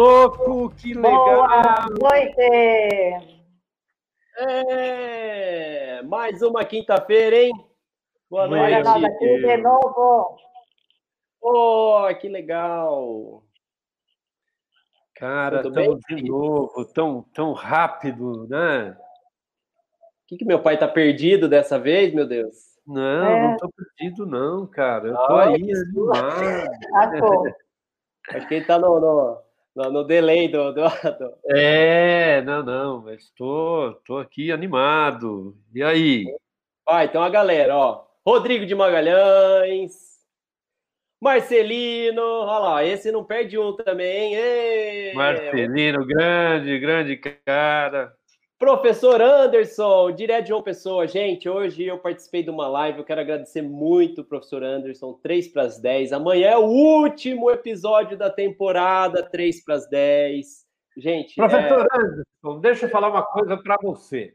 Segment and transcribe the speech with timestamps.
[0.00, 1.14] Louco, que legal!
[1.14, 3.40] Boa noite!
[4.38, 7.52] É, mais uma quinta-feira, hein?
[8.28, 8.82] Boa noite.
[8.84, 10.36] nós aqui de novo.
[11.40, 13.42] Oh, que legal!
[15.14, 16.16] Cara, Tudo tão bem?
[16.18, 18.90] de novo, tão, tão rápido, né?
[18.90, 22.54] O que, que meu pai tá perdido dessa vez, meu Deus?
[22.86, 23.42] Não, É.
[23.48, 25.08] não tô perdido, não, cara.
[25.08, 26.12] Eu tô Ah, aí que animado.
[26.92, 27.00] Ah.
[28.36, 29.45] Acho que ele tá no, no,
[29.76, 35.54] no, no delay do, do, do- É, não, não, mas tô, tô aqui animado.
[35.74, 36.24] E aí?
[36.88, 38.06] Ó, então a galera, ó.
[38.26, 40.16] Rodrigo de Magalhães.
[41.20, 44.34] Marcelino, olha lá, esse não perde um também.
[44.34, 45.12] Ê!
[45.14, 48.15] Marcelino, grande, grande cara.
[48.58, 51.06] Professor Anderson, direto de João Pessoa.
[51.06, 55.62] Gente, hoje eu participei de uma live, eu quero agradecer muito professor Anderson, 3 para
[55.62, 56.14] as 10.
[56.14, 60.66] Amanhã é o último episódio da temporada, 3 para as 10.
[60.96, 64.34] Gente, é, Professor Anderson, deixa eu falar uma coisa para você.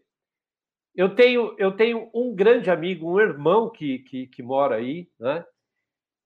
[0.96, 5.44] Eu tenho, eu tenho um grande amigo, um irmão que, que, que mora aí, né?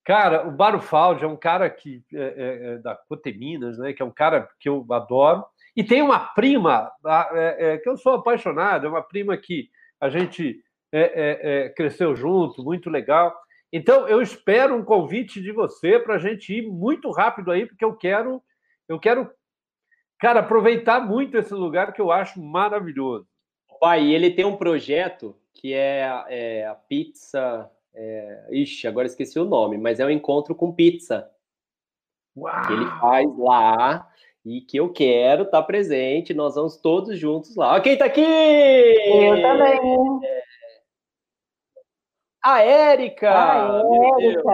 [0.03, 3.93] Cara, o Barufaldi é um cara que é, é, é da Coteminas, né?
[3.93, 5.45] Que é um cara que eu adoro.
[5.75, 6.89] E tem uma prima
[7.33, 11.69] é, é, que eu sou apaixonado, é uma prima que a gente é, é, é,
[11.69, 13.35] cresceu junto, muito legal.
[13.73, 17.83] Então, eu espero um convite de você para a gente ir muito rápido aí, porque
[17.83, 18.41] eu quero,
[18.87, 19.29] eu quero,
[20.17, 23.27] cara, aproveitar muito esse lugar que eu acho maravilhoso.
[23.81, 27.69] pai, ele tem um projeto que é, é a pizza.
[27.93, 31.29] é, ixi, agora esqueci o nome, mas é um encontro com pizza.
[32.37, 32.67] Uau!
[32.67, 34.09] que ele faz lá
[34.45, 36.33] e que eu quero estar presente.
[36.33, 37.75] Nós vamos todos juntos lá.
[37.75, 38.21] Ó, quem tá aqui?
[38.21, 39.79] Eu também.
[42.43, 43.81] A Érica!
[43.81, 44.23] Deus.
[44.23, 44.51] Érica.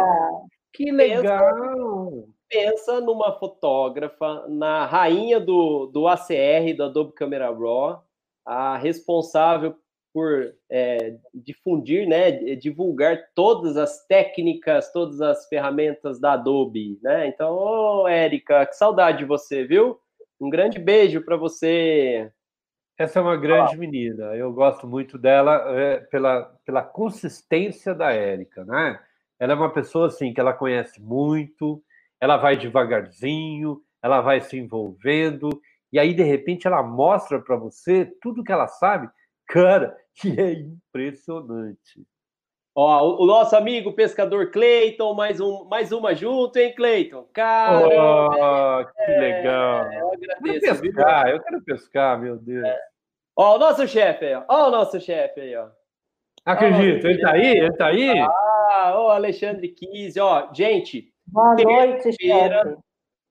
[0.73, 2.29] Que legal!
[2.47, 8.03] Pensa numa fotógrafa, na rainha do, do ACR, do Adobe Camera Raw,
[8.45, 9.75] a responsável
[10.13, 17.27] por é, difundir, né, divulgar todas as técnicas, todas as ferramentas da Adobe, né?
[17.27, 19.99] Então, ô, Érica, que saudade de você, viu?
[20.39, 22.31] Um grande beijo para você.
[22.97, 24.35] Essa é uma grande menina.
[24.35, 28.99] Eu gosto muito dela é, pela, pela consistência da Érica, né?
[29.39, 31.81] Ela é uma pessoa assim que ela conhece muito,
[32.19, 35.49] ela vai devagarzinho, ela vai se envolvendo
[35.91, 39.09] e aí de repente ela mostra para você tudo que ela sabe,
[39.51, 42.05] cara, que é impressionante.
[42.73, 47.27] Ó, o, nosso amigo pescador Cleiton, mais, um, mais uma junto, hein, Cleiton?
[47.33, 49.91] Cara, Oh, que legal!
[49.91, 50.81] eu Eu quero agradeço.
[50.81, 50.93] viu?
[50.93, 52.65] pescar, eu quero pescar, meu Deus.
[53.35, 54.43] Ó, o nosso chefe aí, ó.
[54.47, 55.67] Ó, o nosso chefe aí, ó.
[56.45, 57.57] Acredito, ele tá aí?
[57.57, 58.19] Ele tá aí?
[58.19, 60.51] Ah, o Alexandre Kise, ó.
[60.53, 62.77] Gente, Boa noite, chefe.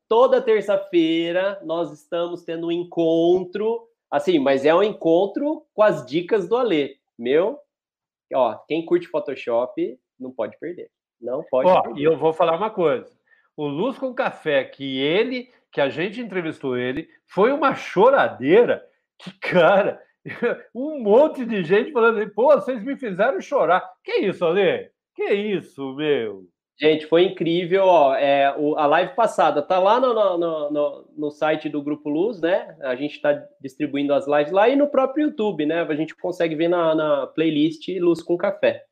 [0.08, 6.48] toda terça-feira nós estamos tendo um encontro, assim, mas é um encontro com as dicas
[6.48, 6.96] do Alê.
[7.18, 7.58] Meu,
[8.34, 10.90] ó, quem curte Photoshop não pode perder.
[11.20, 12.00] Não pode Ó, perder.
[12.00, 13.10] e eu vou falar uma coisa.
[13.56, 18.82] O Luz com Café, que ele, que a gente entrevistou ele, foi uma choradeira
[19.18, 20.02] que, cara,
[20.74, 23.86] um monte de gente falando pô, vocês me fizeram chorar.
[24.02, 24.90] Que isso, Ale?
[25.14, 26.46] Que isso, meu?
[26.80, 28.14] Gente, foi incrível, ó.
[28.14, 32.40] É, o- a live passada tá lá no, no- no- no- site do Grupo Luz,
[32.40, 32.74] né?
[32.80, 35.82] A gente está distribuindo as lives lá e no próprio YouTube, né?
[35.82, 38.82] A gente consegue ver na, na playlist Luz com Café.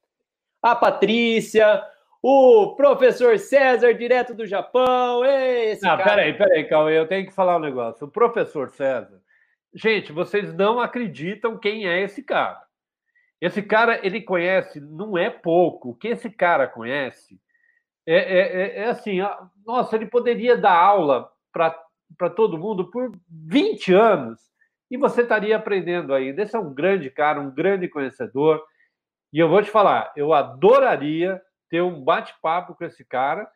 [0.62, 1.82] A Patrícia,
[2.22, 5.24] o professor César, direto do Japão.
[5.24, 6.10] Ei, esse Não, cara...
[6.10, 8.06] peraí, peraí, Cauê, eu tenho que falar um negócio.
[8.06, 9.18] O professor César,
[9.72, 12.60] gente, vocês não acreditam quem é esse cara.
[13.40, 15.90] Esse cara, ele conhece, não é pouco.
[15.90, 17.38] O que esse cara conhece
[18.10, 19.18] é, é- é- é assim,
[19.66, 24.40] nossa, ele poderia dar aula para todo mundo por 20 anos
[24.90, 26.42] e você estaria aprendendo ainda.
[26.42, 28.64] Esse é um grande cara, um grande conhecedor.
[29.30, 33.46] E eu vou te falar, eu adoraria ter um bate-papo com esse cara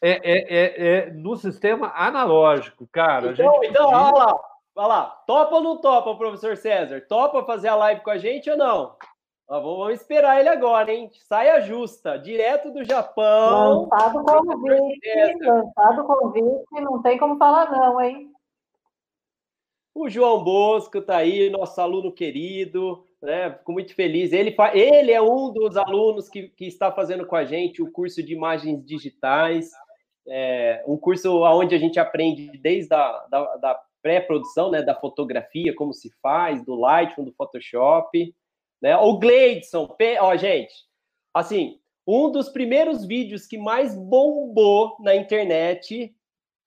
[0.00, 3.30] é, é- é- é no sistema analógico, cara.
[3.32, 4.40] Então, gente então, olha lá,
[4.74, 5.04] olha lá.
[5.26, 7.02] Topa ou não topa, professor César?
[7.06, 8.96] Topa fazer a live com a gente ou não?
[9.52, 11.10] Ó, vamos vamos esperar ele agora, hein?
[11.28, 13.82] Saia justa, direto do Japão.
[13.82, 18.30] Lançado o convite, lançado o convite, não tem como falar não, hein?
[19.94, 23.50] O João Bosco tá aí, nosso aluno querido, né?
[23.58, 24.32] Fico muito feliz.
[24.32, 27.92] Ele, fa- ele é um dos alunos que, que está fazendo com a gente o
[27.92, 29.70] curso de imagens digitais,
[30.26, 34.80] é, um curso onde a gente aprende desde a da, da pré-produção, né?
[34.80, 38.34] Da fotografia, como se faz, do Lightroom, do Photoshop,
[38.82, 38.96] né?
[38.96, 40.74] O Gleidson, ó, gente,
[41.32, 46.14] assim, um dos primeiros vídeos que mais bombou na internet,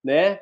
[0.04, 0.40] né?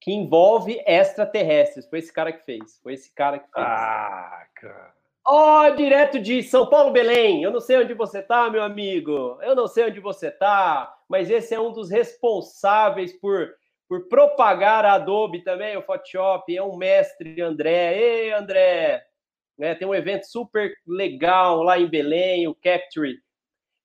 [0.00, 1.86] que envolve extraterrestres.
[1.88, 2.80] Foi esse cara que fez.
[2.82, 3.66] Foi esse cara que fez.
[3.66, 4.94] Ah, cara.
[5.26, 7.42] Ó, oh, direto de São Paulo, Belém.
[7.42, 9.38] Eu não sei onde você tá, meu amigo.
[9.42, 13.50] Eu não sei onde você tá, mas esse é um dos responsáveis por,
[13.86, 16.56] por propagar a Adobe também, o Photoshop.
[16.56, 17.94] É um mestre, André.
[17.94, 19.04] Ei, André!
[19.60, 23.18] Né, tem um evento super legal lá em Belém, o Capture.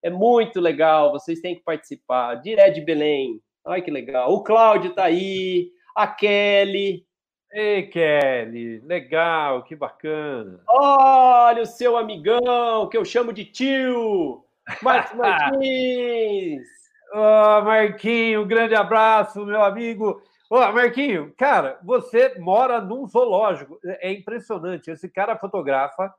[0.01, 2.35] É muito legal, vocês têm que participar.
[2.35, 3.41] Direto de Belém.
[3.67, 4.31] Ai, que legal.
[4.31, 7.05] O Cláudio tá aí, a Kelly.
[7.51, 10.61] Ei, Kelly, legal, que bacana.
[10.65, 14.45] Olha o seu amigão, que eu chamo de tio,
[14.81, 16.69] Marcos Martins.
[17.13, 20.23] oh, Marquinho, grande abraço, meu amigo.
[20.49, 23.79] Oh, Marquinho, cara, você mora num zoológico.
[23.83, 24.91] É impressionante.
[24.91, 26.13] Esse cara fotografa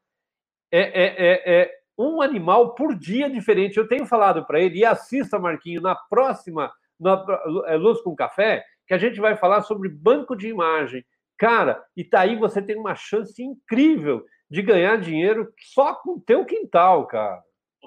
[0.70, 3.76] é, é, é, é um animal por dia diferente.
[3.76, 7.24] Eu tenho falado para ele, e assista, Marquinho, na próxima na,
[7.66, 11.04] é, Luz com Café, que a gente vai falar sobre banco de imagem.
[11.38, 16.20] Cara, e tá aí você tem uma chance incrível de ganhar dinheiro só com o
[16.20, 17.42] teu quintal, cara.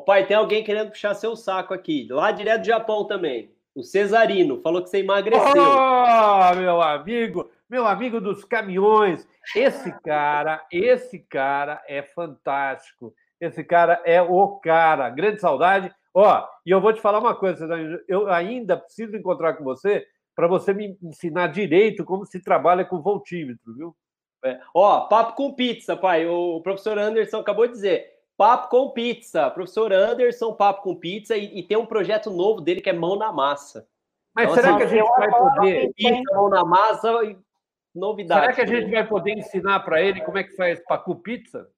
[0.06, 3.54] Pai, tem alguém querendo puxar seu saco aqui, lá direto do Japão também.
[3.80, 5.42] O Cesarino falou que você emagreceu.
[5.42, 9.26] Oh, meu amigo, meu amigo dos caminhões.
[9.56, 13.14] Esse cara, esse cara é fantástico.
[13.40, 15.10] Esse cara é o cara.
[15.10, 15.90] Grande saudade.
[16.14, 17.66] Ó, e eu vou te falar uma coisa,
[18.06, 20.06] eu ainda preciso encontrar com você
[20.36, 23.96] para você me ensinar direito como se trabalha com voltímetro, viu?
[24.44, 24.60] É.
[24.74, 26.28] Ó, papo com pizza, pai.
[26.28, 28.19] O professor Anderson acabou de dizer.
[28.40, 29.52] Papo com pizza.
[29.52, 31.36] Professor Anderson, papo com pizza.
[31.36, 33.86] E, e tem um projeto novo dele que é mão na massa.
[34.34, 35.94] Mas então, será assim, que a gente vai poder.
[35.94, 37.38] Pizza, mão na massa e
[37.94, 38.40] novidade.
[38.40, 41.70] Será que a gente vai poder ensinar para ele como é que faz pacu pizza?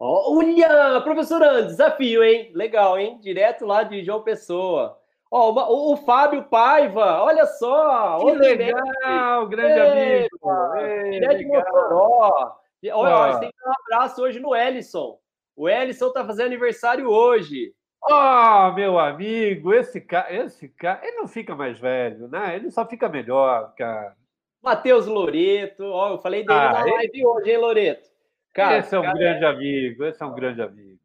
[0.00, 2.50] Olha, professor Anderson, desafio, hein?
[2.54, 3.18] Legal, hein?
[3.20, 4.98] Direto lá de João Pessoa.
[5.30, 8.20] Ó, o, o, Fábio Paiva, olha só!
[8.20, 10.76] Que legal, grande amigo!
[10.78, 12.56] Ei, de Mossoró.
[12.90, 15.18] Olha, tem que dar um abraço hoje no Ellison.
[15.56, 17.74] O Ellison tá fazendo aniversário hoje.
[18.02, 22.56] Oh, meu amigo, esse cara, esse cara, ele não fica mais velho, né?
[22.56, 24.14] Ele só fica melhor, cara.
[24.62, 27.26] Matheus Loreto, ó, eu falei dele ah, na live ele...
[27.26, 28.10] hoje, hein, Loreto?
[28.52, 29.18] Cara, esse é um cara...
[29.18, 30.98] grande amigo, esse é um grande amigo.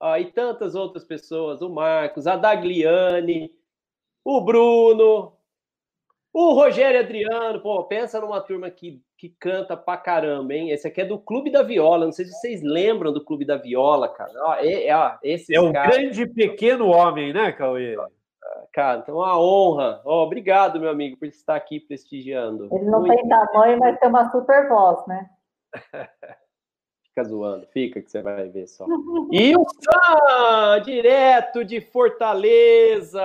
[0.00, 3.50] Ah, e tantas outras pessoas, o Marcos, a Dagliane,
[4.24, 5.36] o Bruno,
[6.32, 10.70] o Rogério Adriano, pô, pensa numa turma que, que canta pra caramba, hein?
[10.70, 13.56] Esse aqui é do Clube da Viola, não sei se vocês lembram do Clube da
[13.56, 14.32] Viola, cara.
[14.36, 17.96] Ó, é, é, esses é o grande pequeno homem, né, Cauê?
[18.72, 20.02] Cara, então é uma honra.
[20.04, 22.68] Oh, obrigado, meu amigo, por estar aqui prestigiando.
[22.70, 23.16] Ele não Muito...
[23.16, 25.30] tem tamanho, mas tem uma super voz, né?
[27.04, 28.84] Fica zoando, fica que você vai ver só.
[29.32, 33.22] E o Sam, direto de Fortaleza.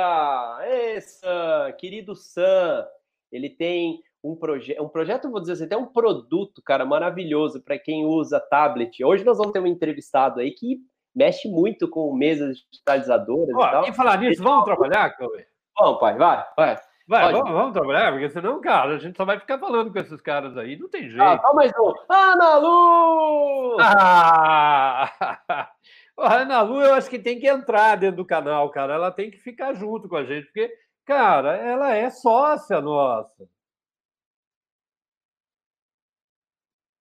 [0.64, 2.88] Essa, querido Sam,
[3.30, 7.78] ele tem um projeto, um projeto, vou dizer assim, até um produto, cara, maravilhoso para
[7.78, 9.04] quem usa tablet.
[9.04, 10.80] Hoje nós vamos ter um entrevistado aí que
[11.14, 13.88] mexe muito com mesas digitalizadoras Ó, e tal.
[13.88, 15.46] E falar nisso, vamos trabalhar, Cauê?
[15.78, 16.78] Vamos, pai, vai, vai.
[17.08, 20.22] Vai, vamos, vamos, trabalhar, porque senão, cara, a gente só vai ficar falando com esses
[20.22, 21.22] caras aí, não tem jeito.
[21.22, 21.94] Ah, só mais um.
[22.08, 23.78] Ana Lu!
[23.82, 25.12] Ah!
[26.18, 28.94] A Ana Lu, eu acho que tem que entrar dentro do canal, cara.
[28.94, 30.72] Ela tem que ficar junto com a gente, porque,
[31.04, 33.46] cara, ela é sócia nossa.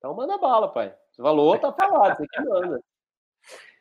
[0.01, 0.95] Então manda bala, pai.
[1.13, 2.81] Você falou, tá falado, você que manda.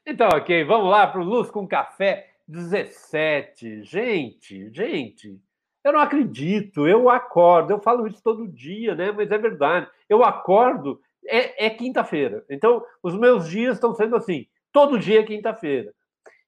[0.06, 3.84] Então, ok, vamos lá para o Luz com Café 17.
[3.84, 5.40] Gente, gente,
[5.84, 9.12] eu não acredito, eu acordo, eu falo isso todo dia, né?
[9.12, 9.88] Mas é verdade.
[10.08, 12.44] Eu acordo, é, é quinta-feira.
[12.50, 15.94] Então, os meus dias estão sendo assim, todo dia é quinta-feira.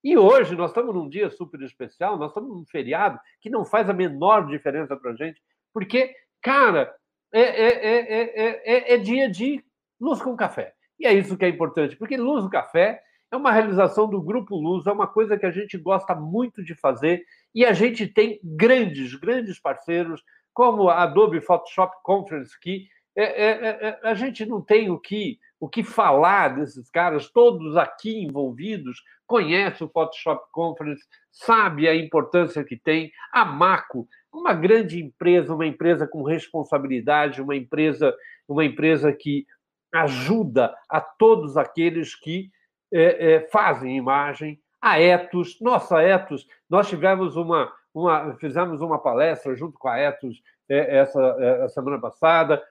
[0.04, 3.88] E hoje nós estamos num dia super especial, nós estamos num feriado que não faz
[3.88, 5.40] a menor diferença para gente,
[5.72, 6.92] porque, cara,
[7.32, 9.64] é, é, é, é, dia de
[10.00, 10.74] luz com café.
[11.00, 14.56] E é isso que é importante, porque luz com café é uma realização do Grupo
[14.56, 17.24] Luz, é uma coisa que a gente gosta muito de fazer
[17.56, 20.22] e a gente tem grandes, grandes parceiros,
[20.54, 25.40] como a Adobe Photoshop Conference, que é, é, é, a gente não tem o que,
[25.60, 32.64] o que falar desses caras, todos aqui envolvidos conhecem o Photoshop Conference, sabe a importância
[32.64, 33.12] que tem.
[33.32, 38.16] A Maco, uma grande empresa, uma empresa com responsabilidade, uma empresa,
[38.48, 39.46] uma empresa que
[39.94, 42.50] ajuda a todos aqueles que
[42.94, 49.56] é, é, fazem imagem, a Etos, nossa Etos, nós tivemos uma, uma fizemos uma palestra
[49.56, 52.62] junto com a Etos é, essa, é, semana passada.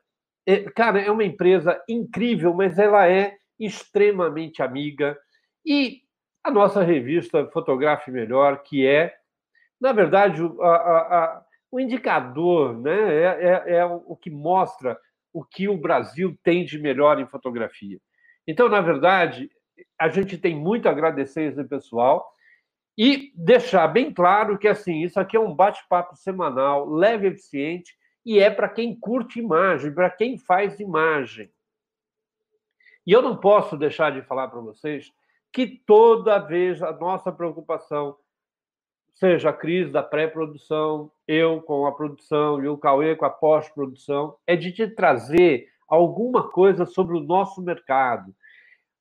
[0.46, 5.16] É, cara, é uma empresa incrível, mas ela é extremamente amiga.
[5.64, 6.00] E
[6.42, 9.14] a nossa revista Fotografe Melhor, que é,
[9.80, 13.14] na verdade, a, a, o indicador, né?
[13.14, 14.98] É, é, é o que mostra
[15.32, 18.00] o que o Brasil tem de melhor em fotografia.
[18.46, 19.50] Então, na verdade,
[19.98, 22.28] a gente tem muito a agradecer esse pessoal
[22.98, 28.38] e deixar bem claro que assim isso aqui é um bate-papo semanal, leve, eficiente e
[28.38, 31.50] é para quem curte imagem, para quem faz imagem.
[33.06, 35.12] E eu não posso deixar de falar para vocês
[35.52, 38.16] que toda vez a nossa preocupação,
[39.14, 44.34] seja a crise da pré-produção, eu com a produção e o Cauê com a pós-produção,
[44.44, 48.34] é de te trazer alguma coisa sobre o nosso mercado.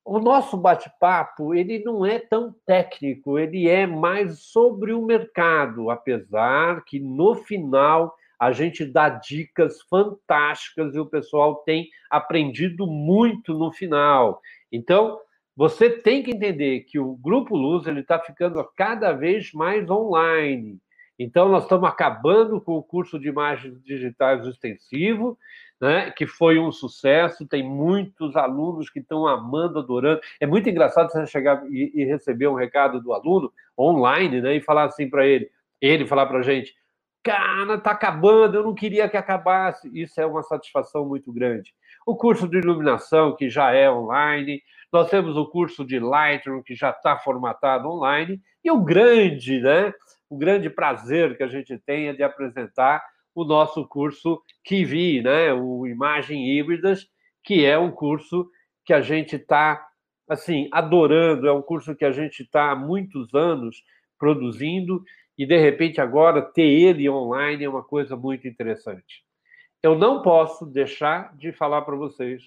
[0.04, 6.84] O nosso bate-papo, ele não é tão técnico, ele é mais sobre o mercado, apesar
[6.84, 13.72] que no final a gente dá dicas fantásticas e o pessoal tem aprendido muito no
[13.72, 14.40] final.
[14.72, 15.18] Então,
[15.56, 20.80] você tem que entender que o Grupo Luz ele está ficando cada vez mais online.
[21.22, 25.38] Então, nós estamos acabando com o curso de imagens digitais extensivo,
[25.78, 27.46] né, que foi um sucesso.
[27.46, 30.22] Tem muitos alunos que estão amando, adorando.
[30.40, 34.62] É muito engraçado você chegar e, e receber um recado do aluno online né, e
[34.62, 36.74] falar assim para ele, ele falar para a gente:
[37.22, 39.90] cara, está acabando, eu não queria que acabasse.
[39.92, 41.74] Isso é uma satisfação muito grande.
[42.06, 46.74] O curso de iluminação, que já é online, nós temos o curso de Lightroom, que
[46.74, 49.92] já está formatado online, e o grande, né?
[50.30, 55.52] O grande prazer que a gente tem é de apresentar o nosso curso Kiwi, né?
[55.52, 57.06] O Imagem Híbridas,
[57.42, 58.48] que é um curso
[58.84, 59.84] que a gente está
[60.28, 63.82] assim adorando, é um curso que a gente está há muitos anos
[64.16, 65.02] produzindo
[65.36, 69.24] e de repente agora ter ele online é uma coisa muito interessante.
[69.82, 72.42] Eu não posso deixar de falar para vocês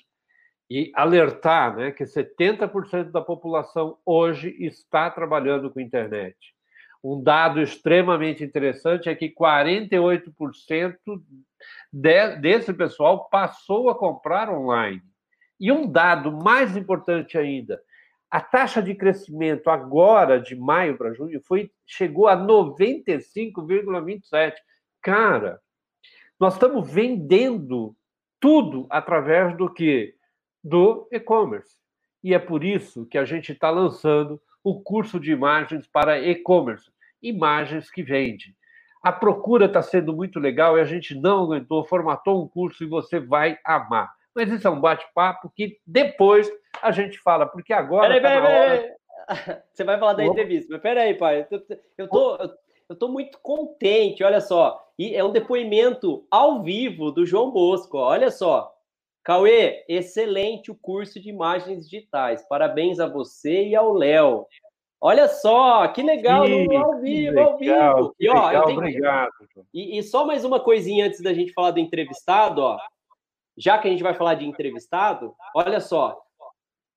[0.70, 6.38] e alertar né, que 70% da população hoje está trabalhando com internet.
[7.04, 10.98] Um dado extremamente interessante é que 48%
[11.92, 15.02] de, desse pessoal passou a comprar online.
[15.60, 17.80] E um dado mais importante ainda,
[18.32, 24.56] a taxa de crescimento agora de maio para junho foi chegou a 95,27.
[25.02, 25.62] Cara,
[26.40, 27.96] nós estamos vendendo
[28.40, 30.16] tudo através do que
[30.64, 31.76] do e-commerce.
[32.24, 36.92] E é por isso que a gente está lançando o curso de imagens para e-commerce,
[37.22, 38.56] imagens que vende.
[39.02, 42.88] A procura está sendo muito legal e a gente não aguentou, formatou um curso e
[42.88, 44.14] você vai amar.
[44.34, 46.50] Mas isso é um bate-papo que depois
[46.82, 48.08] a gente fala, porque agora.
[48.08, 48.80] Peraí, tá peraí, peraí.
[48.80, 49.04] Hora...
[49.74, 51.48] Você vai falar da entrevista, mas peraí, pai.
[51.98, 52.38] Eu tô,
[52.90, 54.86] eu tô muito contente, olha só.
[55.00, 58.73] E é um depoimento ao vivo do João Bosco, olha só.
[59.24, 62.46] Cauê, excelente o curso de imagens digitais.
[62.48, 64.46] Parabéns a você e ao Léo.
[65.00, 68.16] Olha só, que legal, Sim, ao vivo, legal, ao vivo.
[68.20, 68.78] E, ó, legal, tenho...
[68.78, 69.32] obrigado.
[69.74, 72.78] E, e, só mais uma coisinha antes da gente falar do entrevistado, ó.
[73.58, 76.22] Já que a gente vai falar de entrevistado, olha só.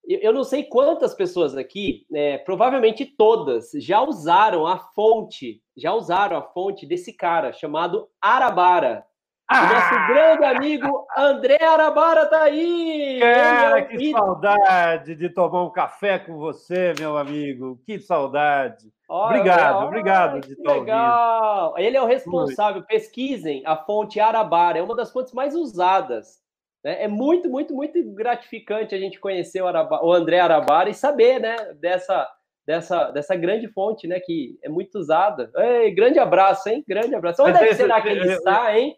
[0.05, 5.93] Eu, eu não sei quantas pessoas aqui, é, provavelmente todas, já usaram a fonte, já
[5.93, 9.05] usaram a fonte desse cara chamado Arabara.
[9.49, 9.63] Ah!
[9.63, 13.21] O nosso grande amigo André Arabara tá aí!
[13.21, 17.81] Cara, é que saudade de tomar um café com você, meu amigo.
[17.87, 18.93] Que saudade.
[19.09, 21.69] Olha, obrigado, olha, obrigado de estar legal.
[21.69, 21.87] Ouvindo.
[21.87, 22.75] Ele é o responsável.
[22.77, 22.89] Muito.
[22.89, 26.41] Pesquisem a fonte Arabara, é uma das fontes mais usadas.
[26.83, 27.05] Né?
[27.05, 31.39] É muito, muito, muito gratificante a gente conhecer o, Arabara, o André Arabara e saber
[31.39, 32.29] né, dessa,
[32.67, 34.19] dessa, dessa grande fonte, né?
[34.19, 35.53] Que é muito usada.
[35.55, 36.85] Ei, grande abraço, hein?
[36.87, 37.45] Grande abraço.
[37.45, 38.97] Onde é que será que ele está, hein?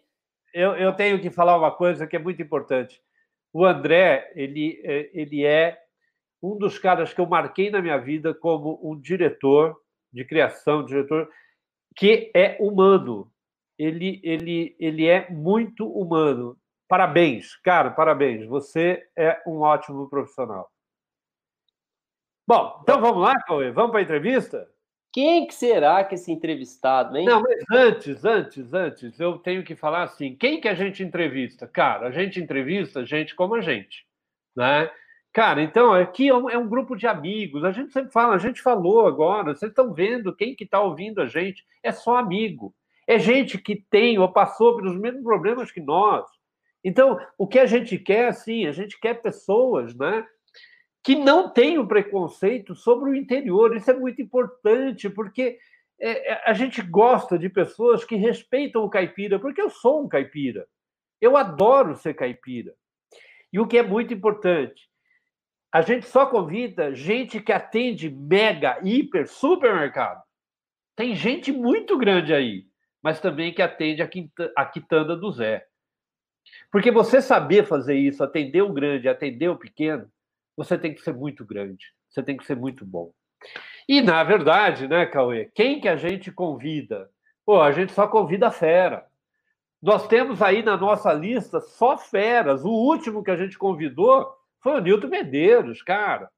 [0.53, 3.01] Eu, eu tenho que falar uma coisa que é muito importante.
[3.51, 5.79] O André, ele, é, ele é
[6.41, 9.75] um dos caras que eu marquei na minha vida como um diretor
[10.11, 11.29] de criação, diretor
[11.95, 13.31] que é humano.
[13.77, 16.57] Ele, ele, ele é muito humano.
[16.87, 18.45] Parabéns, cara, parabéns.
[18.47, 20.69] Você é um ótimo profissional.
[22.47, 23.71] Bom, então vamos lá, Cauê?
[23.71, 24.67] Vamos para a entrevista?
[25.19, 27.25] Quem que será que esse entrevistado, hein?
[27.25, 31.67] Não, mas antes, antes, antes, eu tenho que falar assim, quem que a gente entrevista?
[31.67, 34.07] Cara, a gente entrevista gente como a gente,
[34.55, 34.89] né?
[35.33, 38.37] Cara, então, aqui é um, é um grupo de amigos, a gente sempre fala, a
[38.37, 42.73] gente falou agora, vocês estão vendo quem que está ouvindo a gente, é só amigo,
[43.05, 46.25] é gente que tem ou passou pelos mesmos problemas que nós.
[46.81, 50.25] Então, o que a gente quer, assim, a gente quer pessoas, né?
[51.03, 53.75] Que não o preconceito sobre o interior.
[53.75, 55.57] Isso é muito importante, porque
[55.99, 60.07] é, é, a gente gosta de pessoas que respeitam o caipira, porque eu sou um
[60.07, 60.67] caipira.
[61.21, 62.73] Eu adoro ser caipira.
[63.51, 64.89] E o que é muito importante,
[65.71, 70.21] a gente só convida gente que atende mega, hiper, supermercado.
[70.95, 72.69] Tem gente muito grande aí.
[73.01, 75.65] mas também que atende a quitanda do Zé.
[76.71, 80.09] Porque você saber fazer isso, atender o grande, atender o pequeno,
[80.59, 83.13] você tem que ser muito grande, você tem que ser muito bom.
[83.87, 87.09] E, na verdade, né, Cauê, quem que a gente convida?
[87.45, 89.07] Pô, a gente só convida fera.
[89.81, 92.65] Nós temos aí na nossa lista só feras.
[92.65, 96.29] O último que a gente convidou foi o Nilton Medeiros, cara.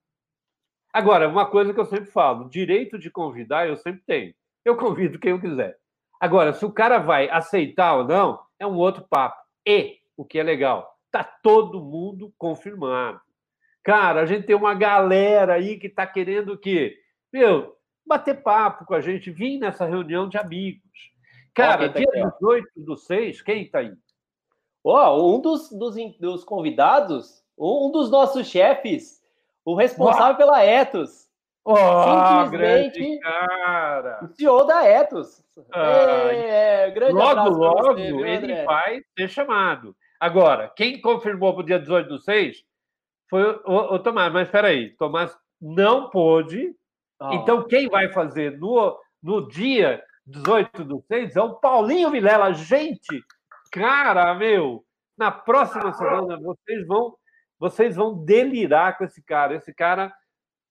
[0.94, 4.36] Agora, uma coisa que eu sempre falo: direito de convidar eu sempre tenho.
[4.64, 5.76] Eu convido quem eu quiser.
[6.20, 9.42] Agora, se o cara vai aceitar ou não, é um outro papo.
[9.66, 13.20] E, o que é legal, tá todo mundo confirmado.
[13.84, 16.96] Cara, a gente tem uma galera aí que está querendo que,
[17.34, 20.82] meu, bater papo com a gente, vir nessa reunião de amigos.
[21.54, 23.94] Cara, tá dia aqui, 18 do 6, quem está aí?
[24.84, 29.22] Oh, um dos, dos, dos convidados, um dos nossos chefes,
[29.66, 31.30] o responsável pela Etos.
[31.64, 31.76] Oh,
[32.44, 34.20] Simplesmente cara.
[34.24, 35.44] o CEO da Etos.
[35.72, 39.96] Ah, é, grande logo, logo você, viu, ele vai ser chamado.
[40.20, 42.64] Agora, quem confirmou para o dia 18 do 6
[43.32, 44.32] foi o, o Tomás.
[44.32, 46.76] Mas espera aí, Tomás não pôde.
[47.18, 47.34] Oh.
[47.34, 52.54] Então, quem vai fazer no, no dia 18 do 6 é o Paulinho Vilela.
[52.54, 53.24] Gente,
[53.72, 54.84] cara, meu,
[55.18, 57.16] na próxima semana vocês vão
[57.58, 59.56] vocês vão delirar com esse cara.
[59.56, 60.12] Esse cara,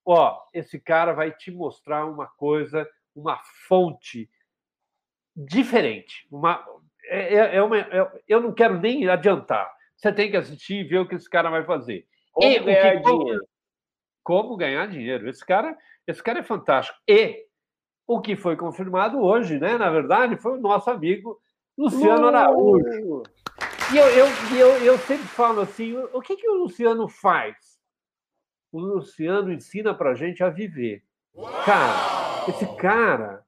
[0.05, 4.29] ó, esse cara vai te mostrar uma coisa, uma fonte
[5.37, 6.27] diferente.
[6.29, 6.65] Uma,
[7.05, 9.73] é, é, é uma, é, eu não quero nem adiantar.
[9.97, 12.09] Você tem que assistir e ver o que esse cara vai fazer.
[12.33, 13.49] Como e, ganhar que, dinheiro.
[14.23, 15.29] Como ganhar dinheiro.
[15.29, 16.99] Esse cara, esse cara é fantástico.
[17.09, 17.47] E
[18.07, 19.77] o que foi confirmado hoje, né?
[19.79, 21.41] Na verdade, foi o nosso amigo
[21.77, 23.23] Luciano Araújo.
[23.93, 24.27] E eu, eu,
[24.57, 27.57] eu, eu sempre falo assim: o que, que o Luciano faz?
[28.73, 31.03] O Luciano ensina para gente a viver.
[31.65, 33.45] Cara, esse cara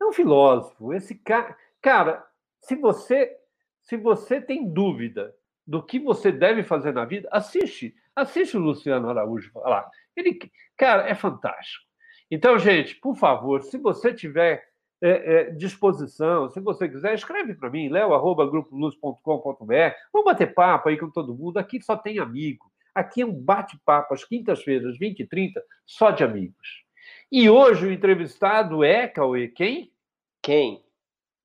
[0.00, 0.92] é um filósofo.
[0.92, 2.24] Esse cara, cara,
[2.60, 3.36] se você
[3.84, 5.34] se você tem dúvida
[5.66, 9.90] do que você deve fazer na vida, assiste Assiste o Luciano Araújo falar.
[10.16, 10.38] Ele,
[10.76, 11.84] cara, é fantástico.
[12.30, 14.64] Então, gente, por favor, se você tiver
[15.02, 19.94] é, é, disposição, se você quiser, escreve para mim, leo.grupoluz.com.br.
[20.12, 21.58] Vamos bater papo aí com todo mundo.
[21.58, 22.70] Aqui só tem amigo.
[22.94, 26.84] Aqui é um bate-papo às quintas-feiras, 20 e 30, só de amigos.
[27.30, 29.92] E hoje o entrevistado é, Cauê, quem?
[30.40, 30.84] Quem?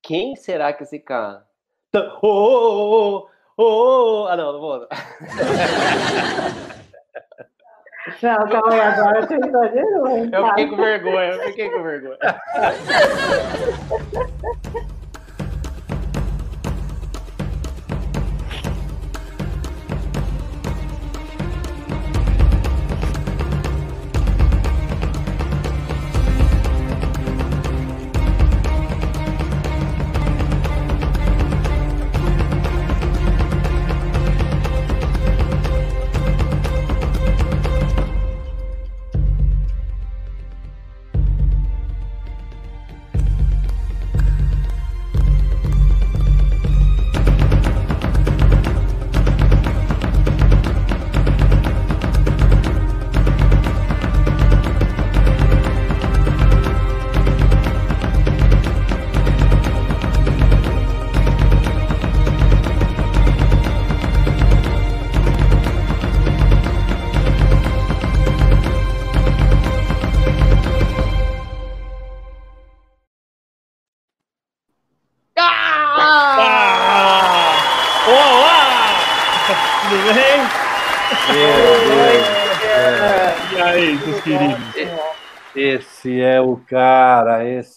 [0.03, 1.47] Quem será que esse cara?
[2.21, 3.29] Oh, oh, oh,
[3.61, 4.79] Oh, ah, não, não vou.
[4.79, 4.87] Não,
[8.47, 10.29] calma aí, agora você exagerou.
[10.31, 12.17] Eu fiquei com vergonha, eu fiquei com vergonha.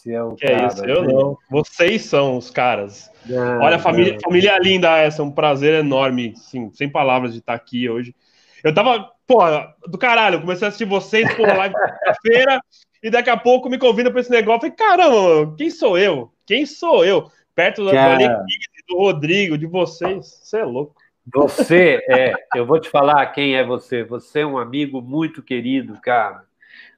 [0.02, 0.64] esse é o que cara.
[0.64, 1.38] É isso, eu não.
[1.48, 3.10] Vocês são os caras.
[3.60, 8.14] Olha, família, família linda essa, um prazer enorme, sim, sem palavras de estar aqui hoje.
[8.64, 9.38] Eu tava, pô,
[9.86, 11.74] do caralho, eu comecei a assistir vocês, pô, live
[12.26, 12.60] feira
[13.02, 14.60] e daqui a pouco me convida para esse negócio.
[14.60, 16.32] falei, caramba, quem sou eu?
[16.44, 17.30] Quem sou eu?
[17.54, 18.18] Perto da
[18.88, 20.40] do Rodrigo, de vocês.
[20.42, 20.96] Você é louco.
[21.32, 24.02] Você é, eu vou te falar quem é você.
[24.02, 26.42] Você é um amigo muito querido, cara.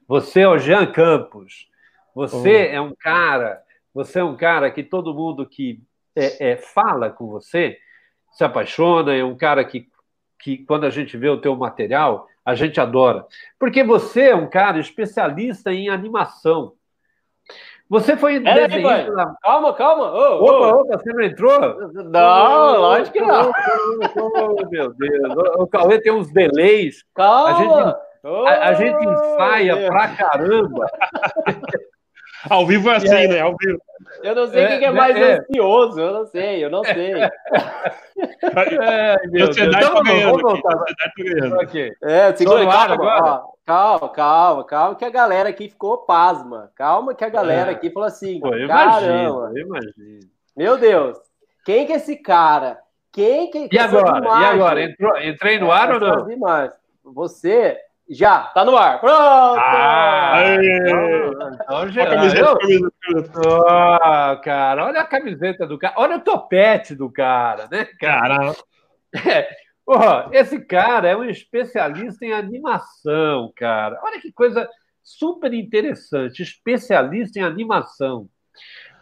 [0.07, 1.67] Você é o Jean Campos.
[2.15, 2.75] Você oh.
[2.75, 3.61] é um cara,
[3.93, 5.83] você é um cara que todo mundo que
[6.15, 7.77] é, é, fala com você
[8.31, 9.89] se apaixona, é um cara que,
[10.39, 13.25] que, quando a gente vê o teu material, a gente adora.
[13.59, 16.73] Porque você é um cara especialista em animação.
[17.89, 19.11] Você foi é, desenhista...
[19.11, 19.35] Na...
[19.41, 20.11] Calma, calma.
[20.11, 20.81] Oh, opa, oh.
[20.81, 21.93] opa, você não entrou?
[22.03, 23.51] Não, oh, lógico que não.
[24.15, 25.35] Oh, meu Deus.
[25.57, 27.03] O Cauê tem uns delays.
[27.13, 27.49] Calma.
[27.49, 27.97] A gente,
[28.47, 30.87] a, a gente ensaia pra caramba.
[32.49, 33.27] Ao vivo é assim, É.
[33.27, 33.39] né?
[33.41, 33.79] Ao vivo.
[34.23, 35.33] Eu não sei É, quem que é né, mais é.
[35.39, 37.13] ansioso, eu não sei, eu não sei.
[38.81, 40.39] É, meu Então, tá vamos, ganhando.
[40.39, 41.55] Sociedade tá ganhando.
[41.61, 41.93] Ok.
[42.03, 43.23] É, segura, Tô no ar calma, agora?
[43.35, 46.71] ó, calma, calma, calma, que a galera aqui ficou pasma.
[46.75, 47.73] Calma que a galera É.
[47.73, 50.19] aqui falou assim, Pô, eu caramba, imagino, eu imagino.
[50.55, 51.17] meu Deus,
[51.65, 52.79] quem que é esse cara?
[53.11, 54.25] Quem que E essas agora?
[54.41, 54.81] E agora?
[54.83, 56.27] Entrou, entrei no ar ou não?
[57.03, 57.77] Você
[58.09, 58.99] já tá no ar.
[58.99, 59.59] Pronto!
[59.59, 60.55] Ah!
[61.53, 62.05] Então, já-
[64.43, 68.53] cara, olha a camiseta do cara, olha o topete do cara, né, cara?
[69.87, 73.99] Ó, esse cara é um especialista em animação, cara.
[74.03, 74.67] Olha que coisa
[75.03, 78.27] super interessante, especialista em animação.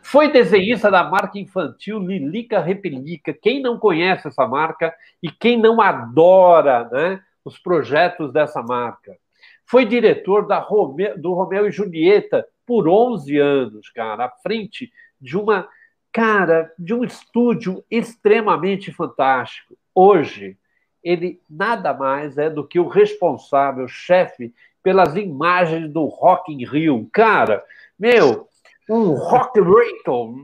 [0.01, 3.33] Foi desenhista da marca infantil Lilica Repelica.
[3.33, 9.17] Quem não conhece essa marca e quem não adora né, os projetos dessa marca?
[9.65, 15.37] Foi diretor da Rome- do Romeu e Julieta por 11 anos, cara, à frente de
[15.37, 15.67] uma,
[16.11, 19.77] cara, de um estúdio extremamente fantástico.
[19.93, 20.57] Hoje,
[21.03, 27.09] ele nada mais é do que o responsável, chefe, pelas imagens do Rock in Rio.
[27.11, 27.63] Cara,
[27.97, 28.47] meu,
[28.89, 29.59] um rock.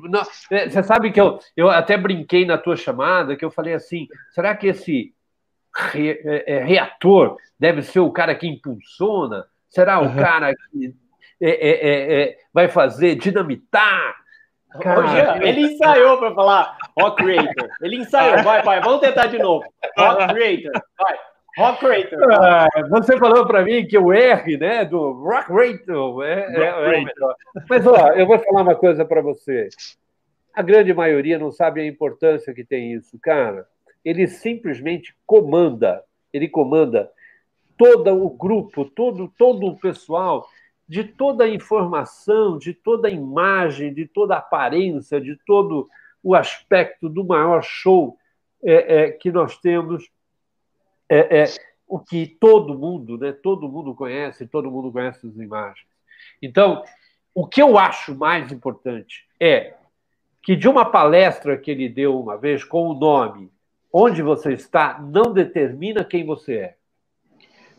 [0.10, 3.74] Não, é, Você sabe que eu, eu até brinquei na tua chamada, que eu falei
[3.74, 5.14] assim, será que esse
[5.76, 9.46] re- é, é, reator deve ser o cara que impulsiona?
[9.70, 10.16] Será o Uhum.
[10.18, 10.96] cara que
[11.42, 14.16] é, é, é, é, vai fazer dinamitar?
[14.82, 17.70] Cara, ele ensaiou para falar Rock Creator.
[17.82, 18.44] Ele ensaiou.
[18.44, 19.66] Vai, vai, vamos tentar de novo.
[19.98, 20.72] Rock Creator.
[21.00, 21.18] Vai.
[21.58, 22.34] Rock Creator.
[22.34, 27.04] Ah, você falou para mim que o R, né, do Rock Rato é, é- é
[27.04, 27.36] melhor.
[27.68, 29.70] Mas, ó, eu vou falar uma coisa para você.
[30.54, 33.66] A grande maioria não sabe a importância que tem isso, cara.
[34.04, 37.12] Ele simplesmente comanda, ele comanda
[37.78, 40.48] todo o grupo, todo, todo o pessoal,
[40.88, 45.88] de toda a informação, de toda a imagem, de toda a aparência, de todo
[46.24, 48.18] o aspecto do maior show
[48.64, 50.10] é, é, que nós temos
[51.08, 51.46] é, é,
[51.88, 55.88] o que todo mundo, né, todo mundo conhece, todo mundo conhece as imagens.
[56.42, 56.84] Então,
[57.34, 59.76] o que eu acho mais importante é
[60.44, 63.52] que de uma palestra que ele deu uma vez com o nome
[63.92, 66.76] Onde você está não determina quem você é.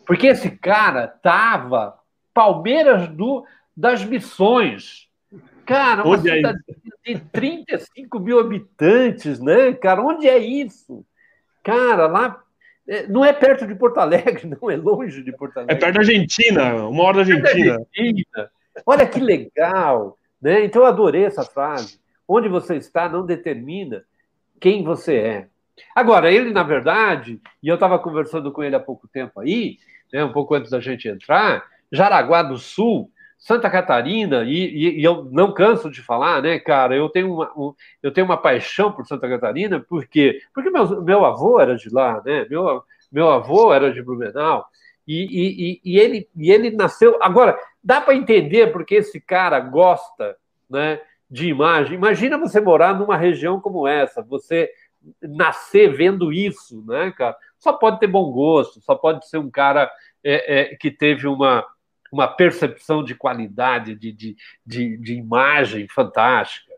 [0.07, 1.99] Porque esse cara tava
[2.35, 3.45] Palmeiras do,
[3.77, 5.09] das Missões.
[5.65, 6.59] Cara, uma Onde é cidade
[7.05, 10.03] de 35 mil habitantes, né, cara?
[10.03, 11.05] Onde é isso?
[11.63, 12.43] Cara, lá
[12.89, 15.79] é, não é perto de Porto Alegre, não é longe de Porto É Alegre.
[15.79, 17.75] perto da Argentina, uma hora da É da Argentina.
[17.75, 18.51] Argentina.
[18.85, 20.65] Olha que legal, né?
[20.65, 22.01] Então eu adorei essa frase.
[22.27, 24.05] Onde você está não determina
[24.59, 25.49] quem você é.
[25.95, 29.79] Agora, ele, na verdade, e eu estava conversando com ele há pouco tempo aí,
[30.13, 35.05] né, um pouco antes da gente entrar, Jaraguá do Sul, Santa Catarina, e, e- e
[35.05, 36.95] eu não canso de falar, né, cara?
[36.95, 40.41] Eu tenho uma, um- eu tenho uma paixão por Santa Catarina, por quê?
[40.55, 42.47] Porque meu, meu avô era de lá, né?
[42.51, 44.67] Meu, meu avô era de Blumenau,
[45.09, 47.19] e- e ele, e ele nasceu.
[47.23, 50.37] Agora, dá para entender porque esse cara gosta
[50.69, 51.95] né, de imagem.
[51.95, 54.71] Imagina você morar numa região como essa, você
[55.23, 57.37] nascer vendo isso, né, cara?
[57.59, 59.91] Só pode ter bom gosto, só pode ser um cara
[60.23, 61.65] é, é, que teve uma,
[62.13, 66.73] uma percepção de qualidade, de, de, de, de imagem fantástica.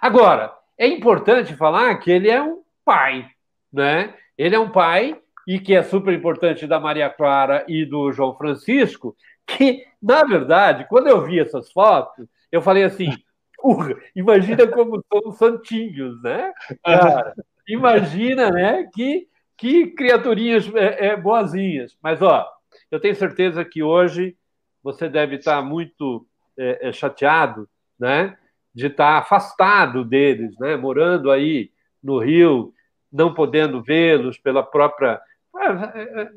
[0.00, 3.28] Agora, é importante falar que ele é um pai,
[3.72, 4.14] né?
[4.36, 8.36] Ele é um pai e que é super importante da Maria Clara e do João
[8.36, 13.10] Francisco, que, na verdade, quando eu vi essas fotos, eu falei assim,
[13.56, 16.52] "Porra, imagina como são os santinhos, né?
[16.84, 17.34] Cara,
[17.68, 21.96] imagina, né, que, que criaturinhas é, é, boazinhas.
[22.02, 22.48] Mas, ó,
[22.90, 24.36] eu tenho certeza que hoje
[24.82, 26.26] você deve estar muito
[26.56, 28.36] é, é, chateado, né,
[28.74, 31.70] de estar afastado deles, né, morando aí
[32.02, 32.72] no Rio,
[33.12, 35.20] não podendo vê-los pela própria
[35.56, 36.30] é, é,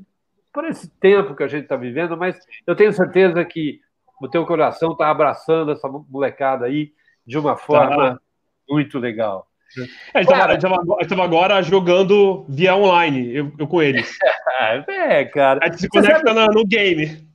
[0.52, 3.80] por esse tempo que a gente está vivendo, mas eu tenho certeza que
[4.22, 6.94] o teu coração está abraçando essa molecada aí
[7.26, 8.22] de uma forma
[8.70, 9.48] muito legal.
[10.14, 14.18] É, a gente tava- a gente tava agora- jogando via online, eu, eu com eles.
[14.88, 15.60] É, cara.
[15.64, 17.28] A gente se conecta na- no game.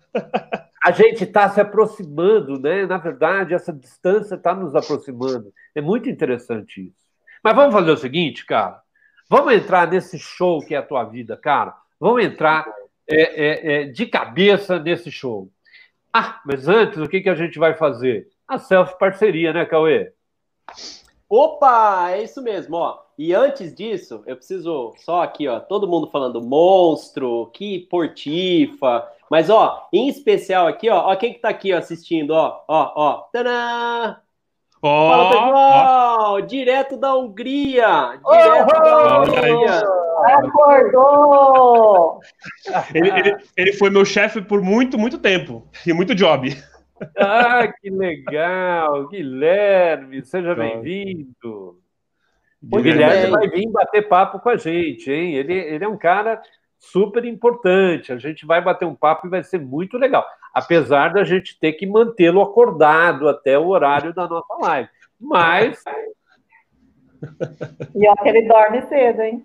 [0.84, 2.86] a gente está se aproximando, né?
[2.86, 5.52] Na verdade, essa distância está nos aproximando.
[5.74, 7.04] É muito interessante isso.
[7.42, 8.80] Mas vamos fazer o seguinte, cara.
[9.28, 11.74] Vamos entrar nesse show que é a tua vida, cara.
[11.98, 12.64] Vamos entrar
[13.08, 15.50] é, é, é, de cabeça nesse show.
[16.12, 18.28] Ah, mas antes, o que, que a gente vai fazer?
[18.46, 20.12] A self-parceria, né, Cauê?
[21.28, 22.98] Opa, é isso mesmo, ó.
[23.18, 29.08] E antes disso, eu preciso só aqui, ó, todo mundo falando monstro, que portifa.
[29.30, 32.92] Mas, ó, em especial aqui, ó, ó quem que tá aqui ó, assistindo, ó, ó,
[32.94, 33.12] ó.
[33.32, 34.16] Tadã!
[34.82, 36.34] Oh, Fala, pessoal!
[36.34, 36.40] Oh.
[36.42, 38.20] Direto da Hungria!
[38.24, 39.82] Direto oh, da Hungria!
[40.26, 42.20] Acordou!
[42.94, 45.68] Ele, ele, ele foi meu chefe por muito, muito tempo.
[45.86, 46.56] E muito job.
[47.18, 49.08] Ah, que legal!
[49.08, 51.78] Guilherme, seja bem-vindo.
[52.72, 55.34] O Guilherme vai vir bater papo com a gente, hein?
[55.34, 56.40] Ele, ele é um cara
[56.78, 58.12] super importante.
[58.12, 60.26] A gente vai bater um papo e vai ser muito legal.
[60.54, 64.88] Apesar da gente ter que mantê-lo acordado até o horário da nossa live.
[65.20, 65.82] Mas.
[67.94, 69.44] E ó, que ele dorme cedo, hein?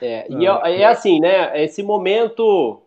[0.00, 1.62] É, e é assim, né?
[1.62, 2.82] Esse momento,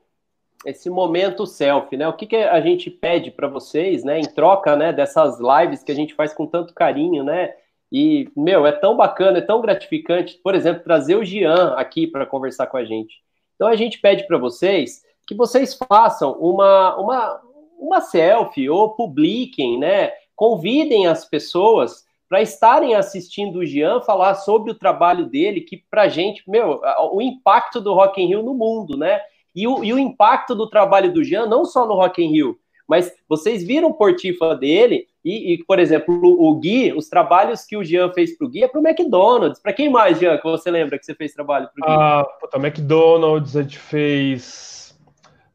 [0.66, 2.08] esse momento selfie, né?
[2.08, 4.20] O que, que a gente pede para vocês, né?
[4.20, 4.94] Em troca, né?
[4.94, 7.54] Dessas lives que a gente faz com tanto carinho, né?
[7.92, 12.26] E, meu, é tão bacana, é tão gratificante, por exemplo, trazer o Gian aqui para
[12.26, 13.16] conversar com a gente.
[13.56, 17.42] Então a gente pede para vocês que vocês façam uma, uma,
[17.80, 20.12] uma selfie ou publiquem, né?
[20.36, 26.10] Convidem as pessoas para estarem assistindo o Gian falar sobre o trabalho dele, que para
[26.10, 29.22] gente, meu, o impacto do Rock in Rio no mundo, né?
[29.56, 32.60] E o, e o impacto do trabalho do Gian, não só no Rock in Rio,
[32.88, 37.76] mas vocês viram o portifa dele e, e, por exemplo, o, Gui, os trabalhos que
[37.76, 39.60] o Jean fez para o Gui é para o McDonald's.
[39.60, 42.04] Para quem mais, Jean, que você lembra que você fez trabalho para o Gui?
[42.04, 44.96] Ah, puta, McDonald's, a gente fez.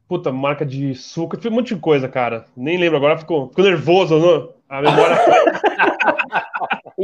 [0.08, 2.46] Puta, marca de suco, fez um monte de coisa, cara.
[2.56, 4.52] Nem lembro agora, ficou, ficou nervoso, não?
[4.68, 5.16] A memória.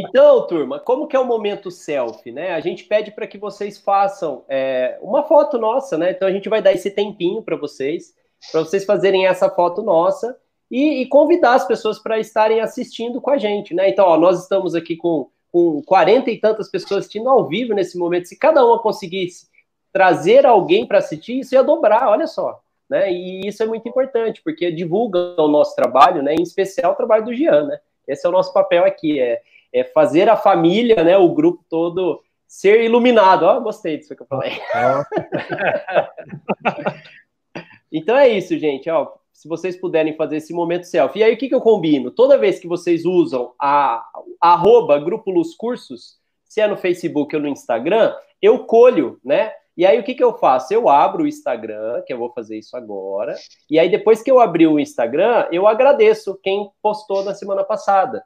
[0.01, 2.53] então, turma, como que é o momento selfie, né?
[2.53, 6.11] A gente pede para que vocês façam é, uma foto nossa, né?
[6.11, 8.15] Então a gente vai dar esse tempinho para vocês
[8.51, 10.37] para vocês fazerem essa foto nossa
[10.71, 13.89] e, e convidar as pessoas para estarem assistindo com a gente, né?
[13.89, 17.97] Então, ó, nós estamos aqui com, com 40 e tantas pessoas assistindo ao vivo nesse
[17.97, 18.29] momento.
[18.29, 19.49] Se cada uma conseguisse
[19.93, 22.61] trazer alguém para assistir, isso ia dobrar, olha só.
[22.89, 23.11] Né?
[23.13, 26.35] E isso é muito importante, porque divulga o nosso trabalho, né?
[26.35, 27.81] Em especial o trabalho do Gian, né?
[28.07, 29.41] Esse é o nosso papel aqui, é,
[29.73, 31.17] é fazer a família, né?
[31.17, 33.45] O grupo todo ser iluminado.
[33.45, 34.53] Ó, gostei disso que eu falei.
[37.91, 38.89] Então é isso, gente.
[38.91, 41.21] Ó, se vocês puderem fazer esse momento selfie.
[41.21, 42.11] E aí, o que, que eu combino?
[42.11, 44.05] Toda vez que vocês usam a,
[44.43, 49.53] a arroba Grupo Luz Cursos, se é no Facebook ou no Instagram, eu colho, né?
[49.77, 50.73] E aí, o que, que eu faço?
[50.73, 53.35] Eu abro o Instagram, que eu vou fazer isso agora,
[53.71, 58.25] e aí, depois que eu abrir o Instagram, eu agradeço quem postou na semana passada.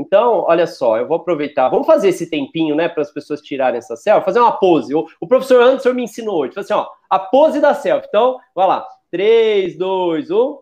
[0.00, 1.68] Então, olha só, eu vou aproveitar.
[1.68, 4.94] Vamos fazer esse tempinho, né, para as pessoas tirarem essa selfie, fazer uma pose.
[4.94, 6.54] O, professor Anderson me ensinou hoje.
[6.54, 8.08] Falou assim, ó, a pose da selfie.
[8.08, 8.86] Então, vai lá.
[9.10, 10.58] 3, 2, 1.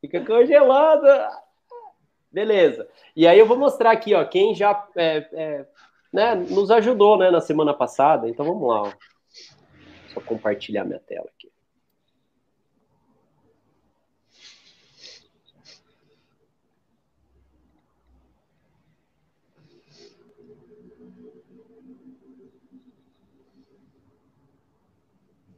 [0.00, 1.28] Fica congelada.
[2.30, 2.88] Beleza.
[3.16, 5.66] E aí eu vou mostrar aqui, ó, quem já é, é,
[6.12, 8.28] né, nos ajudou, né, na semana passada.
[8.28, 8.92] Então vamos lá, ó.
[10.14, 11.50] Só compartilhar minha tela aqui.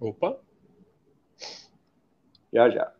[0.02, 0.36] Opa.
[2.52, 2.92] Já, já.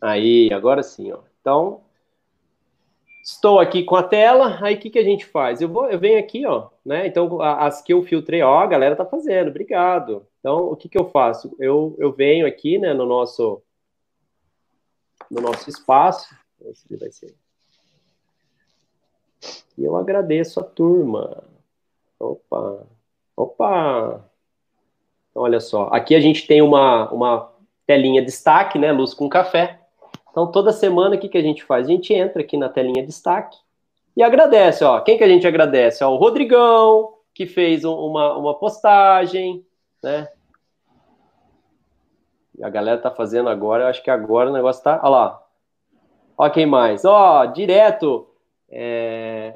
[0.00, 1.20] Aí, agora sim, ó.
[1.40, 1.84] Então,
[3.22, 4.58] estou aqui com a tela.
[4.60, 5.60] Aí, o que, que a gente faz?
[5.60, 7.06] Eu, vou, eu venho aqui, ó, né?
[7.06, 10.26] Então, as que eu filtrei, ó, a galera tá fazendo, obrigado.
[10.40, 11.54] Então, o que, que eu faço?
[11.60, 13.62] Eu, eu venho aqui, né, no nosso,
[15.30, 16.36] no nosso espaço.
[16.62, 17.32] Esse vai ser.
[19.78, 21.44] E eu agradeço a turma.
[22.18, 22.86] Opa,
[23.36, 24.31] opa.
[25.32, 27.50] Então, olha só, aqui a gente tem uma, uma
[27.86, 29.80] telinha destaque, né, luz com café.
[30.30, 31.86] Então, toda semana, o que, que a gente faz?
[31.86, 33.58] A gente entra aqui na telinha destaque
[34.14, 35.00] e agradece, ó.
[35.00, 36.04] Quem que a gente agradece?
[36.04, 39.64] Ó, o Rodrigão, que fez uma, uma postagem,
[40.02, 40.28] né?
[42.62, 45.00] A galera tá fazendo agora, eu acho que agora o negócio tá...
[45.02, 45.42] Olha lá.
[46.36, 47.04] Ó quem mais.
[47.04, 48.28] Ó, direto...
[48.70, 49.54] É...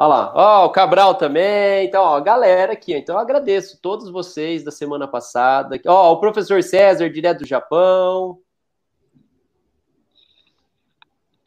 [0.00, 1.84] Olha lá, ó, o Cabral também.
[1.84, 2.94] Então, ó, galera aqui.
[2.94, 5.80] Então, eu agradeço todos vocês da semana passada.
[5.88, 8.40] Ó, o professor César, direto do Japão.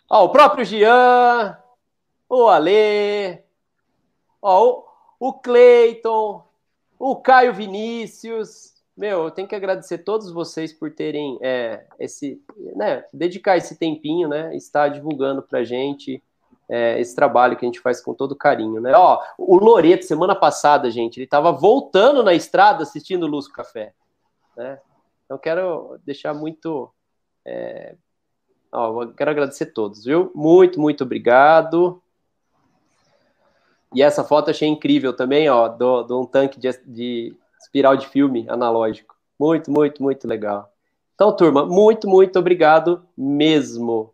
[0.09, 1.57] Ó, o próprio Jean.
[2.27, 3.41] O Ale.
[4.41, 4.83] Ó,
[5.19, 6.45] o, o Cleiton.
[6.99, 8.73] O Caio Vinícius.
[8.97, 12.43] Meu, eu tenho que agradecer todos vocês por terem é, esse,
[12.75, 16.21] né, dedicar esse tempinho, né, estar divulgando pra gente
[16.71, 18.93] é, esse trabalho que a gente faz com todo carinho, né?
[18.95, 23.93] Ó, o Loreto, semana passada, gente, ele estava voltando na estrada assistindo Luz Café,
[24.55, 24.79] né?
[25.25, 26.89] Então, quero deixar muito...
[27.45, 27.95] É...
[28.71, 30.31] Ó, quero agradecer a todos, viu?
[30.33, 32.01] Muito, muito obrigado.
[33.93, 38.07] E essa foto achei incrível também, ó, do, do um tanque de, de espiral de
[38.07, 39.13] filme analógico.
[39.37, 40.71] Muito, muito, muito legal.
[41.15, 44.13] Então, turma, muito, muito obrigado mesmo.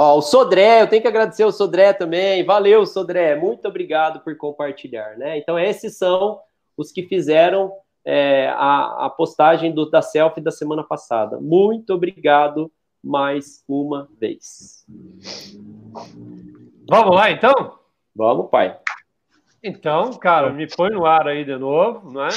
[0.00, 2.44] Ó, o Sodré, eu tenho que agradecer o Sodré também.
[2.44, 3.34] Valeu, Sodré.
[3.34, 5.36] Muito obrigado por compartilhar, né?
[5.36, 6.38] Então, esses são
[6.76, 7.72] os que fizeram
[8.04, 11.40] é, a, a, postagem do, da selfie da semana passada.
[11.40, 12.70] Muito obrigado
[13.02, 14.86] mais uma vez.
[16.88, 17.80] Vamos lá, então?
[18.14, 18.78] Vamos, pai.
[19.60, 22.30] Então, cara, me põe no ar aí de novo, não é?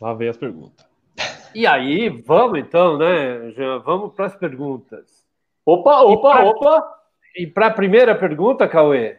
[0.00, 0.86] Lá vem as perguntas.
[1.54, 3.78] E aí, vamos então, né, Jean?
[3.80, 5.15] Vamos para as perguntas.
[5.66, 6.96] Opa, opa, e pra, opa!
[7.38, 9.16] E para a primeira pergunta, Cauê?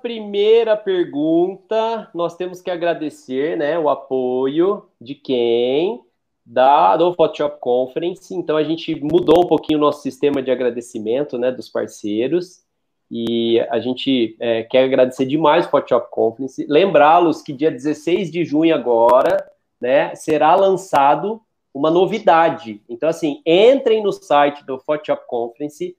[0.00, 6.02] primeira pergunta, nós temos que agradecer né, o apoio de quem?
[6.44, 8.34] Da, do Photoshop Conference.
[8.34, 12.64] Então, a gente mudou um pouquinho o nosso sistema de agradecimento né, dos parceiros.
[13.10, 16.64] E a gente é, quer agradecer demais o Photoshop Conference.
[16.68, 19.44] Lembrá-los que dia 16 de junho agora
[19.80, 21.40] né, será lançado
[21.74, 22.80] uma novidade.
[22.88, 25.96] Então, assim, entrem no site do Photoshop Conference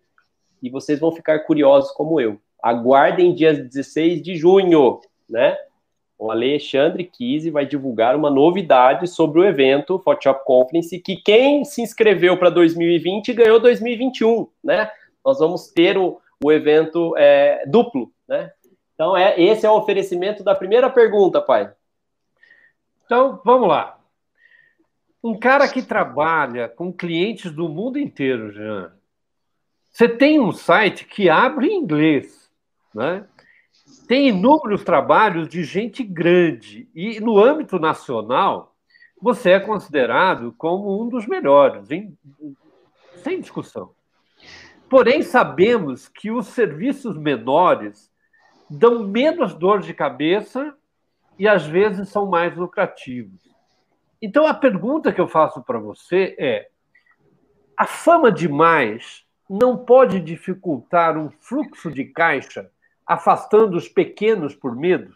[0.62, 2.40] e vocês vão ficar curiosos como eu.
[2.62, 5.58] Aguardem dia 16 de junho, né?
[6.20, 11.82] O Alexandre Kise vai divulgar uma novidade sobre o evento Photoshop Conference, que quem se
[11.82, 14.88] inscreveu para 2020 ganhou 2021, né?
[15.26, 18.52] Nós vamos ter o, o evento é, duplo, né?
[18.94, 21.72] Então, é, esse é o oferecimento da primeira pergunta, pai.
[23.06, 24.00] Então, vamos lá.
[25.24, 28.94] Um cara que trabalha com clientes do mundo inteiro, Jean.
[29.92, 32.50] Você tem um site que abre em inglês.
[32.94, 33.26] Né?
[34.08, 38.76] Tem inúmeros trabalhos de gente grande, e no âmbito nacional,
[39.22, 42.18] você é considerado como um dos melhores, hein?
[43.24, 43.94] sem discussão.
[44.92, 48.12] Porém, sabemos que os serviços menores
[48.70, 50.76] dão menos dor de cabeça
[51.40, 53.40] e às vezes são mais lucrativos.
[54.22, 56.68] Então, a pergunta que eu faço para você é:
[57.78, 62.70] a fama demais não pode dificultar um fluxo de caixa
[63.08, 65.16] afastando os pequenos por medo?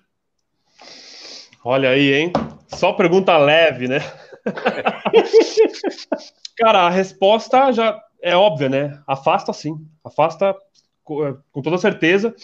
[1.65, 2.31] Olha aí, hein?
[2.69, 3.99] Só pergunta leve, né?
[6.55, 8.99] Cara, a resposta já é óbvia, né?
[9.05, 10.55] Afasta sim, afasta
[11.03, 12.35] com toda certeza,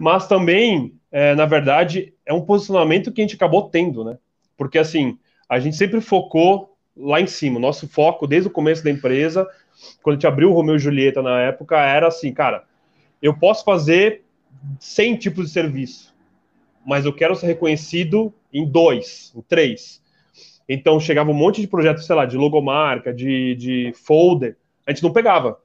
[0.00, 4.16] mas também, é, na verdade, é um posicionamento que a gente acabou tendo, né?
[4.56, 7.60] Porque assim, a gente sempre focou lá em cima.
[7.60, 9.46] Nosso foco, desde o começo da empresa,
[10.02, 12.64] quando a gente abriu o Romeu e Julieta na época, era assim, cara,
[13.20, 14.24] eu posso fazer
[14.80, 16.14] 100 tipos de serviço,
[16.86, 20.00] mas eu quero ser reconhecido em dois, em três.
[20.66, 25.02] Então chegava um monte de projetos, sei lá, de logomarca, de, de folder, a gente
[25.02, 25.58] não pegava,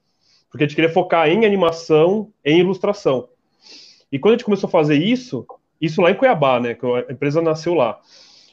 [0.50, 3.30] porque a gente queria focar em animação, em ilustração.
[4.12, 5.46] E quando a gente começou a fazer isso,
[5.80, 8.00] isso lá em Cuiabá, né, que a empresa nasceu lá,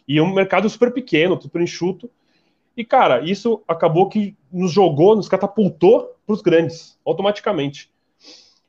[0.07, 2.11] e é um mercado super pequeno, super enxuto,
[2.77, 7.91] e cara, isso acabou que nos jogou, nos catapultou para os grandes, automaticamente.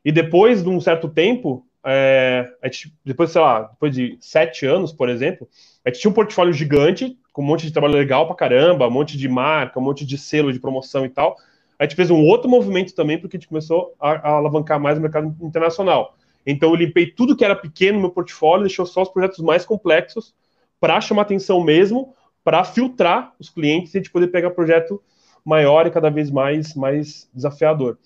[0.04, 4.92] E depois de um certo tempo, é, gente, depois, sei lá, depois de sete anos,
[4.92, 5.48] por exemplo,
[5.84, 8.90] a gente tinha um portfólio gigante, com um monte de trabalho legal pra caramba, um
[8.90, 11.36] monte de marca, um monte de selo de promoção e tal.
[11.78, 14.98] A gente fez um outro movimento também, porque a gente começou a, a alavancar mais
[14.98, 16.16] o mercado internacional.
[16.46, 19.64] Então, eu limpei tudo que era pequeno no meu portfólio, deixou só os projetos mais
[19.64, 20.34] complexos
[20.78, 25.02] para chamar atenção mesmo, para filtrar os clientes e a gente poder pegar projeto
[25.44, 27.98] maior e cada vez mais, mais desafiador.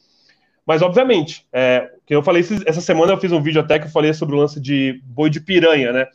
[0.67, 3.91] Mas, obviamente, é, que eu falei essa semana, eu fiz um vídeo até que eu
[3.91, 6.07] falei sobre o lance de boi de piranha, né?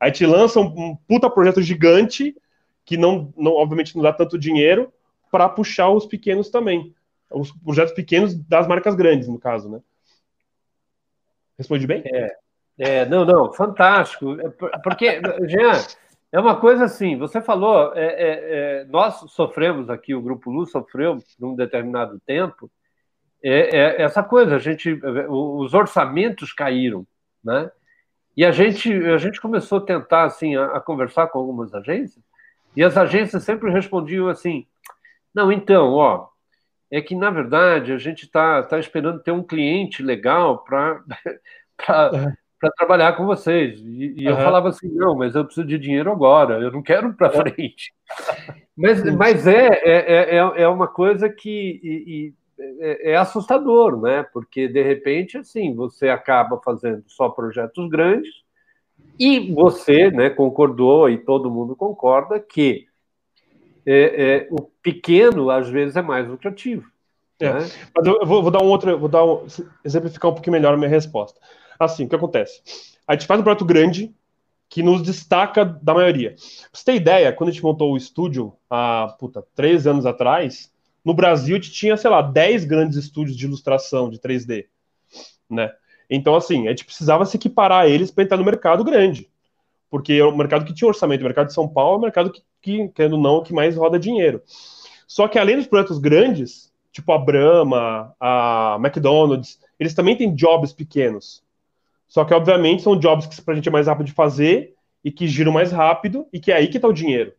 [0.00, 2.34] A gente lança um, um puta projeto gigante,
[2.84, 4.92] que não, não, obviamente, não dá tanto dinheiro,
[5.30, 6.94] para puxar os pequenos também.
[7.30, 9.80] Os projetos pequenos das marcas grandes, no caso, né?
[11.58, 12.02] Respondi bem?
[12.06, 12.36] É,
[12.78, 14.36] é não, não, fantástico.
[14.40, 14.48] É,
[14.78, 15.72] porque, Jean,
[16.30, 20.70] é uma coisa assim, você falou, é, é, é, nós sofremos aqui, o Grupo Luz
[20.70, 22.70] sofreu num determinado tempo,
[23.42, 27.06] é, é essa coisa, a gente, os orçamentos caíram,
[27.42, 27.70] né?
[28.38, 32.22] E a gente, a gente começou a tentar assim a, a, conversar com algumas agências
[32.76, 34.64] e as agências sempre respondiam assim:
[35.38, 36.26] não, então, ó,
[36.90, 41.00] é que na verdade a gente está tá esperando ter um cliente legal para
[42.60, 43.78] para trabalhar com vocês.
[43.80, 44.32] E, e uhum.
[44.32, 47.94] eu falava assim, não, mas eu preciso de dinheiro agora, eu não quero para frente.
[48.76, 52.34] mas, mas é, é, é, é uma coisa que e,
[52.80, 54.26] é, é, assustador, né?
[54.32, 58.42] Porque de repente, assim, você acaba fazendo só projetos grandes
[59.16, 62.87] e você, né, concordou e todo mundo concorda que
[63.90, 66.84] é, é, o pequeno, às vezes, é mais lucrativo.
[67.40, 67.52] É.
[67.54, 67.70] Né?
[67.96, 69.46] Mas eu vou, vou, dar um outro, vou dar um,
[69.82, 71.40] exemplificar um pouquinho melhor a minha resposta.
[71.78, 72.60] Assim, o que acontece?
[73.06, 74.14] A gente faz um projeto grande
[74.68, 76.32] que nos destaca da maioria.
[76.32, 76.38] Pra
[76.72, 80.70] você ter ideia, quando a gente montou o estúdio há, puta, três anos atrás,
[81.02, 84.66] no Brasil a gente tinha, sei lá, 10 grandes estúdios de ilustração de 3D,
[85.48, 85.72] né?
[86.10, 89.30] Então, assim, a gente precisava se equiparar a eles para entrar no mercado grande.
[89.90, 92.30] Porque é o mercado que tinha orçamento, o mercado de São Paulo é o mercado
[92.30, 94.42] que, que querendo ou não, que mais roda dinheiro.
[95.06, 100.72] Só que além dos projetos grandes, tipo a Brahma, a McDonald's, eles também têm jobs
[100.72, 101.42] pequenos.
[102.08, 104.74] Só que, obviamente, são jobs que para a gente é mais rápido de fazer
[105.04, 107.32] e que giram mais rápido e que é aí que está o dinheiro.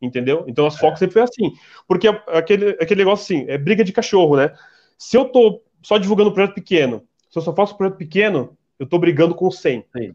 [0.00, 0.44] Entendeu?
[0.46, 1.00] Então, as focos é.
[1.00, 1.52] sempre foi assim.
[1.88, 4.52] Porque aquele, aquele negócio assim, é briga de cachorro, né?
[4.98, 8.56] Se eu tô só divulgando um projeto pequeno, se eu só faço um projeto pequeno,
[8.78, 9.84] eu tô brigando com 100.
[9.96, 10.14] Sim.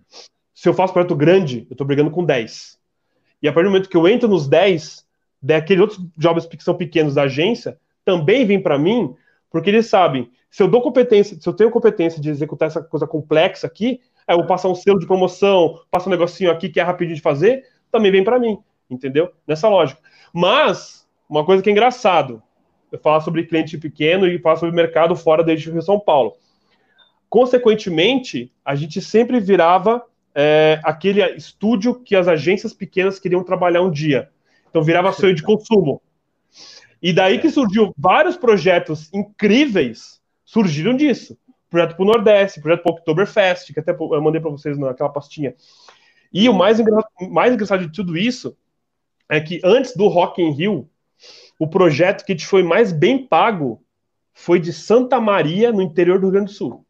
[0.55, 2.79] Se eu faço projeto grande, eu tô brigando com 10.
[3.43, 5.05] E a partir do momento que eu entro nos 10,
[5.41, 9.13] daqueles outros jobs que são pequenos da agência, também vem para mim,
[9.51, 13.05] porque eles sabem, se eu dou competência, se eu tenho competência de executar essa coisa
[13.05, 16.83] complexa aqui, eu vou passar um selo de promoção, passar um negocinho aqui que é
[16.83, 18.57] rapidinho de fazer, também vem para mim,
[18.89, 19.31] entendeu?
[19.45, 20.01] Nessa lógica.
[20.33, 22.41] Mas, uma coisa que é engraçado,
[22.91, 26.37] eu falo sobre cliente pequeno e falo sobre mercado fora da Rio São Paulo.
[27.29, 30.01] Consequentemente, a gente sempre virava
[30.36, 34.29] é, aquele estúdio que as agências pequenas queriam trabalhar um dia.
[34.69, 36.01] Então virava sonho de consumo.
[37.01, 41.38] E daí que surgiu vários projetos incríveis surgiram disso.
[41.69, 45.09] Projeto para o Nordeste, projeto para o Oktoberfest, que até eu mandei para vocês naquela
[45.09, 45.55] pastinha.
[46.31, 48.57] E o mais engraçado, mais engraçado de tudo isso
[49.29, 50.89] é que antes do Rock in Rio,
[51.57, 53.81] o projeto que te foi mais bem pago
[54.33, 56.84] foi de Santa Maria, no interior do Rio Grande do Sul.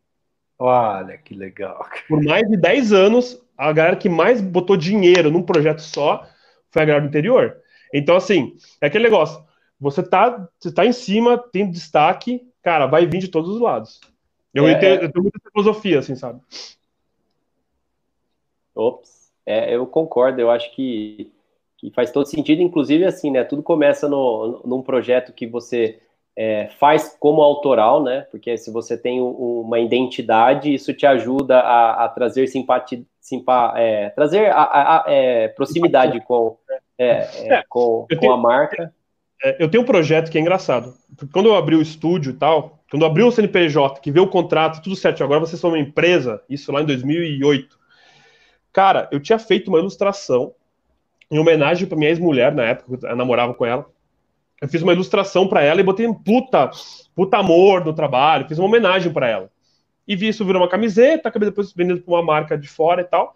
[0.57, 1.85] Olha que legal.
[2.07, 6.25] Por mais de 10 anos, a galera que mais botou dinheiro num projeto só
[6.69, 7.57] foi a galera do interior.
[7.93, 9.43] Então, assim, é aquele negócio.
[9.79, 13.99] Você tá, você tá em cima, tem destaque, cara, vai vir de todos os lados.
[14.53, 15.05] Eu, é, entendo, é.
[15.05, 16.41] eu tenho muita filosofia, assim, sabe?
[18.73, 21.31] Ops, é, eu concordo, eu acho que,
[21.77, 23.43] que faz todo sentido, inclusive assim, né?
[23.43, 25.99] Tudo começa no, num projeto que você
[26.37, 28.21] é, faz como autoral, né?
[28.29, 33.73] Porque se você tem um, uma identidade, isso te ajuda a, a trazer simpatia, simpa,
[33.77, 36.57] é, trazer a, a, é, proximidade com,
[36.97, 38.93] é, é, com, com a marca.
[39.59, 40.93] Eu tenho um projeto que é engraçado.
[41.31, 44.27] Quando eu abri o estúdio e tal, quando eu abri o CNPJ, que vê o
[44.27, 47.77] contrato, tudo certo, agora vocês são uma empresa, isso lá em 2008.
[48.73, 50.53] Cara, eu tinha feito uma ilustração
[51.31, 53.85] em homenagem para minha ex-mulher, na época, eu namorava com ela.
[54.61, 56.71] Eu fiz uma ilustração para ela e botei um puta,
[57.13, 59.51] puta amor no trabalho, fiz uma homenagem para ela.
[60.07, 63.05] E vi isso virou uma camiseta, acabei depois vendendo para uma marca de fora e
[63.05, 63.35] tal.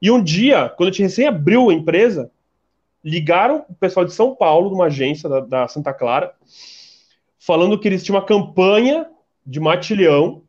[0.00, 2.30] E um dia, quando a gente recém abriu a empresa,
[3.02, 6.32] ligaram o pessoal de São Paulo, de uma agência da, da Santa Clara,
[7.38, 9.06] falando que eles tinham uma campanha
[9.46, 10.42] de matilhão,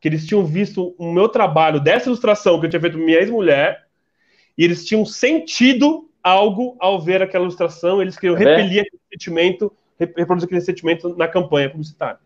[0.00, 3.86] que eles tinham visto o meu trabalho dessa ilustração que eu tinha feito minha ex-mulher,
[4.56, 8.38] e eles tinham sentido algo ao ver aquela ilustração, eles queriam é.
[8.38, 12.18] repelir aquele sentimento, reproduzir aquele sentimento na campanha publicitária.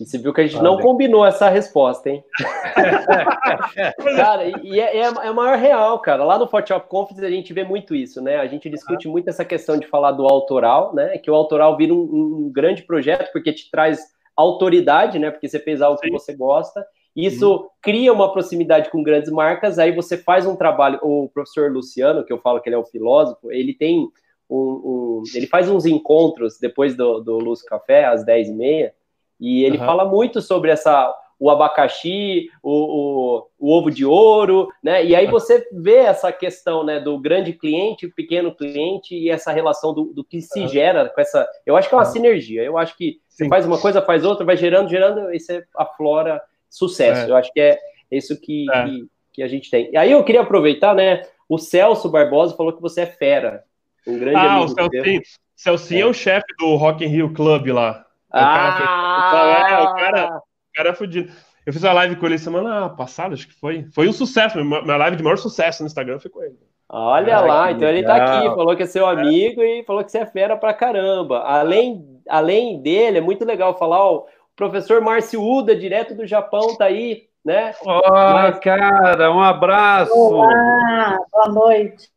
[0.00, 2.24] E você viu que a gente não combinou essa resposta, hein?
[4.16, 6.24] cara, e é, é, é a maior real, cara.
[6.24, 8.36] Lá no Photoshop Conference a gente vê muito isso, né?
[8.36, 11.18] A gente discute muito essa questão de falar do autoral, né?
[11.18, 14.00] Que o autoral vira um, um grande projeto porque te traz
[14.36, 15.30] autoridade, né?
[15.30, 16.06] Porque você fez algo Sim.
[16.06, 16.84] que você gosta.
[17.14, 17.68] Isso hum.
[17.82, 20.98] cria uma proximidade com grandes marcas, aí você faz um trabalho.
[21.02, 24.08] O professor Luciano, que eu falo que ele é um filósofo, ele tem
[24.48, 24.56] um.
[24.58, 28.92] um ele faz uns encontros depois do, do Luz Café, às 10h30,
[29.38, 29.84] e ele uhum.
[29.84, 35.04] fala muito sobre essa o abacaxi, o, o, o, ovo de ouro, né?
[35.04, 39.92] E aí você vê essa questão, né, do grande cliente, pequeno cliente e essa relação
[39.92, 40.68] do, do que se uhum.
[40.68, 41.44] gera com essa.
[41.66, 42.12] Eu acho que é uma uhum.
[42.12, 42.62] sinergia.
[42.62, 43.46] Eu acho que Sim.
[43.46, 46.40] você faz uma coisa, faz outra, vai gerando, gerando, e você aflora
[46.72, 47.26] sucesso.
[47.26, 47.30] É.
[47.30, 47.78] Eu acho que é
[48.10, 48.84] isso que, é.
[48.84, 49.90] que, que, a gente tem.
[49.92, 51.22] E aí eu queria aproveitar, né?
[51.48, 53.64] O Celso Barbosa falou que você é fera.
[54.06, 54.74] Um grande ah, amigo.
[54.78, 55.22] Ah, o Celcinho.
[55.54, 56.02] Celcinho é.
[56.02, 58.04] é o chefe do Rock in Rio Club lá.
[58.34, 59.68] É ah!
[59.70, 60.42] É, o cara, o
[60.74, 61.32] cara é fudido.
[61.64, 63.86] Eu fiz a live com ele semana passada, acho que foi.
[63.94, 66.58] Foi um sucesso, minha live de maior sucesso no Instagram foi com ele.
[66.88, 70.18] Olha lá, então ele tá aqui, falou que é seu amigo e falou que você
[70.18, 71.38] é fera pra caramba.
[71.38, 74.24] Além, além dele, é muito legal falar, ó, o
[74.56, 77.74] professor Márcio Uda, direto do Japão, tá aí, né?
[77.84, 78.58] Ó, oh, Mas...
[78.60, 80.12] cara, um abraço.
[80.14, 82.10] Olá, boa noite.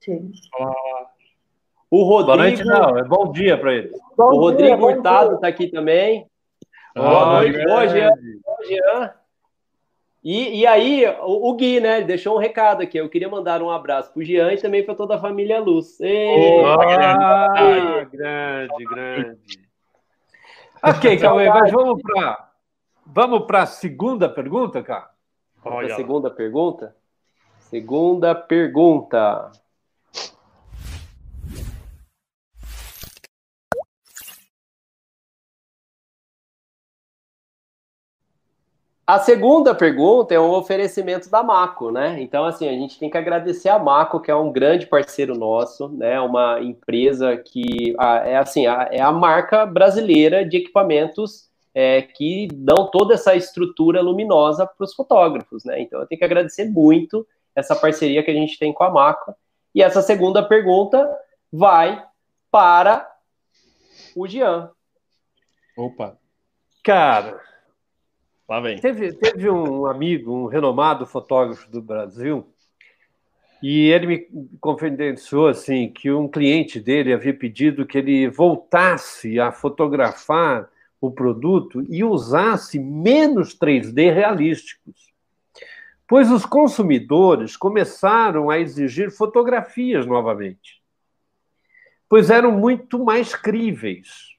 [0.59, 0.75] Olá.
[1.89, 2.25] O Rodrigo.
[2.25, 3.91] Boa noite, não, é bom dia para ele.
[4.17, 6.27] Bom o Rodrigo dia, Hurtado está aqui também.
[6.95, 7.67] Boa noite.
[7.67, 8.11] Oi, Jean.
[8.67, 9.13] Jean.
[10.23, 12.97] E, e aí, o, o, Gui, né, ele deixou um recado aqui.
[12.97, 15.99] Eu queria mandar um abraço pro Jean e também para toda a família Luz.
[16.01, 19.64] Ei, oh, grande, grande, grande.
[20.85, 22.51] Ok, Cauê, mas vamos para
[23.05, 25.09] vamos para a segunda pergunta, cara?
[25.63, 25.93] Olha.
[25.93, 26.95] A segunda pergunta?
[27.57, 29.51] Segunda pergunta.
[39.07, 42.19] A segunda pergunta é um oferecimento da Maco, né?
[42.19, 45.87] Então, assim, a gente tem que agradecer a Maco, que é um grande parceiro nosso,
[45.89, 46.19] né?
[46.19, 53.13] Uma empresa que é assim, é a marca brasileira de equipamentos é, que dão toda
[53.13, 55.79] essa estrutura luminosa para os fotógrafos, né?
[55.79, 59.35] Então, eu tenho que agradecer muito essa parceria que a gente tem com a Maco.
[59.75, 61.07] E essa segunda pergunta
[61.53, 62.03] vai
[62.49, 63.07] para
[64.15, 64.71] o Jean.
[65.77, 66.17] Opa.
[66.83, 67.39] Cara,
[68.47, 68.79] Lá vem.
[68.79, 72.45] Teve, teve um amigo, um renomado fotógrafo do Brasil,
[73.61, 74.27] e ele me
[74.59, 80.69] confidenciou assim que um cliente dele havia pedido que ele voltasse a fotografar
[81.01, 85.11] o produto e usasse menos 3D realísticos.
[86.07, 90.79] Pois os consumidores começaram a exigir fotografias novamente.
[92.07, 94.34] Pois eram muito mais críveis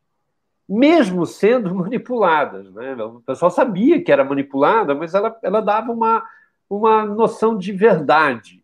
[0.68, 2.72] mesmo sendo manipuladas.
[2.72, 2.94] Né?
[2.96, 6.24] O pessoal sabia que era manipulada, mas ela, ela dava uma,
[6.68, 8.62] uma noção de verdade.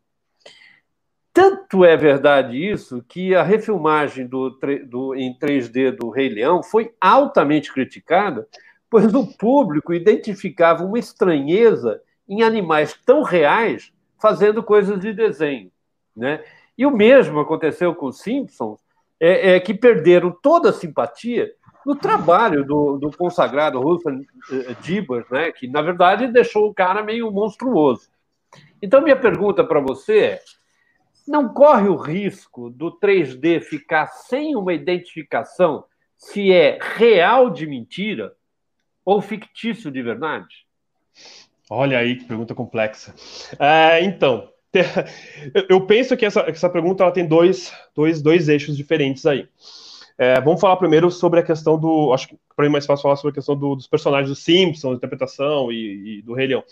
[1.33, 4.51] Tanto é verdade isso que a refilmagem do,
[4.87, 8.47] do, em 3D do Rei Leão foi altamente criticada,
[8.91, 13.91] pois o público identificava uma estranheza em animais tão reais
[14.21, 15.73] fazendo coisas de desenho.
[16.15, 16.45] Né?
[16.77, 18.79] E o mesmo aconteceu com os Simpsons,
[19.19, 21.51] é, é que perderam toda a simpatia
[21.85, 24.21] no trabalho do, do consagrado Russell
[24.81, 28.09] Dibas, né, que na verdade deixou o cara meio monstruoso.
[28.81, 30.41] Então, minha pergunta para você é:
[31.27, 35.85] não corre o risco do 3D ficar sem uma identificação
[36.17, 38.33] se é real de mentira
[39.05, 40.67] ou fictício de verdade?
[41.69, 43.15] Olha aí que pergunta complexa.
[43.59, 44.49] É, então,
[45.69, 49.49] eu penso que essa, essa pergunta ela tem dois, dois, dois eixos diferentes aí.
[50.19, 52.13] É, vamos falar primeiro sobre a questão do.
[52.13, 54.35] Acho que para mim é mais fácil falar sobre a questão do, dos personagens do
[54.35, 56.65] Simpsons, interpretação e, e, do Rei Leão.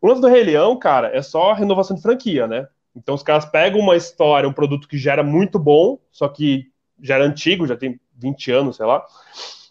[0.00, 2.66] O lance do Rei Leão, cara, é só renovação de franquia, né?
[2.94, 6.66] Então os caras pegam uma história, um produto que já era muito bom, só que
[7.00, 9.04] já era antigo, já tem 20 anos, sei lá,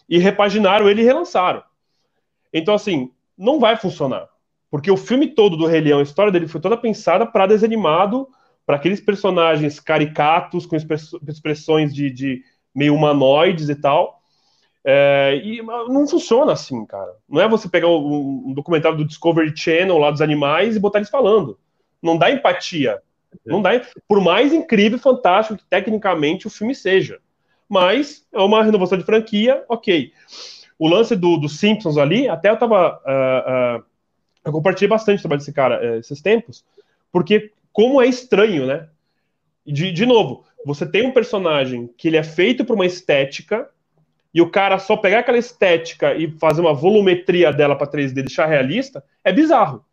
[0.08, 1.62] e repaginaram ele e relançaram.
[2.52, 4.28] Então, assim, não vai funcionar.
[4.70, 8.28] Porque o filme todo do Rei Leão, a história dele foi toda pensada para desanimado,
[8.64, 12.42] para aqueles personagens caricatos, com expressões de, de
[12.74, 14.20] meio humanoides e tal.
[14.84, 17.14] É, e não funciona assim, cara.
[17.28, 20.98] Não é você pegar um, um, documentário do Discovery Channel lá dos animais e botar
[20.98, 21.58] eles falando.
[22.02, 23.00] Não dá empatia.
[23.46, 23.70] Não dá,
[24.08, 27.20] por mais incrível e fantástico que tecnicamente o filme seja.
[27.68, 30.12] Mas é uma renovação de franquia, ok.
[30.78, 33.00] O lance do, do Simpsons ali, até eu tava.
[33.06, 33.84] Uh, uh,
[34.44, 36.64] eu compartilhei bastante o trabalho desse cara uh, esses tempos,
[37.10, 38.88] porque como é estranho, né?
[39.64, 43.68] De, de novo, você tem um personagem que ele é feito para uma estética
[44.34, 48.46] e o cara só pegar aquela estética e fazer uma volumetria dela para 3D deixar
[48.46, 49.84] realista, é bizarro.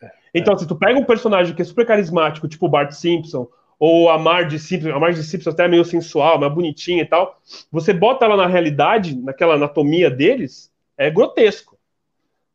[0.00, 0.58] É, então, é.
[0.58, 3.48] se tu pega um personagem que é super carismático, tipo o Bart Simpson,
[3.78, 7.40] ou a Marge Simpson, a Marge Simpson até é meio sensual, mais bonitinha e tal,
[7.70, 11.76] você bota ela na realidade, naquela anatomia deles, é grotesco,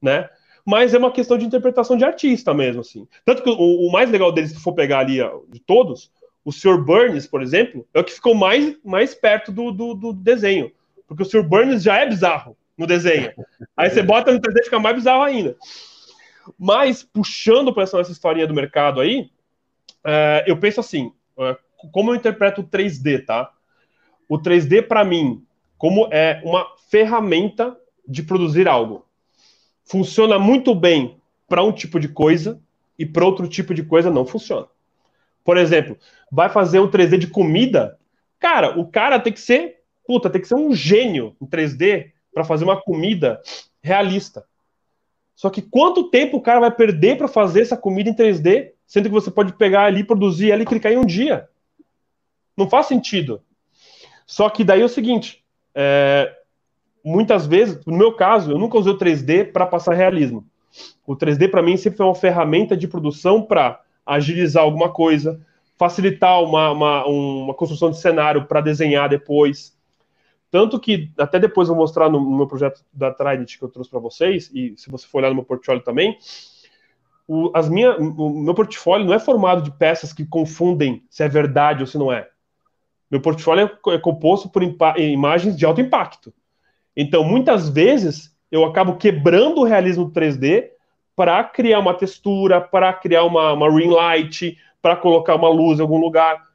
[0.02, 0.30] né?
[0.66, 3.08] Mas é uma questão de interpretação de artista mesmo, assim.
[3.26, 5.18] Tanto que o, o mais legal deles, se for pegar ali
[5.50, 6.12] de todos,
[6.50, 6.84] o Sr.
[6.84, 10.72] Burns, por exemplo, é o que ficou mais, mais perto do, do, do desenho.
[11.08, 11.44] Porque o Sr.
[11.44, 13.32] Burns já é bizarro no desenho.
[13.78, 15.56] Aí você bota no 3D e fica mais bizarro ainda.
[16.58, 19.30] Mas, puxando para essa, essa historinha do mercado aí,
[20.04, 21.56] é, eu penso assim, é,
[21.92, 23.52] como eu interpreto o 3D, tá?
[24.28, 25.46] O 3D, para mim,
[25.78, 27.78] como é uma ferramenta
[28.08, 29.06] de produzir algo.
[29.86, 32.60] Funciona muito bem para um tipo de coisa
[32.98, 34.68] e para outro tipo de coisa não funciona.
[35.50, 35.98] Por exemplo,
[36.32, 37.98] vai fazer um 3D de comida,
[38.38, 42.44] cara, o cara tem que ser, puta, tem que ser um gênio em 3D para
[42.44, 43.42] fazer uma comida
[43.82, 44.46] realista.
[45.36, 49.06] Só que quanto tempo o cara vai perder para fazer essa comida em 3D, sendo
[49.06, 51.50] que você pode pegar ali, produzir ela e clicar em um dia?
[52.56, 53.42] Não faz sentido.
[54.28, 55.44] Só que daí é o seguinte,
[55.74, 56.32] é,
[57.04, 60.46] muitas vezes, no meu caso, eu nunca usei o 3D para passar realismo.
[61.08, 63.82] O 3D para mim sempre foi uma ferramenta de produção para
[64.16, 65.40] agilizar alguma coisa,
[65.78, 69.78] facilitar uma, uma, uma construção de cenário para desenhar depois.
[70.52, 73.70] Tanto que, até depois eu vou mostrar no, no meu projeto da Trident que eu
[73.70, 76.18] trouxe para vocês, e se você for olhar no meu portfólio também,
[77.28, 81.30] o, as minha, o meu portfólio não é formado de peças que confundem se é
[81.30, 82.28] verdade ou se não é.
[83.10, 84.64] Meu portfólio é, é composto por
[84.98, 86.34] imagens de alto impacto.
[86.96, 90.70] Então, muitas vezes, eu acabo quebrando o realismo 3D
[91.20, 95.82] para criar uma textura, para criar uma, uma ring light, para colocar uma luz em
[95.82, 96.46] algum lugar.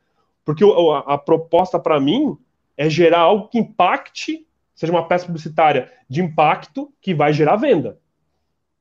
[0.43, 2.35] Porque a, a proposta para mim
[2.75, 7.99] é gerar algo que impacte, seja uma peça publicitária de impacto que vai gerar venda.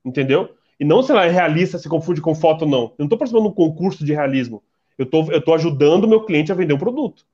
[0.05, 0.55] Entendeu?
[0.79, 2.83] E não se ela é realista, se confunde com foto, não.
[2.83, 4.63] Eu não estou participando de um concurso de realismo.
[4.97, 7.25] Eu estou tô ajudando o meu cliente a vender um produto.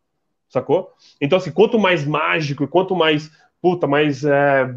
[0.48, 0.92] Sacou?
[1.22, 3.30] Então, assim, quanto mais mágico e quanto mais,
[3.62, 4.74] puta, mais é,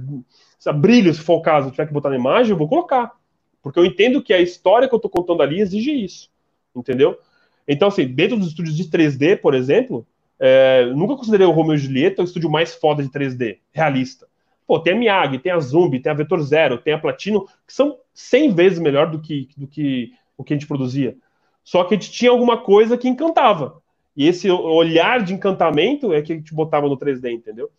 [0.75, 3.22] brilho, se for o caso, tiver que botar na imagem, eu vou colocar.
[3.63, 6.31] Porque eu entendo que a história que eu estou contando ali exige isso.
[6.75, 7.19] Entendeu?
[7.67, 10.07] Então, assim, dentro dos estúdios de 3D, por exemplo,
[10.39, 14.27] é, nunca considerei o Romeo e Julieta o estúdio mais foda de 3D, realista.
[14.67, 17.73] Pô, tem a Miyagi, tem a Zumbi, tem a Vetor Zero, tem a Platino, que
[17.73, 21.17] são 100 vezes melhor do que, do que o que a gente produzia.
[21.63, 23.81] Só que a gente tinha alguma coisa que encantava.
[24.17, 27.71] E esse olhar de encantamento é que a gente botava no 3D, entendeu?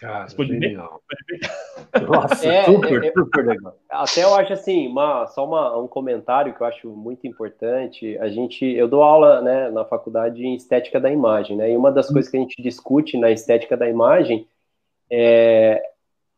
[0.00, 1.00] Cara, genial.
[2.06, 3.78] Nossa, é, super, é, é, super legal.
[3.88, 8.18] Até eu acho assim, uma, só uma, um comentário que eu acho muito importante.
[8.18, 11.70] A gente, eu dou aula né, na faculdade em estética da imagem, né?
[11.70, 12.14] E uma das hum.
[12.14, 14.46] coisas que a gente discute na estética da imagem
[15.10, 15.82] é,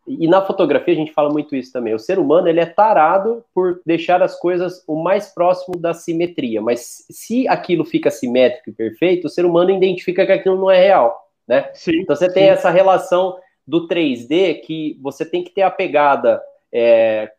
[0.09, 1.95] e na fotografia a gente fala muito isso também.
[1.95, 6.63] O ser humano ele é tarado por deixar as coisas o mais próximo da simetria.
[6.63, 10.81] Mas se aquilo fica simétrico e perfeito, o ser humano identifica que aquilo não é
[10.81, 11.71] real, né?
[11.75, 12.51] Sim, então você tem sim.
[12.51, 13.37] essa relação
[13.69, 16.43] do 3D que você tem que ter a pegada
[16.73, 17.31] é,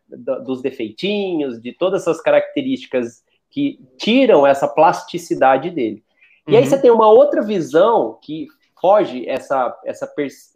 [0.44, 6.04] dos defeitinhos, de todas essas características que tiram essa plasticidade dele.
[6.46, 6.58] E uhum.
[6.58, 8.46] aí você tem uma outra visão que
[8.80, 10.08] foge essa, essa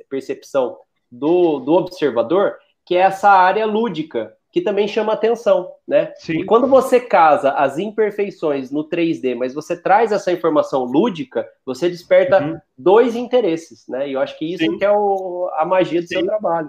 [0.09, 0.79] percepção
[1.11, 2.57] do, do observador,
[2.87, 6.12] que é essa área lúdica, que também chama atenção, né?
[6.14, 6.34] Sim.
[6.34, 11.88] E quando você casa as imperfeições no 3D, mas você traz essa informação lúdica, você
[11.88, 12.57] desperta uhum.
[12.78, 14.09] dois interesses, né?
[14.09, 14.78] E eu acho que isso Sim.
[14.78, 16.18] que é o, a magia do Sim.
[16.18, 16.68] seu trabalho.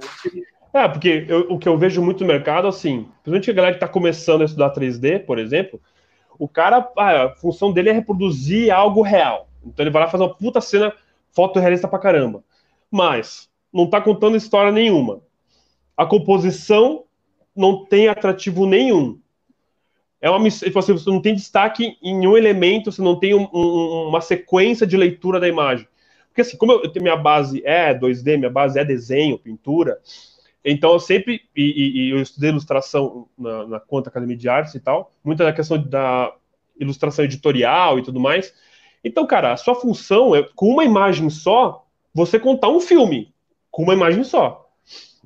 [0.73, 3.83] É, porque eu, o que eu vejo muito no mercado, assim, principalmente a galera que
[3.83, 5.79] está começando a estudar 3D, por exemplo,
[6.39, 9.47] o cara, ah, a função dele é reproduzir algo real.
[9.63, 10.91] Então ele vai lá fazer uma puta cena
[11.33, 12.43] fotorrealista pra caramba.
[12.89, 15.21] Mas não está contando história nenhuma.
[15.95, 17.05] A composição
[17.56, 19.20] não tem atrativo nenhum.
[20.22, 23.47] É uma tipo assim, você não tem destaque em um elemento, você não tem um,
[23.53, 25.88] um, uma sequência de leitura da imagem.
[26.28, 29.99] Porque assim, como eu, eu, minha base é 2D, minha base é desenho, pintura,
[30.66, 34.80] então eu sempre, e, e eu estudei ilustração na, na Conta Academia de Artes e
[34.80, 36.34] tal, muita da questão da
[36.80, 38.51] ilustração editorial e tudo mais.
[39.03, 43.32] Então, cara, a sua função é, com uma imagem só, você contar um filme
[43.70, 44.64] com uma imagem só.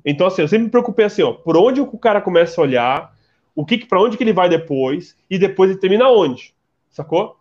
[0.04, 3.14] Então, assim, eu sempre me preocupei assim, ó, por onde o cara começa a olhar,
[3.54, 6.54] o que, para onde que ele vai depois, e depois ele termina onde,
[6.90, 7.36] sacou?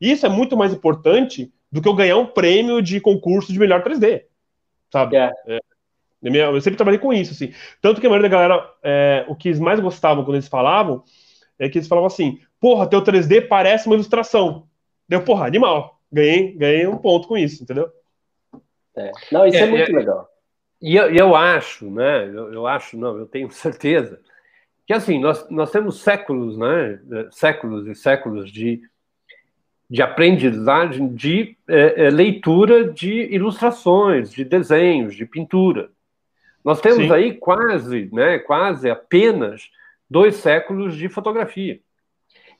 [0.00, 3.82] Isso é muito mais importante do que eu ganhar um prêmio de concurso de melhor
[3.82, 4.24] 3D,
[4.90, 5.16] sabe?
[5.16, 5.32] É.
[5.46, 5.60] É,
[6.22, 7.52] eu sempre trabalhei com isso, assim.
[7.82, 11.02] Tanto que a maioria da galera, é, o que eles mais gostavam quando eles falavam,
[11.58, 14.66] é que eles falavam assim, porra, teu 3D parece uma ilustração.
[15.08, 16.00] Deu, porra, animal.
[16.10, 17.90] Ganhei, ganhei um ponto com isso, entendeu?
[18.96, 19.10] É.
[19.32, 20.28] Não, isso é, é muito é, legal.
[20.84, 22.26] E eu, eu acho, né?
[22.26, 24.20] Eu, eu, acho, não, eu tenho certeza
[24.86, 27.00] que assim nós, nós temos séculos, né?
[27.30, 28.82] Séculos e séculos de,
[29.88, 35.88] de aprendizagem de é, é, leitura de ilustrações, de desenhos, de pintura.
[36.62, 37.12] Nós temos Sim.
[37.12, 38.38] aí quase, né?
[38.40, 39.70] Quase apenas
[40.08, 41.80] dois séculos de fotografia.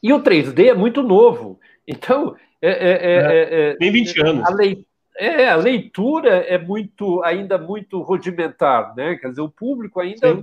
[0.02, 1.60] E o 3D é muito novo.
[1.86, 4.46] Então, é, é, é, é, 20 é, anos.
[4.46, 4.50] A
[5.16, 9.14] é, a leitura é muito, ainda muito rudimentar, né?
[9.16, 10.42] Quer dizer, o público ainda,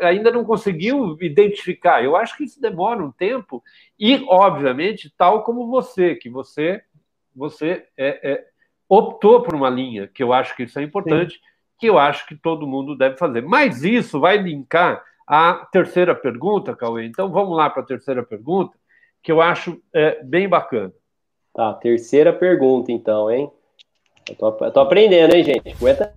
[0.00, 2.02] ainda não conseguiu identificar.
[2.02, 3.62] Eu acho que isso demora um tempo
[3.98, 6.82] e, obviamente, tal como você, que você,
[7.34, 8.44] você é, é,
[8.88, 11.40] optou por uma linha, que eu acho que isso é importante, Sim.
[11.78, 13.42] que eu acho que todo mundo deve fazer.
[13.42, 17.04] Mas isso vai linkar à terceira pergunta, Cauê.
[17.04, 18.76] Então, vamos lá para a terceira pergunta,
[19.22, 20.92] que eu acho é, bem bacana.
[21.54, 23.50] Tá, terceira pergunta, então, hein?
[24.28, 25.70] Eu tô, eu tô aprendendo, hein, gente?
[25.70, 26.14] Aguenta.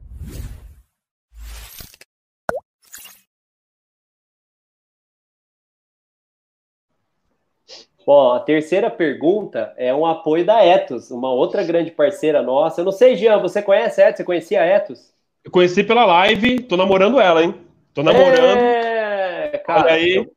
[8.06, 12.82] Bom, a terceira pergunta é um apoio da Etos, uma outra grande parceira nossa.
[12.82, 14.18] Eu não sei, Jean, você conhece a Etos?
[14.18, 15.12] Você conhecia a Etos?
[15.44, 17.56] Eu conheci pela live, tô namorando ela, hein?
[17.96, 18.60] Tô namorando.
[18.60, 19.82] É, cara.
[19.82, 20.35] Olha aí.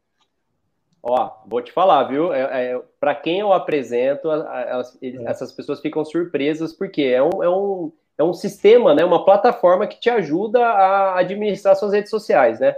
[1.02, 2.32] Ó, vou te falar, viu?
[2.32, 5.24] É, é para quem eu apresento, elas, é.
[5.24, 9.04] essas pessoas ficam surpresas porque é um, é, um, é um sistema, né?
[9.04, 12.74] Uma plataforma que te ajuda a administrar suas redes sociais, né?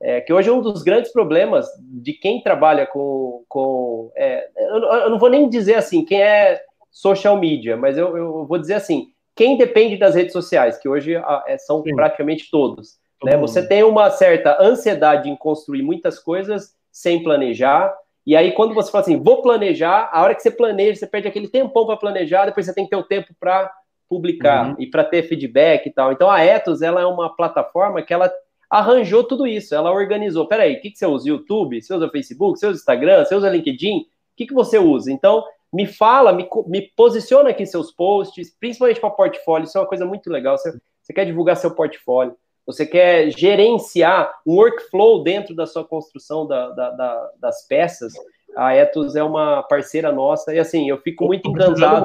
[0.00, 3.44] é, que hoje é um dos grandes problemas de quem trabalha com.
[3.48, 6.60] com é, eu, eu, não vou nem dizer assim, quem é
[6.90, 11.14] social media, mas eu, eu vou dizer assim, quem depende das redes sociais, que hoje
[11.46, 11.94] é, são Sim.
[11.94, 12.96] praticamente todos.
[13.24, 13.36] Né?
[13.38, 17.94] Você tem uma certa ansiedade em construir muitas coisas sem planejar.
[18.26, 21.28] E aí, quando você fala assim, vou planejar, a hora que você planeja, você perde
[21.28, 23.70] aquele tempão para planejar, depois você tem que ter o tempo para
[24.08, 24.76] publicar uhum.
[24.78, 26.10] e para ter feedback e tal.
[26.10, 28.32] Então, a Ethos, ela é uma plataforma que ela
[28.70, 30.48] arranjou tudo isso, ela organizou.
[30.48, 31.28] Peraí, o que, que você usa?
[31.28, 31.82] YouTube?
[31.82, 32.58] Você usa Facebook?
[32.58, 33.26] Você usa Instagram?
[33.26, 33.98] Você usa LinkedIn?
[33.98, 35.12] O que, que você usa?
[35.12, 39.86] Então, me fala, me, me posiciona aqui seus posts, principalmente para portfólio, isso é uma
[39.86, 40.56] coisa muito legal.
[40.56, 40.72] Você,
[41.02, 42.34] você quer divulgar seu portfólio,
[42.66, 48.12] você quer gerenciar um workflow dentro da sua construção da, da, da, das peças,
[48.56, 52.04] a Ethos é uma parceira nossa, e assim, eu fico muito encantado.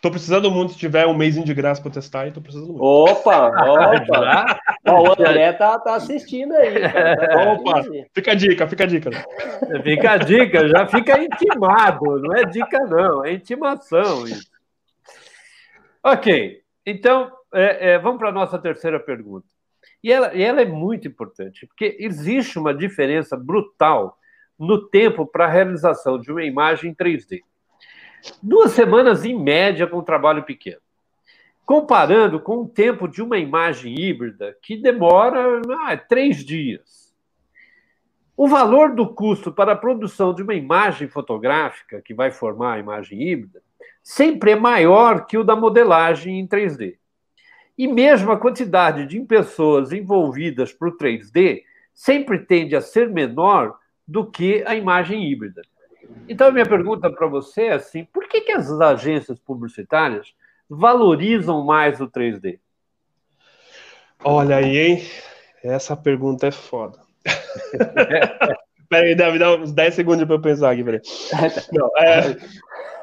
[0.00, 2.82] Tô precisando muito, se tiver um mês de graça para testar, e tô precisando muito.
[2.82, 4.58] Opa, opa.
[4.84, 6.74] Ó, o André tá, tá assistindo aí.
[6.90, 9.10] Tá opa, fica a dica, fica a dica.
[9.84, 12.18] Fica a dica, já fica intimado.
[12.18, 14.26] Não é dica, não, é intimação.
[14.26, 14.50] Isso.
[16.02, 19.46] Ok, então é, é, vamos para a nossa terceira pergunta.
[20.02, 24.18] E ela, e ela é muito importante, porque existe uma diferença brutal
[24.58, 27.40] no tempo para a realização de uma imagem em 3D.
[28.42, 30.80] Duas semanas em média com um trabalho pequeno.
[31.64, 37.12] Comparando com o tempo de uma imagem híbrida, que demora ah, três dias.
[38.36, 42.78] O valor do custo para a produção de uma imagem fotográfica, que vai formar a
[42.78, 43.62] imagem híbrida,
[44.02, 46.96] sempre é maior que o da modelagem em 3D.
[47.76, 51.62] E mesmo a quantidade de pessoas envolvidas para o 3D
[51.94, 55.62] sempre tende a ser menor do que a imagem híbrida.
[56.28, 60.34] Então, minha pergunta para você é assim: por que, que as agências publicitárias
[60.68, 62.58] valorizam mais o 3D?
[64.24, 65.02] Olha aí, hein?
[65.62, 66.98] Essa pergunta é foda.
[68.88, 71.00] peraí, me dá uns 10 segundos para eu pensar aqui, peraí.
[71.72, 72.36] Não, é,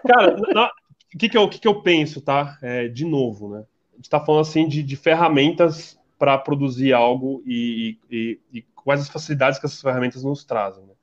[0.08, 2.58] cara, o que, que, eu, que, que eu penso, tá?
[2.62, 3.64] É, de novo, né?
[4.00, 9.10] Gente está falando assim de, de ferramentas para produzir algo e, e, e, quais as
[9.10, 10.86] facilidades que essas ferramentas nos trazem.
[10.86, 10.94] Né?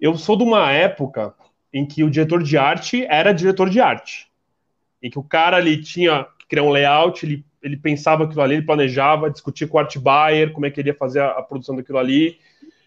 [0.00, 1.34] Eu sou de uma época
[1.72, 4.30] em que o diretor de arte era diretor de arte.
[5.02, 8.54] Em que o cara ali tinha que criar um layout, ele, ele pensava aquilo ali,
[8.54, 11.42] ele planejava, discutia com o art buyer, como é que ele ia fazer a, a
[11.42, 12.38] produção daquilo ali,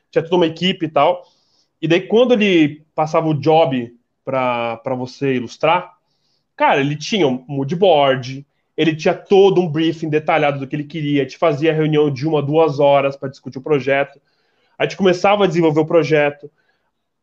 [0.10, 1.22] tinha toda uma equipe e tal.
[1.82, 3.94] E daí, quando ele passava o job
[4.24, 5.98] para você ilustrar,
[6.56, 11.22] cara, ele tinha um moodboard, ele tinha todo um briefing detalhado do que ele queria,
[11.22, 14.20] a gente fazia reunião de uma, duas horas para discutir o projeto,
[14.78, 16.50] a gente começava a desenvolver o projeto,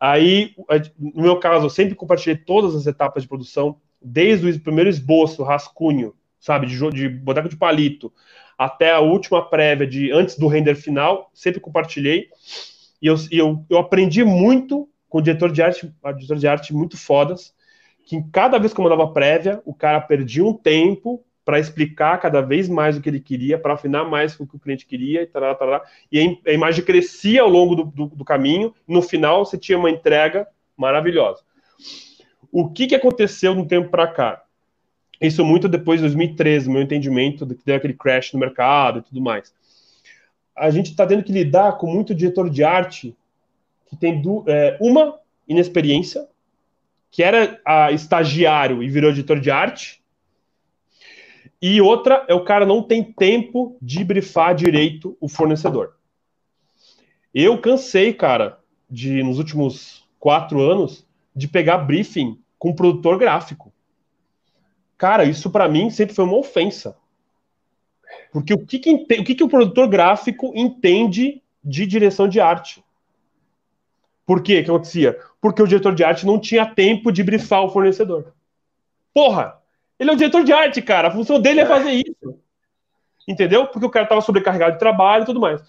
[0.02, 0.52] Aí,
[0.98, 5.44] no meu caso, eu sempre compartilhei todas as etapas de produção, desde o primeiro esboço,
[5.44, 8.12] rascunho, sabe, de, de boneco de palito,
[8.58, 12.26] até a última prévia de antes do render final, sempre compartilhei.
[13.00, 16.96] E eu, eu, eu aprendi muito com o diretor de arte, diretor de arte muito
[16.96, 17.54] fodas,
[18.04, 22.40] que cada vez que eu mandava prévia, o cara perdia um tempo para explicar cada
[22.40, 25.26] vez mais o que ele queria, para afinar mais o que o cliente queria, e,
[25.26, 29.58] tará, tará, e a imagem crescia ao longo do, do, do, caminho, no final você
[29.58, 31.42] tinha uma entrega maravilhosa.
[32.50, 34.42] O que, que aconteceu no tempo para cá?
[35.20, 39.20] Isso muito depois de 2013, meu entendimento, que deu aquele crash no mercado e tudo
[39.20, 39.54] mais.
[40.56, 43.16] A gente está tendo que lidar com muito diretor de arte
[43.86, 46.26] que tem é, uma inexperiência,
[47.10, 50.01] que era a, estagiário e virou editor de arte,
[51.62, 55.94] e outra é o cara não tem tempo de brifar direito o fornecedor.
[57.32, 58.58] Eu cansei, cara,
[58.90, 63.72] de nos últimos quatro anos, de pegar briefing com produtor gráfico.
[64.98, 66.96] Cara, isso para mim sempre foi uma ofensa.
[68.32, 72.84] Porque o que, que, o, que, que o produtor gráfico entende de direção de arte?
[74.26, 74.62] Por quê?
[74.62, 75.18] Que acontecia?
[75.40, 78.34] Porque o diretor de arte não tinha tempo de brifar o fornecedor.
[79.14, 79.61] Porra!
[80.02, 81.06] Ele é o diretor de arte, cara.
[81.06, 82.36] A função dele é fazer isso.
[83.28, 83.68] Entendeu?
[83.68, 85.62] Porque o cara estava sobrecarregado de trabalho e tudo mais.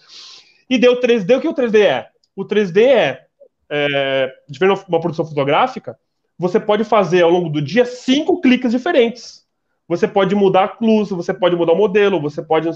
[0.68, 1.38] E deu 3D.
[1.38, 2.08] O que o 3D é?
[2.34, 3.26] O 3D é,
[3.70, 5.96] é diferente uma produção fotográfica,
[6.36, 9.46] você pode fazer ao longo do dia cinco cliques diferentes.
[9.86, 12.68] Você pode mudar a luz, você pode mudar o modelo, você pode.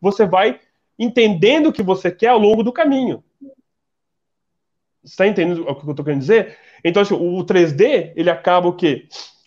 [0.00, 0.58] Você vai
[0.98, 3.22] entendendo o que você quer ao longo do caminho.
[5.00, 6.58] Você está entendendo o que eu estou querendo dizer?
[6.82, 9.06] Então, assim, o 3D, ele acaba o quê?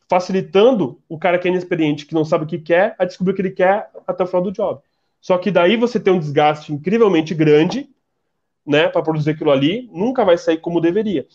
[0.10, 3.36] Facilitando o cara que é inexperiente, que não sabe o que quer, a descobrir o
[3.36, 4.80] que ele quer até o final do job.
[5.20, 7.90] Só que daí você tem um desgaste incrivelmente grande,
[8.66, 11.26] né, para produzir aquilo ali, nunca vai sair como deveria.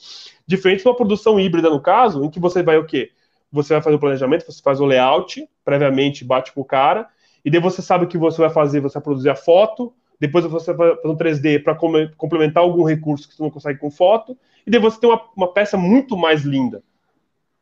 [0.47, 3.11] Diferente de uma produção híbrida, no caso, em que você vai o quê?
[3.51, 7.09] Você vai fazer o planejamento, você faz o layout, previamente bate com o cara,
[7.45, 10.45] e daí você sabe o que você vai fazer, você vai produzir a foto, depois
[10.45, 11.75] você vai fazer um 3D para
[12.17, 15.53] complementar algum recurso que você não consegue com foto, e depois você tem uma, uma
[15.53, 16.83] peça muito mais linda,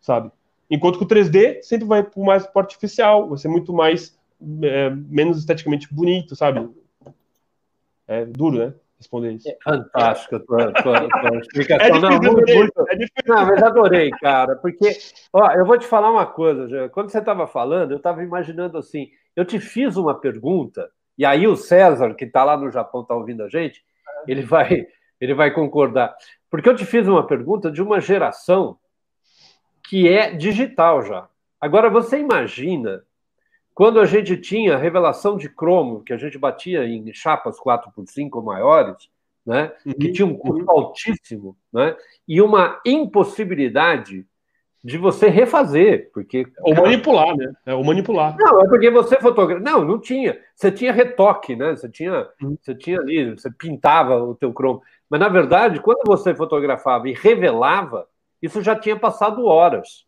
[0.01, 0.31] sabe?
[0.71, 4.17] Enquanto que o 3D sempre vai para o mais artificial, vai ser muito mais,
[4.63, 6.69] é, menos esteticamente bonito, sabe?
[8.07, 8.75] É duro, né?
[8.97, 9.49] Responder isso.
[9.49, 11.97] É fantástico a tua, tua, tua explicação.
[11.97, 12.73] É não, muito, muito...
[12.89, 12.97] É
[13.27, 14.97] não, mas adorei, cara, porque,
[15.33, 16.89] ó, eu vou te falar uma coisa, já.
[16.89, 21.47] quando você estava falando, eu estava imaginando assim, eu te fiz uma pergunta, e aí
[21.47, 23.83] o César, que está lá no Japão, está ouvindo a gente,
[24.27, 24.87] ele vai,
[25.21, 26.15] ele vai concordar.
[26.51, 28.77] Porque eu te fiz uma pergunta de uma geração
[29.89, 31.29] que é digital já.
[31.61, 33.03] Agora, você imagina
[33.75, 38.43] quando a gente tinha revelação de cromo, que a gente batia em chapas 4x5 ou
[38.43, 39.09] maiores,
[39.45, 40.71] né, uhum, que tinha um custo uhum.
[40.71, 41.97] altíssimo, né,
[42.29, 44.27] e uma impossibilidade
[44.83, 46.87] de você refazer, porque ou cara...
[46.87, 47.53] manipular, né?
[47.67, 48.35] É, ou manipular.
[48.39, 49.63] Não, é porque você fotografa.
[49.63, 50.39] Não, não tinha.
[50.55, 51.77] Você tinha retoque, né?
[51.77, 52.57] Você tinha, uhum.
[52.59, 54.83] você tinha ali, você pintava o teu cromo.
[55.09, 58.07] Mas na verdade, quando você fotografava e revelava,
[58.41, 60.07] isso já tinha passado horas.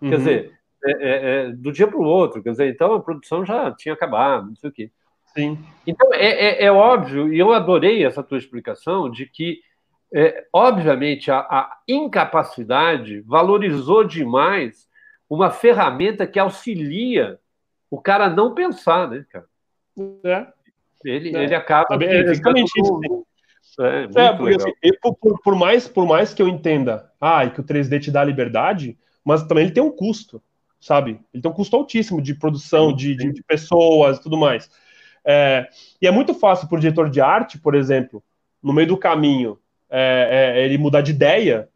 [0.00, 0.10] Uhum.
[0.10, 0.52] Quer dizer,
[0.84, 2.42] é, é, é, do dia para o outro.
[2.42, 4.90] Quer dizer, então a produção já tinha acabado, não sei o quê.
[5.34, 5.58] Sim.
[5.86, 9.60] Então é, é, é óbvio, e eu adorei essa tua explicação de que
[10.16, 14.88] é, obviamente, a, a, incapacidade valorizou demais
[15.28, 17.40] uma ferramenta que auxilia
[17.90, 19.46] o cara a não pensar, né, cara?
[20.24, 20.46] É.
[21.04, 21.42] Ele, é.
[21.42, 21.96] ele acaba.
[22.00, 23.23] É exatamente isso.
[23.80, 24.72] É, é porque assim,
[25.20, 28.96] por, por, mais, por mais que eu entenda ah, que o 3D te dá liberdade,
[29.24, 30.42] mas também ele tem um custo,
[30.80, 31.20] sabe?
[31.32, 34.70] Ele tem um custo altíssimo de produção, de, de, de pessoas e tudo mais.
[35.24, 35.68] É,
[36.00, 38.22] e é muito fácil para o diretor de arte, por exemplo,
[38.62, 39.58] no meio do caminho,
[39.90, 41.68] é, é, ele mudar de ideia,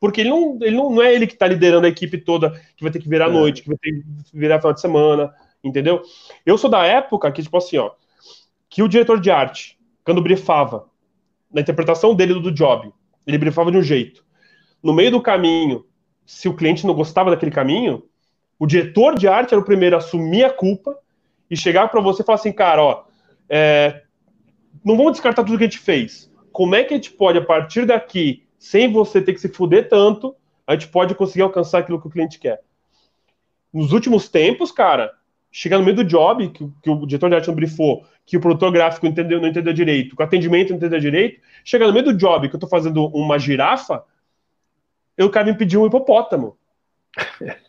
[0.00, 2.82] porque ele não, ele não, não é ele que está liderando a equipe toda, que
[2.82, 3.32] vai ter que virar é.
[3.32, 5.32] noite, que vai ter que virar final de semana,
[5.62, 6.02] entendeu?
[6.44, 7.92] Eu sou da época que, tipo assim, ó,
[8.68, 10.89] que o diretor de arte, quando briefava,
[11.52, 12.92] na interpretação dele do job,
[13.26, 14.24] ele briefava de um jeito.
[14.82, 15.84] No meio do caminho,
[16.24, 18.02] se o cliente não gostava daquele caminho,
[18.58, 20.96] o diretor de arte era o primeiro a assumir a culpa
[21.50, 23.04] e chegar para você e falar assim, cara, ó,
[23.48, 24.02] é,
[24.84, 27.44] não vamos descartar tudo que a gente fez como é que a gente pode, a
[27.44, 30.34] partir daqui, sem você ter que se fuder tanto,
[30.66, 32.60] a gente pode conseguir alcançar aquilo que o cliente quer.
[33.72, 35.12] Nos últimos tempos, cara,
[35.50, 38.40] chegar no meio do job, que, que o diretor de arte não brifou, que o
[38.40, 42.04] produtor gráfico entendeu, não entendeu direito, que o atendimento não entendeu direito, chegar no meio
[42.04, 44.04] do job que eu tô fazendo uma girafa,
[45.16, 46.56] eu quero me pedir um hipopótamo.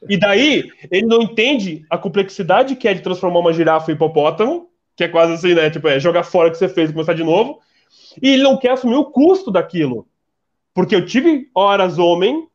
[0.07, 4.69] E daí, ele não entende a complexidade que é de transformar uma girafa em hipopótamo,
[4.95, 5.69] que é quase assim, né?
[5.69, 7.59] Tipo, é jogar fora o que você fez e começar de novo.
[8.21, 10.07] E ele não quer assumir o custo daquilo.
[10.73, 12.47] Porque eu tive horas homem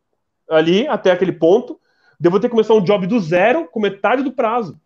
[0.48, 1.78] ali até aquele ponto,
[2.18, 4.80] devo ter que começar um job do zero com metade do prazo.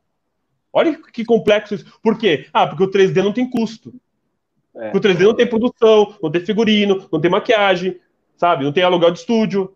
[0.72, 1.98] Olha que complexo isso.
[2.02, 2.46] Por quê?
[2.52, 3.92] Ah, porque o 3D não tem custo.
[4.74, 4.90] É.
[4.90, 7.98] O 3D não tem produção, não tem figurino, não tem maquiagem,
[8.36, 8.64] sabe?
[8.64, 9.74] Não tem aluguel de estúdio.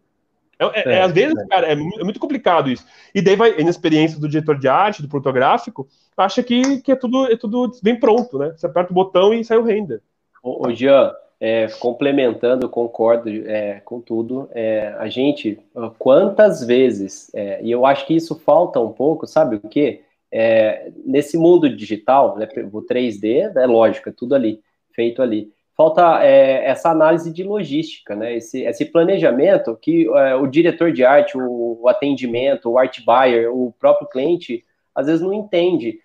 [0.59, 1.47] É, é, é, às vezes, é.
[1.47, 2.87] cara, é, é, muito complicado isso.
[3.15, 6.97] E daí vai, na experiência do diretor de arte, do fotográfico, acha que, que é,
[6.97, 8.53] tudo, é tudo bem pronto, né?
[8.57, 10.01] Você aperta o botão e sai o render.
[10.43, 14.49] Ô, Jean, é, complementando, concordo é, com tudo.
[14.53, 15.59] É, a gente,
[15.99, 20.03] quantas vezes, é, e eu acho que isso falta um pouco, sabe o quê?
[20.37, 24.61] É, nesse mundo digital, né, o 3D, é lógico, é tudo ali,
[24.93, 25.53] feito ali.
[25.77, 28.37] Falta é, essa análise de logística, né?
[28.37, 33.73] Esse, esse planejamento que o diretor de arte, o, o, atendimento, o art buyer, o
[33.79, 34.65] próprio cliente,
[34.95, 35.99] às vezes não entende.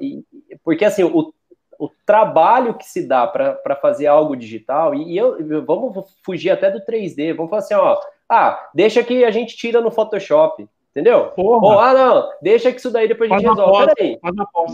[0.00, 0.24] E,
[0.64, 1.32] porque assim, o
[1.78, 6.70] o trabalho que se dá para fazer algo digital, e, e eu, vamos fugir até
[6.70, 10.66] do 3D, vamos falar assim, ó, ah, deixa que a gente tira no Photoshop,
[10.96, 11.30] entendeu?
[11.36, 13.94] Ou, ah, não, deixa que isso daí depois a gente faz resolve.
[13.94, 14.18] Peraí.
[14.18, 14.72] Faz na pós.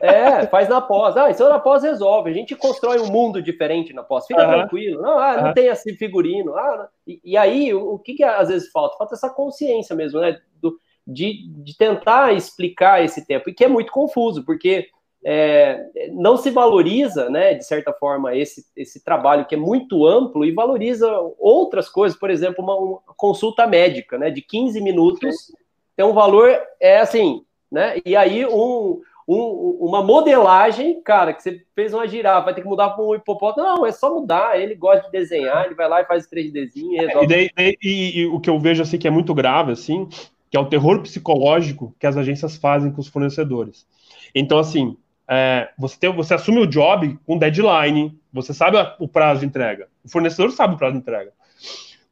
[0.00, 1.16] É, faz na pós.
[1.18, 2.30] Ah, isso na pós resolve.
[2.30, 4.26] A gente constrói um mundo diferente na pós.
[4.26, 4.50] Fica uhum.
[4.50, 5.02] tranquilo.
[5.02, 5.52] Não, ah, não uhum.
[5.52, 6.56] tem esse figurino.
[6.56, 8.96] Ah, e, e, aí, o, o que, que às vezes falta?
[8.96, 10.40] Falta essa consciência mesmo, né?
[10.56, 10.74] Do,
[11.06, 13.50] de, de tentar explicar esse tempo.
[13.50, 14.88] E que é muito confuso, porque
[15.24, 20.44] é, não se valoriza, né, de certa forma, esse, esse trabalho que é muito amplo
[20.44, 21.08] e valoriza
[21.38, 25.52] outras coisas, por exemplo, uma, uma consulta médica, né, de 15 minutos,
[25.96, 26.50] tem um valor,
[26.80, 32.46] é assim, né, e aí um, um, uma modelagem, cara, que você fez uma girafa,
[32.46, 35.66] vai ter que mudar para um hipopótamo, não, é só mudar, ele gosta de desenhar,
[35.66, 37.26] ele vai lá e faz 3Dzinho e é, resolve.
[37.26, 40.08] E, daí, e, e o que eu vejo, assim, que é muito grave, assim,
[40.50, 43.86] que é o terror psicológico que as agências fazem com os fornecedores.
[44.34, 44.96] Então, assim,
[45.28, 49.88] é, você, tem, você assume o job com deadline, você sabe o prazo de entrega.
[50.04, 51.32] O fornecedor sabe o prazo de entrega.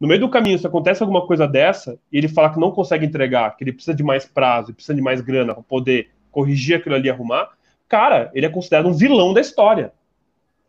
[0.01, 3.05] No meio do caminho, se acontece alguma coisa dessa, e ele fala que não consegue
[3.05, 6.95] entregar, que ele precisa de mais prazo, precisa de mais grana para poder corrigir aquilo
[6.95, 7.51] ali e arrumar,
[7.89, 9.93] cara, ele é considerado um vilão da história.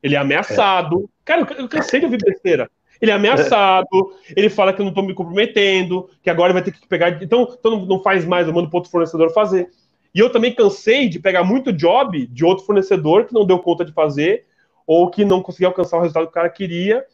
[0.03, 1.05] Ele é ameaçado.
[1.05, 1.07] É.
[1.23, 2.69] Cara, eu cansei de ouvir besteira.
[2.99, 6.71] Ele é ameaçado, ele fala que eu não estou me comprometendo, que agora vai ter
[6.71, 7.21] que pegar.
[7.23, 9.71] Então, então não faz mais, eu mando para outro fornecedor fazer.
[10.13, 13.85] E eu também cansei de pegar muito job de outro fornecedor que não deu conta
[13.85, 14.45] de fazer,
[14.85, 17.05] ou que não conseguia alcançar o resultado que o cara queria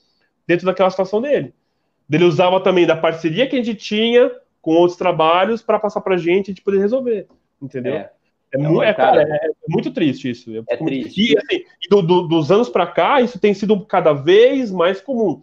[0.47, 1.53] dentro daquela situação dele.
[2.11, 4.31] Ele usava também da parceria que a gente tinha
[4.61, 7.27] com outros trabalhos para passar para a gente e a gente poder resolver.
[7.61, 7.93] Entendeu?
[7.93, 8.11] É.
[8.53, 10.55] É, mu é, cara, é, é, muito triste isso.
[10.55, 11.33] É, é triste.
[11.33, 15.41] E, assim, do, do, dos anos para cá, isso tem sido cada vez mais comum.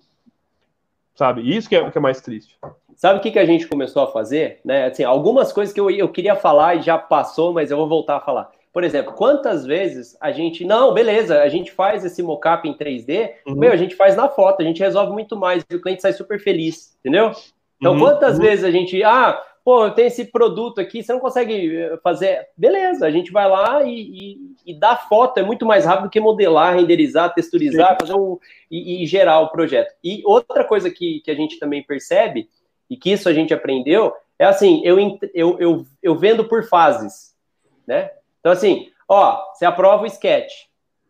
[1.15, 1.43] Sabe?
[1.43, 2.57] Isso que é, que é mais triste.
[2.97, 4.61] Sabe o que, que a gente começou a fazer?
[4.64, 4.86] Né?
[4.86, 8.16] Assim, algumas coisas que eu, eu queria falar e já passou, mas eu vou voltar
[8.16, 8.51] a falar.
[8.74, 10.64] Por exemplo, quantas vezes a gente.
[10.64, 13.55] Não, beleza, a gente faz esse mockup em 3D, uhum.
[13.55, 16.12] meu, a gente faz na foto, a gente resolve muito mais e o cliente sai
[16.12, 17.30] super feliz, entendeu?
[17.78, 18.01] Então, uhum.
[18.01, 18.42] quantas uhum.
[18.42, 19.01] vezes a gente.
[19.05, 22.49] Ah, pô, eu tenho esse produto aqui, você não consegue eh, fazer.
[22.57, 26.18] Beleza, a gente vai lá e, e, e dá foto, é muito mais rápido que
[26.18, 27.97] modelar, renderizar, texturizar, Sim.
[28.01, 28.38] fazer um.
[28.68, 29.95] E, e, gerar o projeto.
[30.03, 32.49] E outra coisa que, que a gente também percebe,
[32.89, 34.99] e que isso a gente aprendeu, é assim, eu,
[35.32, 37.35] eu, eu, eu vendo por fases,
[37.87, 38.11] né?
[38.41, 40.53] Então, assim, ó, você aprova o sketch,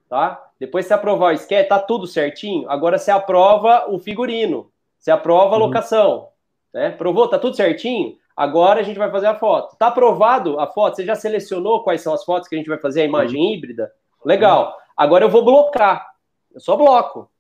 [0.08, 0.40] tá?
[0.58, 5.54] Depois você aprovar o sketch, tá tudo certinho, agora você aprova o figurino, você aprova
[5.54, 5.66] a uhum.
[5.66, 6.28] locação,
[6.72, 6.90] né?
[6.90, 8.16] Provou, tá tudo certinho?
[8.36, 9.76] Agora a gente vai fazer a foto.
[9.76, 10.96] Tá aprovado a foto?
[10.96, 13.52] Você já selecionou quais são as fotos que a gente vai fazer a imagem uhum.
[13.52, 13.92] híbrida?
[14.24, 14.76] Legal.
[14.96, 16.04] Agora eu vou blocar.
[16.52, 17.30] Eu só bloco,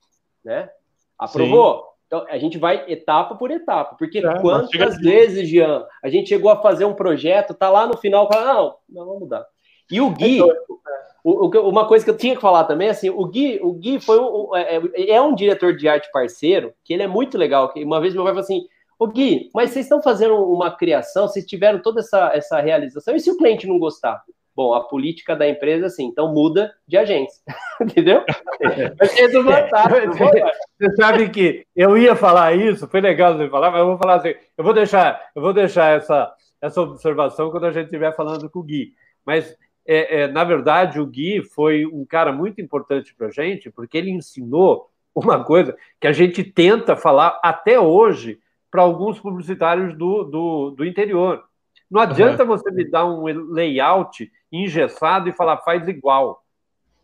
[0.44, 0.70] né?
[1.18, 1.78] Aprovou?
[1.78, 1.93] Sim.
[2.14, 6.50] Então a gente vai etapa por etapa, porque é, quantas vezes, Jean, a gente chegou
[6.50, 9.44] a fazer um projeto, tá lá no final, fala, não, não vamos mudar.
[9.90, 10.50] E o Gui, então,
[11.24, 14.00] o, o, uma coisa que eu tinha que falar também, assim, o Gui, o Gui
[14.00, 17.72] foi um, é, é, é um diretor de arte parceiro, que ele é muito legal.
[17.72, 18.66] Que uma vez meu pai falou assim,
[18.98, 23.20] Ô Gui, mas vocês estão fazendo uma criação, vocês tiveram toda essa, essa realização, e
[23.20, 24.22] se o cliente não gostar?
[24.56, 27.42] Bom, a política da empresa, assim, então muda de agência,
[27.80, 28.24] entendeu?
[30.78, 34.14] Você sabe que eu ia falar isso, foi legal você falar, mas eu vou falar
[34.16, 36.32] assim, eu vou deixar, eu vou deixar essa,
[36.62, 38.92] essa observação quando a gente estiver falando com o Gui.
[39.26, 43.70] Mas, é, é, na verdade, o Gui foi um cara muito importante para a gente,
[43.70, 48.38] porque ele ensinou uma coisa que a gente tenta falar até hoje
[48.70, 51.44] para alguns publicitários do, do, do, interior.
[51.88, 52.48] Não adianta uhum.
[52.48, 56.42] você me dar um layout engessado e falar faz igual.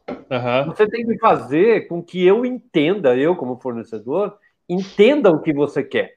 [0.09, 0.67] Uhum.
[0.67, 4.37] Você tem que fazer com que eu entenda, eu como fornecedor,
[4.69, 6.15] entenda o que você quer.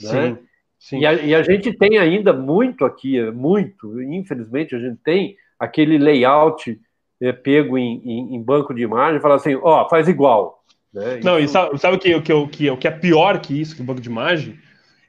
[0.00, 0.08] Né?
[0.08, 0.38] Sim,
[0.78, 0.98] sim.
[1.00, 5.98] E, a, e a gente tem ainda muito aqui, muito, infelizmente a gente tem aquele
[5.98, 6.78] layout
[7.20, 10.62] é, pego em, em, em, banco de imagem e fala assim, ó, oh, faz igual.
[10.92, 11.20] Né?
[11.22, 11.48] Não, isso...
[11.50, 13.74] e sabe, sabe o, que, o, que, o, que, o que é pior que isso,
[13.74, 14.58] que o banco de imagem?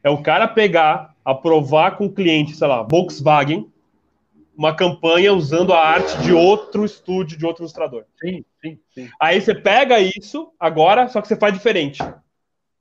[0.03, 3.69] É o cara pegar, aprovar com o cliente, sei lá, Volkswagen,
[4.57, 8.05] uma campanha usando a arte de outro estúdio, de outro ilustrador.
[8.19, 9.07] Sim, sim, sim.
[9.21, 11.99] Aí você pega isso agora, só que você faz diferente.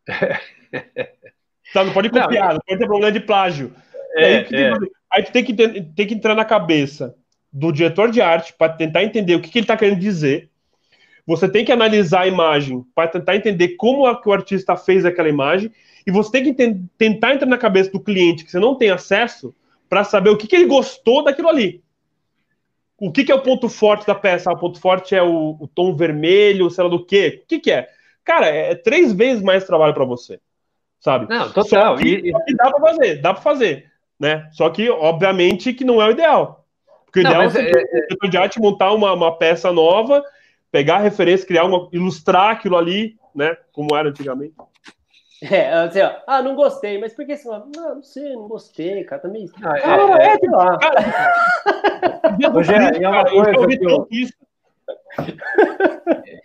[1.74, 3.74] não pode copiar, não, não pode ter problema de plágio.
[4.16, 4.72] É, aí, é.
[5.12, 7.14] aí tu tem que, tem que entrar na cabeça
[7.53, 10.49] do diretor de arte para tentar entender o que, que ele está querendo dizer.
[11.27, 15.05] Você tem que analisar a imagem para tentar entender como é que o artista fez
[15.05, 15.70] aquela imagem
[16.07, 19.55] e você tem que tentar entrar na cabeça do cliente que você não tem acesso
[19.89, 21.82] para saber o que, que ele gostou daquilo ali.
[22.99, 24.51] O que, que é o ponto forte da peça?
[24.51, 27.43] Ah, o ponto forte é o, o tom vermelho, sei lá do quê?
[27.43, 27.89] O que, que é?
[28.24, 30.41] Cara, é, é três vezes mais trabalho para você,
[30.99, 31.28] sabe?
[31.28, 31.97] Não, total.
[31.97, 32.30] Só que, e...
[32.30, 34.49] só que dá para fazer, dá para fazer, né?
[34.53, 36.64] Só que, obviamente, que não é o ideal.
[37.05, 38.28] Porque o não, ideal é você, é, é...
[38.28, 40.24] de arte montar uma, uma peça nova,
[40.72, 43.57] pegar a referência, criar uma, ilustrar aquilo ali, né?
[43.72, 44.55] Como era antigamente.
[45.51, 47.68] É, assim, ó, ah, não gostei, mas por que você fala?
[47.74, 49.47] Não, não sei, não gostei, cara, também.
[49.62, 50.78] Ah, cara, é, é, é, lá.
[50.78, 54.09] Cara, Hoje é, é uma coisa que eu...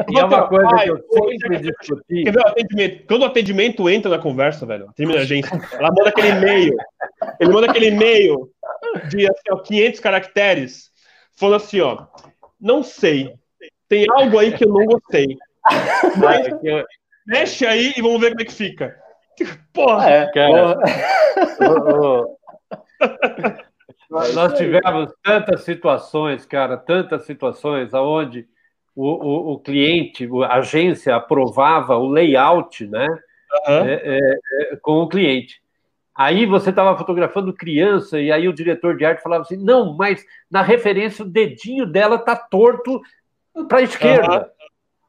[0.10, 0.98] E é uma coisa que eu
[1.40, 2.24] sempre discuti.
[2.24, 3.06] Quer ver o atendimento?
[3.08, 6.76] Quando o atendimento entra na conversa, velho, atendimento da agência, ela manda aquele e-mail,
[7.40, 8.50] ele manda aquele e-mail
[9.10, 10.92] de assim, ó, 500 caracteres,
[11.38, 12.08] falando assim, ó,
[12.60, 13.34] não sei,
[13.88, 15.38] tem algo aí que eu não gostei.
[16.18, 16.48] Mas,
[17.26, 18.96] Mexe aí e vamos ver como é que fica.
[19.74, 20.10] Porra!
[20.10, 20.78] É, cara.
[24.10, 28.46] Nós tivemos tantas situações, cara, tantas situações aonde
[28.94, 33.86] o, o, o, cliente, a agência aprovava o layout, né, uhum.
[33.86, 35.62] é, é, é, com o cliente.
[36.14, 40.26] Aí você estava fotografando criança e aí o diretor de arte falava assim, não, mas
[40.50, 43.02] na referência o dedinho dela tá torto
[43.70, 44.52] para a esquerda.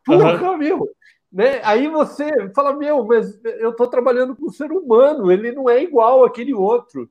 [0.09, 0.19] Uhum.
[0.19, 0.57] Porra, uhum.
[0.59, 0.89] meu!
[1.33, 1.61] Né?
[1.64, 5.83] Aí você fala, meu, mas eu estou trabalhando com um ser humano, ele não é
[5.83, 7.09] igual aquele outro.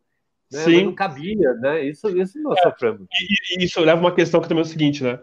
[0.51, 0.59] Né?
[0.59, 0.86] Sim.
[0.86, 1.84] não cabia, né?
[1.86, 3.07] Isso, isso nós é, sofremos.
[3.57, 5.19] E, isso leva uma questão que também é o seguinte, né?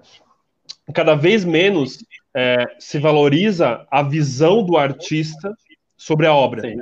[0.95, 5.55] cada vez menos é, se valoriza a visão do artista
[5.97, 6.63] sobre a obra.
[6.63, 6.79] Sim.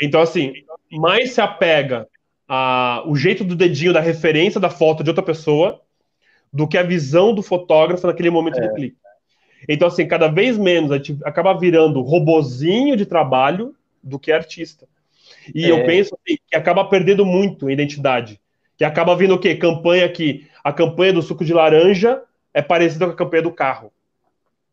[0.00, 0.52] Então, assim,
[0.90, 2.08] mais se apega
[2.48, 5.80] a, o jeito do dedinho da referência da foto de outra pessoa
[6.52, 8.68] do que a visão do fotógrafo naquele momento é.
[8.68, 8.96] do clique.
[9.68, 14.86] Então, assim, cada vez menos a gente acaba virando robozinho de trabalho do que artista.
[15.54, 15.70] E é.
[15.70, 18.40] eu penso assim, que acaba perdendo muito a identidade.
[18.76, 19.54] Que acaba vindo o quê?
[19.54, 23.92] Campanha que a campanha do suco de laranja é parecida com a campanha do carro.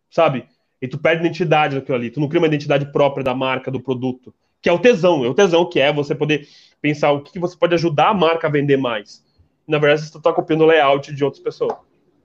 [0.10, 0.46] Sabe?
[0.82, 2.10] E tu perde identidade naquilo ali.
[2.10, 4.34] Tu não cria uma identidade própria da marca, do produto.
[4.62, 5.24] Que é o tesão.
[5.24, 6.48] É o tesão que é você poder
[6.82, 9.24] pensar o que você pode ajudar a marca a vender mais.
[9.68, 11.76] Na verdade, você está copiando o layout de outras pessoas.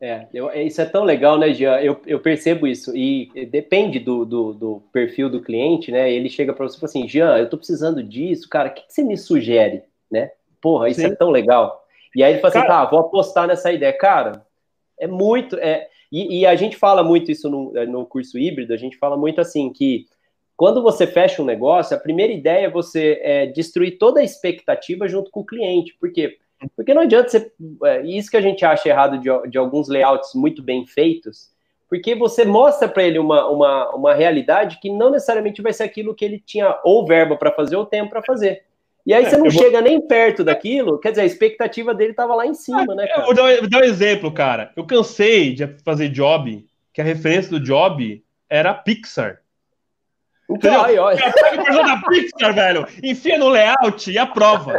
[0.05, 1.81] É, eu, isso é tão legal, né, Jean?
[1.81, 2.95] Eu, eu percebo isso.
[2.95, 6.13] E depende do, do, do perfil do cliente, né?
[6.13, 8.83] Ele chega para você e fala assim: Jean, eu tô precisando disso, cara, o que,
[8.83, 9.83] que você me sugere?
[10.11, 10.31] Né?
[10.61, 11.13] Porra, isso é Sim.
[11.13, 11.83] é tão legal.
[12.15, 13.97] E aí ele fala assim: tá, vou apostar nessa ideia.
[13.97, 14.45] Cara,
[15.01, 15.57] é muito.
[15.57, 18.99] É, e, e a gente fala muito isso no, é, no curso híbrido, a gente
[18.99, 20.05] fala muito assim que
[20.55, 25.09] quando você fecha um negócio, a primeira ideia é você é, destruir toda a expectativa
[25.09, 25.97] junto com o cliente.
[25.99, 26.37] Por quê?
[26.77, 27.53] Porque não adianta você.
[27.85, 31.51] É, isso que a gente acha errado de, de alguns layouts muito bem feitos,
[31.89, 36.15] porque você mostra para ele uma, uma, uma realidade que não necessariamente vai ser aquilo
[36.15, 38.63] que ele tinha ou verba para fazer ou tempo para fazer.
[39.07, 39.83] E aí é, você não chega vou...
[39.83, 43.07] nem perto daquilo, quer dizer, a expectativa dele estava lá em cima, ah, né?
[43.07, 43.21] Cara?
[43.21, 44.73] Eu vou dar, vou dar um exemplo, cara.
[44.75, 49.44] Eu cansei de fazer job, que a referência do job era Pixar.
[50.51, 51.33] Então, aí, olha.
[51.33, 54.77] Pega o da Pixar, velho, enfia no layout e aprova.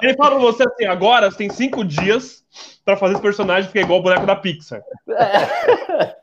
[0.00, 2.44] Ele fala pra você assim: agora você tem cinco dias
[2.84, 4.80] pra fazer esse personagem ficar igual o boneco da Pixar.
[5.10, 6.16] É.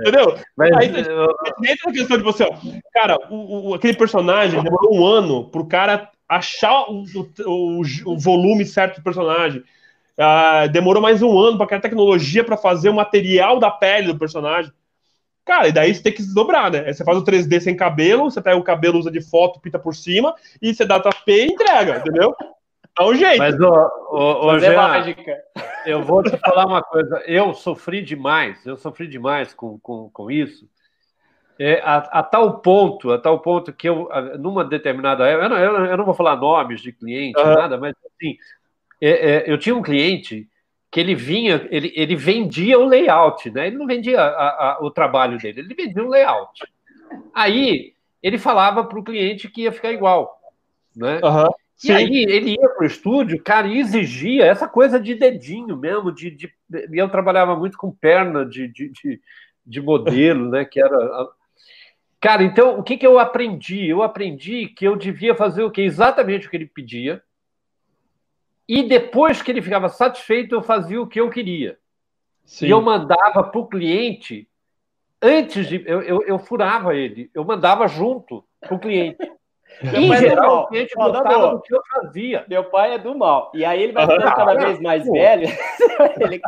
[0.00, 0.36] Entendeu?
[0.56, 2.50] Mas, aí entra a questão de você, ó,
[2.92, 7.04] cara, o, o, aquele personagem demorou um ano pro cara achar o,
[7.46, 9.62] o, o volume certo do personagem.
[10.18, 14.18] Uh, demorou mais um ano para criar tecnologia para fazer o material da pele do
[14.18, 14.72] personagem.
[15.44, 16.84] Cara, e daí você tem que desdobrar, né?
[16.86, 19.78] Aí você faz o 3D sem cabelo, você pega o cabelo, usa de foto, pinta
[19.78, 22.34] por cima, e você dá P e entrega, entendeu?
[22.96, 23.38] Dá um jeito.
[23.38, 23.72] Mas, ô,
[24.10, 25.38] ô, ô Jean, mágica.
[25.86, 27.22] eu vou te falar uma coisa.
[27.26, 30.68] Eu sofri demais, eu sofri demais com, com, com isso.
[31.58, 35.84] É, a, a, tal ponto, a tal ponto que eu, numa determinada época, eu não,
[35.84, 37.54] eu não vou falar nomes de cliente, uhum.
[37.54, 38.36] nada, mas assim,
[39.00, 40.48] é, é, eu tinha um cliente
[40.90, 43.68] que ele vinha, ele, ele vendia o layout, né?
[43.68, 46.60] Ele não vendia a, a, o trabalho dele, ele vendia o layout.
[47.34, 50.40] Aí ele falava para o cliente que ia ficar igual,
[50.96, 51.20] né?
[51.22, 51.48] Uhum,
[51.84, 56.12] e aí ele ia para o estúdio, cara, e exigia essa coisa de dedinho mesmo,
[56.12, 56.52] de, de
[56.92, 59.20] eu trabalhava muito com perna de, de, de,
[59.64, 60.64] de modelo, né?
[60.64, 60.96] Que era
[62.20, 63.88] Cara, então o que, que eu aprendi?
[63.88, 67.22] Eu aprendi que eu devia fazer o que exatamente o que ele pedia,
[68.72, 71.76] e depois que ele ficava satisfeito, eu fazia o que eu queria.
[72.44, 72.66] Sim.
[72.66, 74.48] E eu mandava para o cliente,
[75.20, 75.82] antes de.
[75.84, 79.18] Eu, eu, eu, furava ele, eu mandava junto para o cliente.
[79.82, 82.44] Em geral, o cliente gostava do que eu fazia.
[82.48, 83.50] Meu pai é do mal.
[83.54, 85.48] E aí ele vai ficando cada vez mais velho.
[86.20, 86.40] ele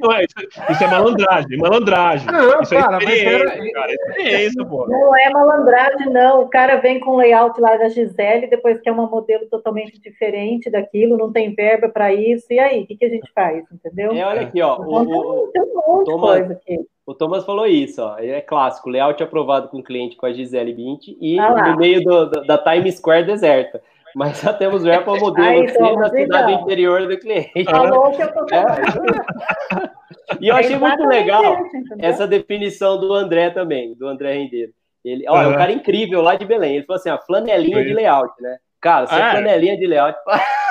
[0.00, 2.26] Não é, isso, é malandragem, malandragem.
[2.26, 3.72] Não, isso é cara, é experiência, era...
[3.72, 3.90] cara.
[3.90, 4.86] É experiência, pô.
[4.86, 6.42] Não é malandragem, não.
[6.42, 10.70] O cara vem com o layout lá da Gisele, depois quer uma modelo totalmente diferente
[10.70, 12.46] daquilo, não tem verba para isso.
[12.50, 13.64] E aí, o que, que a gente faz?
[13.72, 14.12] Entendeu?
[14.12, 14.74] É, olha aqui, ó.
[14.74, 16.91] Então, o, tem um monte de coisa aqui.
[17.04, 18.16] O Thomas falou isso, ó.
[18.18, 22.02] É clássico, layout aprovado com o cliente com a Gisele Bint e ah no meio
[22.02, 23.82] do, do, da Times Square deserta.
[24.14, 24.86] Mas já temos o
[25.18, 26.64] modelo Aí, Thomas, na cidade então.
[26.64, 27.64] interior do cliente.
[27.64, 29.92] Falou que eu tô é.
[30.40, 31.56] E eu achei muito legal
[31.98, 34.72] essa definição do André também, do André Rendeiro.
[35.04, 36.76] Ele, ó, é um cara incrível lá de Belém.
[36.76, 38.58] Ele falou assim: a flanelinha de layout, né?
[38.80, 40.18] Cara, você é flanelinha de layout.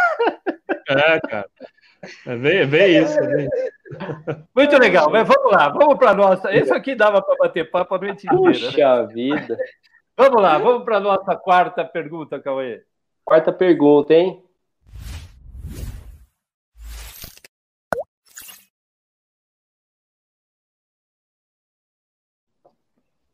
[0.90, 1.48] É, cara.
[2.26, 3.20] É bem, bem isso.
[3.20, 3.48] Bem...
[4.56, 6.56] Muito legal, mas vamos lá, vamos para a nossa.
[6.56, 8.68] Isso aqui dava para bater papo a noite inteira.
[8.68, 9.14] Puxa né?
[9.14, 9.58] vida.
[10.18, 12.84] Vamos lá, vamos para a nossa quarta pergunta, Cauê.
[13.24, 14.44] Quarta pergunta, hein?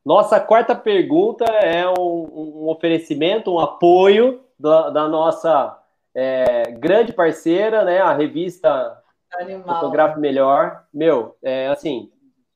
[0.05, 5.77] Nossa quarta pergunta é um, um oferecimento, um apoio da, da nossa
[6.17, 7.99] é, grande parceira, né?
[7.99, 8.97] A revista
[9.39, 9.75] Animal.
[9.75, 10.83] Fotografe Melhor.
[10.91, 12.09] Meu, é assim,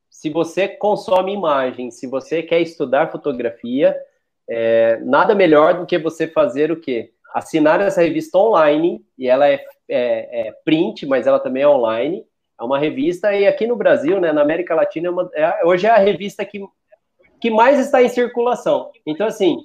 [0.09, 3.95] se você consome imagem, se você quer estudar fotografia,
[4.49, 7.11] é, nada melhor do que você fazer o quê?
[7.35, 12.25] Assinar essa revista online, e ela é, é, é print, mas ela também é online.
[12.59, 15.85] É uma revista, e aqui no Brasil, né, na América Latina, é uma, é, hoje
[15.85, 16.65] é a revista que,
[17.39, 18.91] que mais está em circulação.
[19.05, 19.57] Então, assim,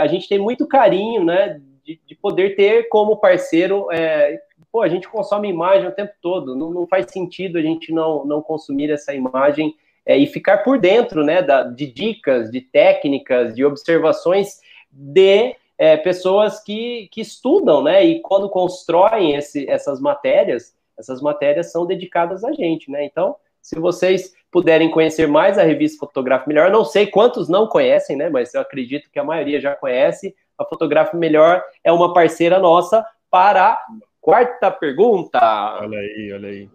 [0.00, 4.40] a gente tem muito carinho, né, de, de poder ter como parceiro é,
[4.72, 8.24] pô, a gente consome imagem o tempo todo, não, não faz sentido a gente não,
[8.24, 13.54] não consumir essa imagem é, e ficar por dentro, né, da, de dicas, de técnicas,
[13.54, 14.60] de observações
[14.90, 21.70] de é, pessoas que, que estudam, né, e quando constroem esse, essas matérias, essas matérias
[21.70, 26.70] são dedicadas a gente, né, então, se vocês puderem conhecer mais a revista Fotográfico Melhor,
[26.70, 30.66] não sei quantos não conhecem, né, mas eu acredito que a maioria já conhece, a
[30.66, 33.78] Fotográfico Melhor é uma parceira nossa para a
[34.20, 35.38] quarta pergunta.
[35.80, 36.70] Olha aí, olha aí.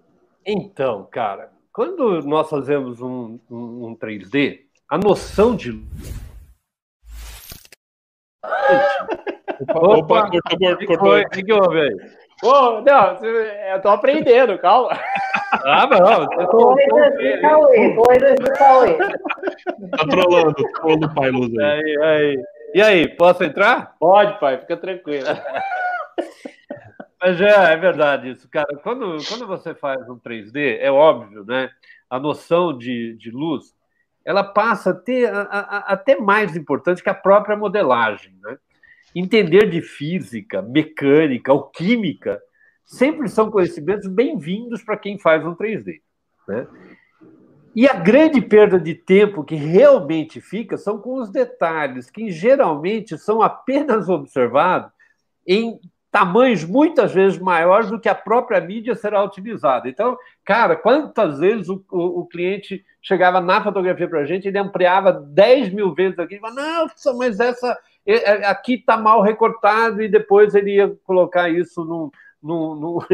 [0.46, 5.72] Então, cara, quando nós fazemos um, um, um 3D, a noção de.
[9.74, 11.20] Opa, Opa cortou, cortou.
[11.20, 11.96] O que houve aí?
[12.40, 14.92] Pô, não, eu tô aprendendo, calma.
[15.64, 16.28] Ah, não.
[16.48, 18.98] Coisas de Cauê, coisas de Cauê.
[18.98, 21.82] Tá trolando, trolando o pai Luz aí.
[21.82, 22.44] aí, aí.
[22.78, 23.96] E aí, posso entrar?
[24.00, 25.26] Pode, pai, fica tranquilo.
[27.20, 28.68] Mas é, é verdade isso, cara.
[28.84, 31.72] Quando, quando você faz um 3D, é óbvio, né?
[32.08, 33.74] A noção de, de luz,
[34.24, 38.60] ela passa a ter a, a, até mais importante que a própria modelagem, né?
[39.16, 42.40] Entender de física, mecânica ou química
[42.86, 46.00] sempre são conhecimentos bem-vindos para quem faz um 3D,
[46.48, 46.68] né?
[47.78, 53.20] E a grande perda de tempo que realmente fica são com os detalhes, que geralmente
[53.20, 54.92] são apenas observados
[55.46, 55.80] em
[56.12, 59.88] tamanhos muitas vezes maiores do que a própria mídia será utilizada.
[59.88, 64.58] Então, cara, quantas vezes o, o, o cliente chegava na fotografia para a gente, ele
[64.58, 67.78] ampliava 10 mil vezes aqui, falava, não, mas essa
[68.46, 73.06] aqui está mal recortado, e depois ele ia colocar isso no, no, no,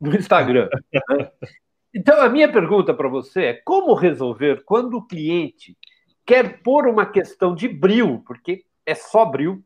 [0.00, 0.68] no Instagram.
[1.94, 5.76] então, a minha pergunta para você é como resolver quando o cliente
[6.24, 9.62] quer pôr uma questão de bril, porque é só bril,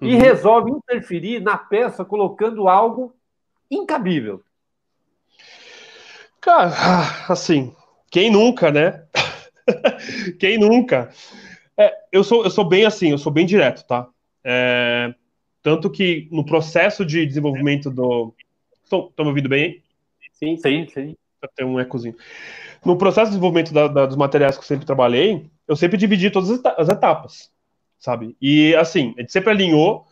[0.00, 0.20] e uhum.
[0.20, 3.14] resolve interferir na peça colocando algo
[3.70, 4.42] incabível.
[6.40, 6.72] Cara,
[7.28, 7.74] assim,
[8.10, 9.06] quem nunca, né?
[10.40, 11.10] quem nunca?
[11.76, 14.08] É, eu, sou, eu sou bem assim, eu sou bem direto, tá?
[14.44, 15.14] É,
[15.62, 18.34] tanto que no processo de desenvolvimento do.
[18.82, 19.82] Estão me ouvindo bem?
[20.32, 21.16] Sim, sim, sim.
[21.56, 22.14] Tem um ecozinho.
[22.84, 26.30] No processo de desenvolvimento da, da, dos materiais que eu sempre trabalhei, eu sempre dividi
[26.30, 27.52] todas as etapas
[28.02, 28.36] sabe?
[28.42, 30.06] E assim, a gente sempre alinhou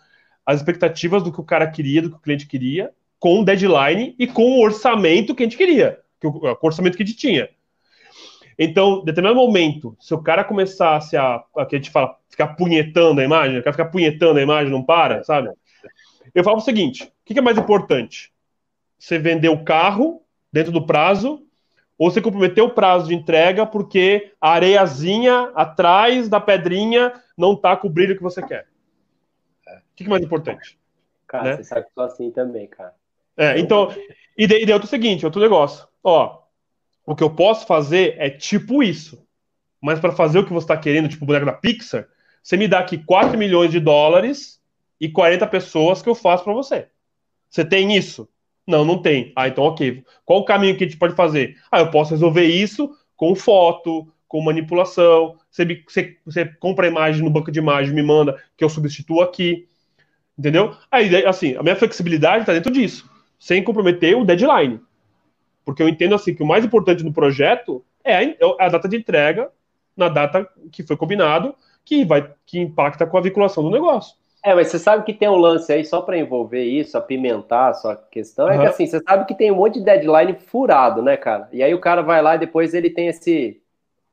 [0.47, 4.15] as expectativas do que o cara queria, do que o cliente queria, com o deadline
[4.19, 7.19] e com o orçamento que a gente queria, que o, o orçamento que a gente
[7.19, 7.51] tinha.
[8.57, 12.49] Então, em determinado momento, se o cara começasse a, a que a gente fala, ficar
[12.49, 15.51] punhetando a imagem, o cara ficar punhetando a imagem, não para, sabe?
[16.33, 18.31] Eu falo o seguinte: o que é mais importante?
[18.99, 21.47] Você vender o carro dentro do prazo
[22.01, 27.77] ou você comprometeu o prazo de entrega porque a areiazinha atrás da pedrinha não está
[27.77, 28.67] com o brilho que você quer.
[29.67, 30.79] O que é mais importante?
[31.29, 31.57] Cara, né?
[31.57, 32.95] você sabe que sou assim também, cara.
[33.37, 33.95] É, então,
[34.37, 35.87] e daí, daí outro seguinte, outro negócio.
[36.03, 36.41] Ó,
[37.07, 39.23] o que eu posso fazer é tipo isso.
[39.79, 42.09] Mas para fazer o que você está querendo, tipo o boneco da Pixar,
[42.43, 44.59] você me dá aqui 4 milhões de dólares
[44.99, 46.89] e 40 pessoas que eu faço para você.
[47.51, 48.27] Você tem isso?
[48.71, 49.33] Não, não tem.
[49.35, 50.05] Ah, então ok.
[50.25, 51.57] Qual o caminho que a gente pode fazer?
[51.71, 55.37] Ah, eu posso resolver isso com foto, com manipulação.
[55.51, 59.21] Você, você, você compra a imagem no banco de imagem, me manda, que eu substituo
[59.21, 59.69] aqui.
[60.39, 60.75] Entendeu?
[60.91, 64.81] Aí, assim, a minha flexibilidade está dentro disso, sem comprometer o deadline.
[65.65, 68.89] Porque eu entendo assim que o mais importante no projeto é a, é a data
[68.89, 69.51] de entrega
[69.97, 74.17] na data que foi combinado, que vai que impacta com a vinculação do negócio.
[74.43, 77.75] É, mas você sabe que tem um lance aí, só para envolver isso, apimentar a
[77.75, 81.17] sua questão, é que assim, você sabe que tem um monte de deadline furado, né,
[81.17, 81.49] cara?
[81.53, 83.61] E aí o cara vai lá e depois ele tem esse.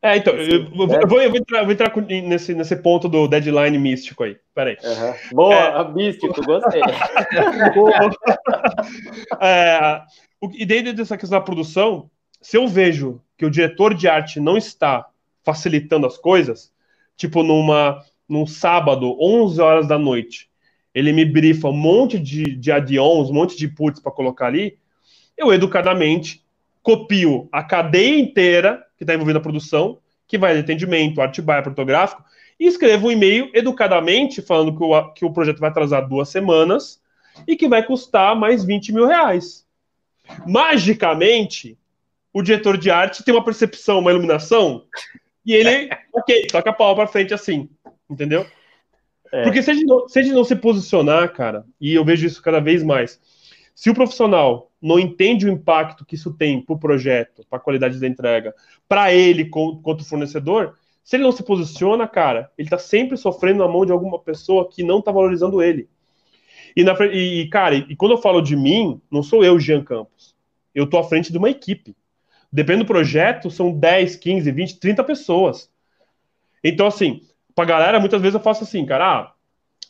[0.02, 1.00] É, então, esse, eu, né?
[1.02, 4.38] eu, vou, eu, vou, entrar, vou entrar nesse, nesse ponto do deadline místico aí.
[4.54, 4.78] Peraí.
[4.84, 5.14] Uhum.
[5.34, 5.92] Boa, é...
[5.94, 6.82] místico, gostei.
[9.40, 10.02] é,
[10.54, 12.10] e dentro dessa questão da produção,
[12.42, 15.08] se eu vejo que o diretor de arte não está
[15.42, 16.70] facilitando as coisas,
[17.16, 20.50] tipo numa num sábado, 11 horas da noite,
[20.94, 24.78] ele me brifa um monte de, de add-ons, um monte de puts para colocar ali,
[25.38, 26.44] eu educadamente
[26.82, 31.64] copio a cadeia inteira que está envolvida na produção, que vai de atendimento, arte buy,
[31.64, 32.24] fotográfico,
[32.60, 37.00] e escrevo um e-mail educadamente falando que o, que o projeto vai atrasar duas semanas
[37.48, 39.66] e que vai custar mais 20 mil reais.
[40.46, 41.78] Magicamente,
[42.34, 44.84] o diretor de arte tem uma percepção, uma iluminação,
[45.46, 47.70] e ele, ok, toca a pau para frente assim.
[48.10, 48.46] Entendeu?
[49.32, 49.44] É.
[49.44, 52.42] Porque se a, não, se a gente não se posicionar, cara, e eu vejo isso
[52.42, 53.20] cada vez mais,
[53.76, 57.62] se o profissional não entende o impacto que isso tem para o projeto, para a
[57.62, 58.54] qualidade da entrega,
[58.88, 63.68] para ele quanto fornecedor, se ele não se posiciona, cara, ele está sempre sofrendo na
[63.68, 65.90] mão de alguma pessoa que não está valorizando ele.
[66.76, 70.36] E, na, e, cara, e quando eu falo de mim, não sou eu, Jean Campos.
[70.76, 71.96] Eu tô à frente de uma equipe.
[72.52, 75.72] Depende do projeto, são 10, 15, 20, 30 pessoas.
[76.64, 77.22] Então, assim,
[77.58, 79.34] pra galera, muitas vezes eu faço assim, cara, ah,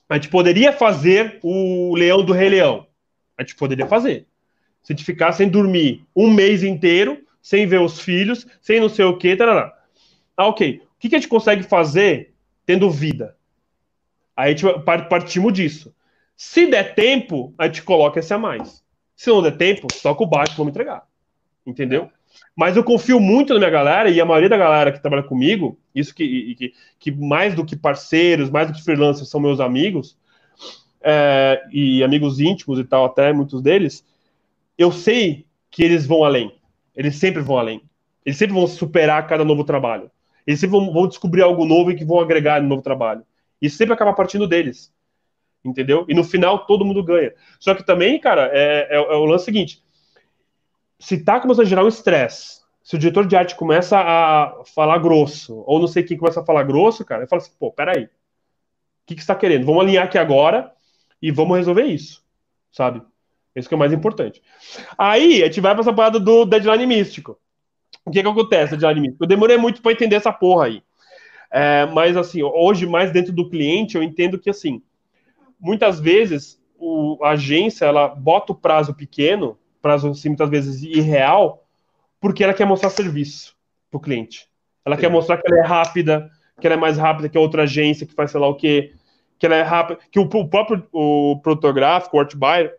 [0.07, 2.88] a gente poderia fazer o Leão do Rei Leão.
[3.38, 4.26] A gente poderia fazer.
[4.81, 8.88] Se a gente ficar sem dormir um mês inteiro, sem ver os filhos, sem não
[8.88, 9.77] sei o que, tarará.
[10.38, 10.81] Ah, ok.
[10.81, 12.34] O que a gente consegue fazer
[12.65, 13.35] tendo vida?
[14.34, 14.64] Aí a gente
[15.10, 15.94] partimos disso.
[16.38, 18.81] Se der tempo, a gente coloca esse a mais.
[19.14, 21.06] Se não der tempo, toca o baixo, vamos entregar.
[21.65, 22.10] Entendeu?
[22.55, 25.80] Mas eu confio muito na minha galera e a maioria da galera que trabalha comigo,
[25.93, 30.18] isso que, que, que mais do que parceiros, mais do que freelancers, são meus amigos,
[31.01, 34.05] é, e amigos íntimos e tal, até muitos deles,
[34.77, 36.53] eu sei que eles vão além.
[36.95, 37.81] Eles sempre vão além.
[38.26, 40.11] Eles sempre vão superar cada novo trabalho.
[40.45, 43.23] Eles sempre vão, vão descobrir algo novo e que vão agregar no novo trabalho.
[43.61, 44.91] Isso sempre acaba partindo deles.
[45.64, 46.05] Entendeu?
[46.07, 47.34] E no final todo mundo ganha.
[47.59, 49.84] Só que também, cara, é, é, é o lance seguinte:
[50.99, 54.97] se tá começando a gerar um estresse, se o diretor de arte começa a falar
[54.99, 58.05] grosso, ou não sei quem começa a falar grosso, cara, eu falo assim, pô, peraí.
[58.05, 58.09] O
[59.05, 59.65] que, que você tá querendo?
[59.65, 60.71] Vamos alinhar aqui agora
[61.21, 62.23] e vamos resolver isso,
[62.71, 63.01] sabe?
[63.55, 64.41] Isso que é o mais importante.
[64.97, 67.37] Aí, a gente vai pra essa parada do deadline místico.
[68.05, 69.23] O que que acontece, deadline místico?
[69.23, 70.83] Eu demorei muito para entender essa porra aí.
[71.51, 74.81] É, mas, assim, hoje, mais dentro do cliente, eu entendo que, assim,
[75.59, 79.57] muitas vezes o, a agência, ela bota o prazo pequeno,
[79.88, 81.65] prazo, assim, muitas vezes irreal,
[82.19, 83.55] porque ela quer mostrar serviço
[83.89, 84.47] pro cliente.
[84.85, 85.01] Ela Sim.
[85.01, 88.05] quer mostrar que ela é rápida, que ela é mais rápida que a outra agência
[88.05, 88.93] que faz sei lá o quê,
[89.39, 92.76] que ela é rápida, que o, o próprio o protográfico, o art buyer,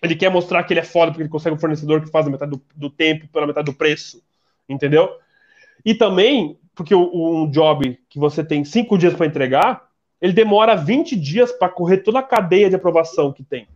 [0.00, 2.30] ele quer mostrar que ele é foda porque ele consegue um fornecedor que faz a
[2.30, 4.22] metade do, do tempo pela metade do preço,
[4.68, 5.10] entendeu?
[5.84, 9.88] E também porque o, um job que você tem cinco dias para entregar,
[10.20, 13.66] ele demora 20 dias para correr toda a cadeia de aprovação que tem.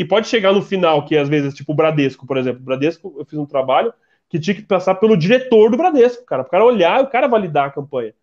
[0.00, 2.62] E pode chegar no final, que às vezes, tipo o Bradesco, por exemplo.
[2.62, 3.92] O Bradesco, eu fiz um trabalho
[4.30, 6.40] que tinha que passar pelo diretor do Bradesco, cara.
[6.40, 8.14] O cara olhar o cara validar a campanha.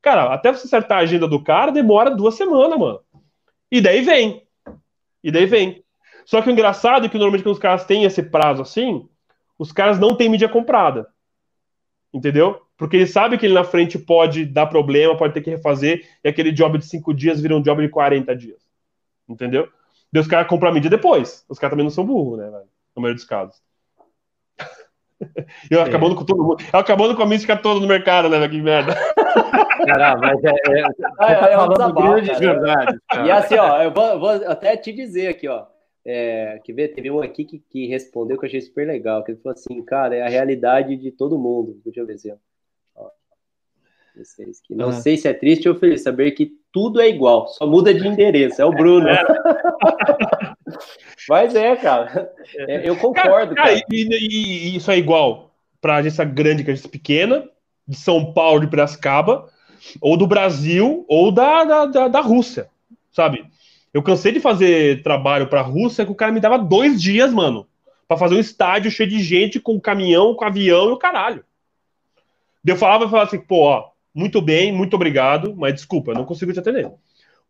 [0.00, 3.00] Cara, até você acertar a agenda do cara, demora duas semanas, mano.
[3.68, 4.46] E daí vem.
[5.20, 5.82] E daí vem.
[6.24, 9.08] Só que o engraçado é que normalmente quando os caras têm esse prazo assim,
[9.58, 11.08] os caras não têm mídia comprada.
[12.14, 12.62] Entendeu?
[12.76, 16.28] Porque ele sabe que ele na frente pode dar problema, pode ter que refazer, e
[16.28, 18.62] aquele job de cinco dias vira um job de 40 dias.
[19.28, 19.68] Entendeu?
[20.12, 21.44] Deus os caras compram a mídia depois.
[21.48, 22.68] Os caras também não são burros, né, velho?
[22.96, 23.60] No maioria dos casos.
[25.70, 25.82] Eu é.
[25.82, 26.64] acabando com todo mundo.
[26.72, 28.48] Acabando com a mística toda no mercado, né?
[28.48, 28.94] Que merda.
[29.86, 30.48] Caramba, mas é.
[30.48, 32.98] é, é, tá é falando grande verdade.
[33.24, 35.66] E assim, ó, eu vou, vou, até te dizer aqui, ó.
[36.04, 39.32] É, que ver, teve um aqui que, que respondeu que eu achei super legal, que
[39.32, 41.80] ele falou assim, cara, é a realidade de todo mundo.
[41.84, 42.36] Deixa eu ver assim, ó.
[44.18, 44.92] Vocês que não ah.
[44.92, 48.62] sei se é triste ou feliz saber que tudo é igual, só muda de endereço.
[48.62, 49.08] É o Bruno.
[49.08, 49.20] É.
[51.28, 52.32] Mas é, cara.
[52.56, 53.52] É, eu concordo.
[53.56, 53.84] Cara, cara.
[53.90, 55.50] E, e, isso é igual
[55.80, 57.48] para agência grande que agência pequena,
[57.86, 59.48] de São Paulo, de Piracicaba,
[60.00, 62.68] ou do Brasil, ou da, da, da, da Rússia,
[63.10, 63.44] sabe?
[63.92, 67.66] Eu cansei de fazer trabalho pra Rússia que o cara me dava dois dias, mano,
[68.06, 71.44] para fazer um estádio cheio de gente, com caminhão, com avião e o caralho.
[72.64, 76.24] Eu falava e falava assim, pô, ó, muito bem, muito obrigado, mas desculpa, eu não
[76.24, 76.90] consigo te atender.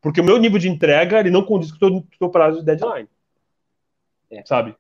[0.01, 3.09] Porque o meu nível de entrega, ele não condiz com o teu prazo de deadline.
[4.31, 4.45] É.
[4.45, 4.77] Sabe?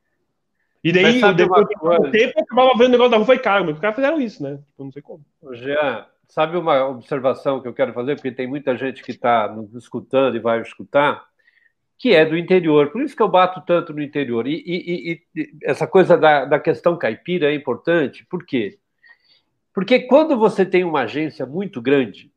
[0.82, 3.64] E daí, depois de tempo, eu acabava vendo o negócio da rua e falei, cara,
[3.64, 4.58] mas os caras fizeram isso, né?
[4.66, 5.24] Tipo, não sei como.
[5.52, 9.74] Jean, sabe uma observação que eu quero fazer, porque tem muita gente que está nos
[9.74, 11.26] escutando e vai escutar,
[11.98, 12.90] que é do interior.
[12.90, 14.46] Por isso que eu bato tanto no interior.
[14.46, 18.78] E, e, e essa coisa da, da questão caipira é importante, por quê?
[19.78, 22.32] Porque quando você tem uma agência muito grande,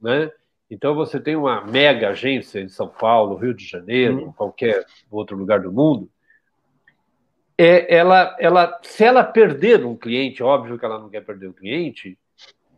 [0.00, 0.32] né?
[0.70, 4.32] Então você tem uma mega agência em São Paulo, Rio de Janeiro, uhum.
[4.32, 6.08] qualquer outro lugar do mundo,
[7.58, 11.52] é, ela, ela, se ela perder um cliente, óbvio que ela não quer perder o
[11.52, 12.18] cliente,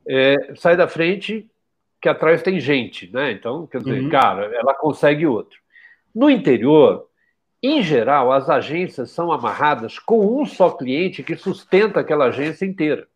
[0.05, 1.49] é, sai da frente
[2.03, 3.31] que atrás tem gente, né?
[3.31, 4.09] Então, quer dizer, uhum.
[4.09, 5.61] cara, ela consegue outro.
[6.13, 7.07] No interior,
[7.63, 13.07] em geral, as agências são amarradas com um só cliente que sustenta aquela agência inteira.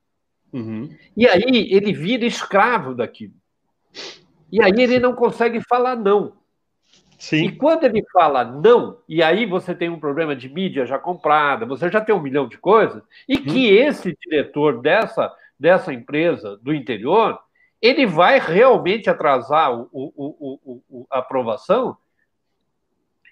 [0.52, 0.94] Uhum.
[1.16, 3.34] E aí ele vira escravo daquilo.
[4.50, 6.34] E aí ele não consegue falar não.
[7.18, 7.44] Sim.
[7.44, 11.64] E quando ele fala não, e aí você tem um problema de mídia já comprada,
[11.64, 13.44] você já tem um milhão de coisas, e hum.
[13.44, 17.38] que esse diretor dessa, dessa empresa do interior,
[17.80, 21.96] ele vai realmente atrasar o, o, o, a aprovação,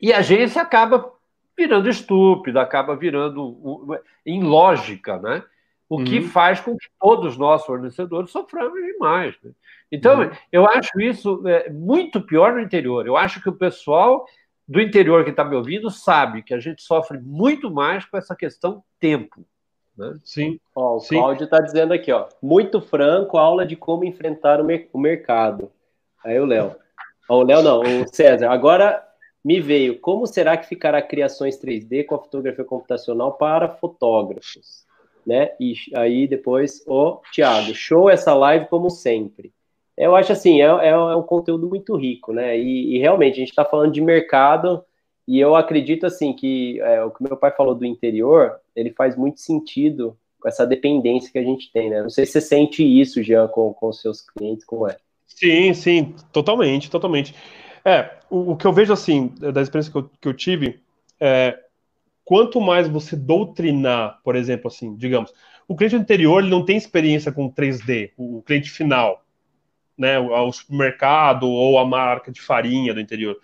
[0.01, 1.13] e a agência acaba
[1.59, 5.43] virando estúpida, acaba virando em lógica, né?
[5.91, 6.05] O uhum.
[6.05, 9.35] que faz com que todos nós, fornecedores, soframos demais.
[9.43, 9.51] Né?
[9.91, 10.31] Então, uhum.
[10.53, 13.05] eu acho isso é, muito pior no interior.
[13.05, 14.25] Eu acho que o pessoal
[14.69, 18.37] do interior que está me ouvindo sabe que a gente sofre muito mais com essa
[18.37, 19.45] questão tempo.
[19.99, 20.15] Né?
[20.25, 20.61] Sim.
[20.77, 21.17] Ó, o Sim.
[21.17, 25.73] Cláudio está dizendo aqui, ó, muito franco, aula de como enfrentar o, mer o mercado.
[26.25, 26.77] Aí o Léo.
[27.29, 28.49] O Léo não, o César.
[28.49, 29.05] Agora
[29.45, 34.89] me veio, como será que ficará criações 3D com a fotografia computacional para fotógrafos?
[35.27, 35.51] Né?
[35.61, 39.53] E aí depois o Thiago, show essa live como sempre.
[39.97, 42.59] Eu acho assim, é, é, é um conteúdo muito rico, né?
[42.59, 44.83] E, e realmente a gente está falando de mercado
[45.29, 49.15] e eu acredito assim que é, o que meu pai falou do interior, ele faz
[49.15, 52.03] muito sentido com essa dependência que a gente tem, né?
[52.03, 54.97] Não sei se você sente isso, Jean, com, com seus clientes, como é.
[55.27, 57.35] Sim, sim, totalmente, totalmente.
[57.85, 60.81] É, o, o que eu vejo assim, da experiência que eu, que eu tive,
[61.21, 61.59] é,
[62.31, 65.35] quanto mais você doutrinar, por exemplo, assim, digamos,
[65.67, 69.27] o cliente anterior ele não tem experiência com 3D, o, cliente final,
[69.99, 73.37] né, o, supermercado ou a marca de farinha do interior,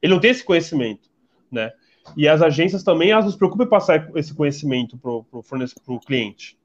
[0.00, 1.10] ele não tem esse conhecimento,
[1.52, 1.70] né?
[2.16, 6.58] E as agências também elas não se preocupam em passar esse conhecimento para o cliente.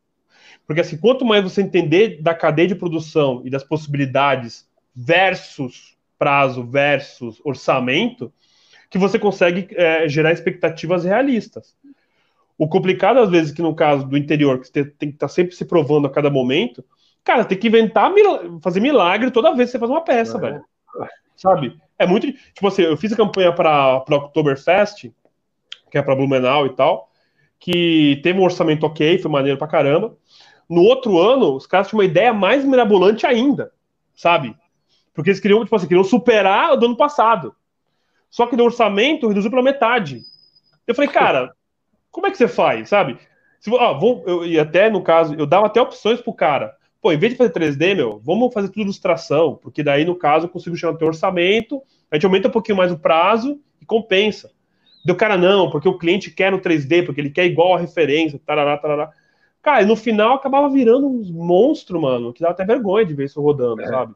[0.66, 4.66] Porque assim, quanto mais você entender da cadeia de produção e das possibilidades
[4.96, 8.32] versus prazo versus orçamento,
[8.90, 11.76] que você consegue é, gerar expectativas realistas.
[12.58, 15.34] O complicado, às vezes, que no caso do interior, que você tem que estar tá
[15.34, 16.84] sempre se provando a cada momento,
[17.24, 18.12] cara, tem que inventar,
[18.62, 20.42] fazer milagre toda vez que você faz uma peça, é.
[20.42, 20.66] velho.
[21.36, 21.78] Sabe?
[22.00, 22.32] É muito.
[22.32, 25.12] Tipo assim, eu fiz a campanha para o Oktoberfest,
[25.92, 27.12] que é para Blumenau e tal,
[27.60, 30.16] que teve um orçamento ok, foi maneiro pra caramba.
[30.70, 33.72] No outro ano, os caras tinham uma ideia mais mirabolante ainda,
[34.16, 34.56] sabe?
[35.14, 37.56] Porque eles queriam, tipo assim, queriam superar o do ano passado.
[38.30, 40.24] Só que no orçamento reduziu pela metade.
[40.86, 41.54] Eu falei, cara,
[42.12, 43.18] como é que você faz, sabe?
[43.60, 46.76] Se, ó, vou, eu, e até no caso, eu dava até opções pro cara.
[47.02, 50.46] Pô, em vez de fazer 3D, meu, vamos fazer tudo ilustração, porque daí, no caso,
[50.46, 53.86] eu consigo chamar o teu orçamento, a gente aumenta um pouquinho mais o prazo e
[53.86, 54.52] compensa.
[55.06, 58.42] Deu cara, não, porque o cliente quer no 3D, porque ele quer igual a referência,
[58.44, 59.12] tarará, tarará.
[59.62, 63.26] Cara, e no final acabava virando uns monstros, mano, que dava até vergonha de ver
[63.26, 63.88] isso rodando, é.
[63.88, 64.16] sabe?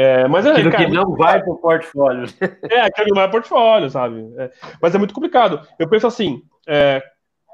[0.00, 2.28] É, mas é, aquilo cara, que não vai para o portfólio.
[2.70, 4.32] É, aquilo que não vai para portfólio, sabe?
[4.38, 5.66] É, mas é muito complicado.
[5.76, 7.02] Eu penso assim: é,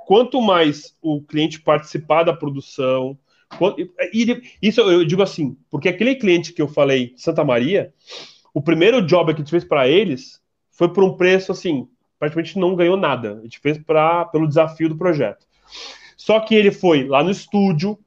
[0.06, 3.18] quanto mais o cliente participar da produção,
[3.56, 7.94] quanto, e, isso eu digo assim, porque aquele cliente que eu falei, Santa Maria,
[8.52, 10.38] o primeiro job que a gente fez para eles
[10.70, 11.88] foi por um preço assim,
[12.18, 13.38] praticamente não ganhou nada.
[13.38, 15.46] A gente fez pra, pelo desafio do projeto.
[16.14, 17.98] Só que ele foi lá no estúdio,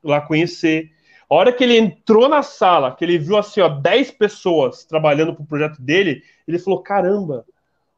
[0.00, 0.92] lá conhecer,
[1.28, 5.34] a hora que ele entrou na sala, que ele viu assim, ó, 10 pessoas trabalhando
[5.34, 7.44] para o projeto dele, ele falou: caramba,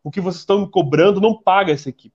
[0.02, 2.14] o que vocês estão me cobrando não paga essa equipe.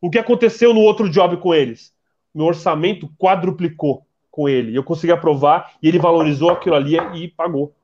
[0.00, 1.94] O que aconteceu no outro job com eles?
[2.34, 4.74] Meu orçamento quadruplicou com ele.
[4.74, 7.74] Eu consegui aprovar e ele valorizou aquilo ali e pagou.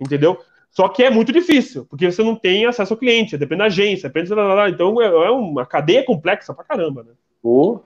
[0.00, 0.40] Entendeu?
[0.70, 4.08] Só que é muito difícil, porque você não tem acesso ao cliente, depende da agência,
[4.08, 4.68] depende da.
[4.68, 7.12] Então é, é uma cadeia complexa pra caramba, né?
[7.40, 7.78] Oh.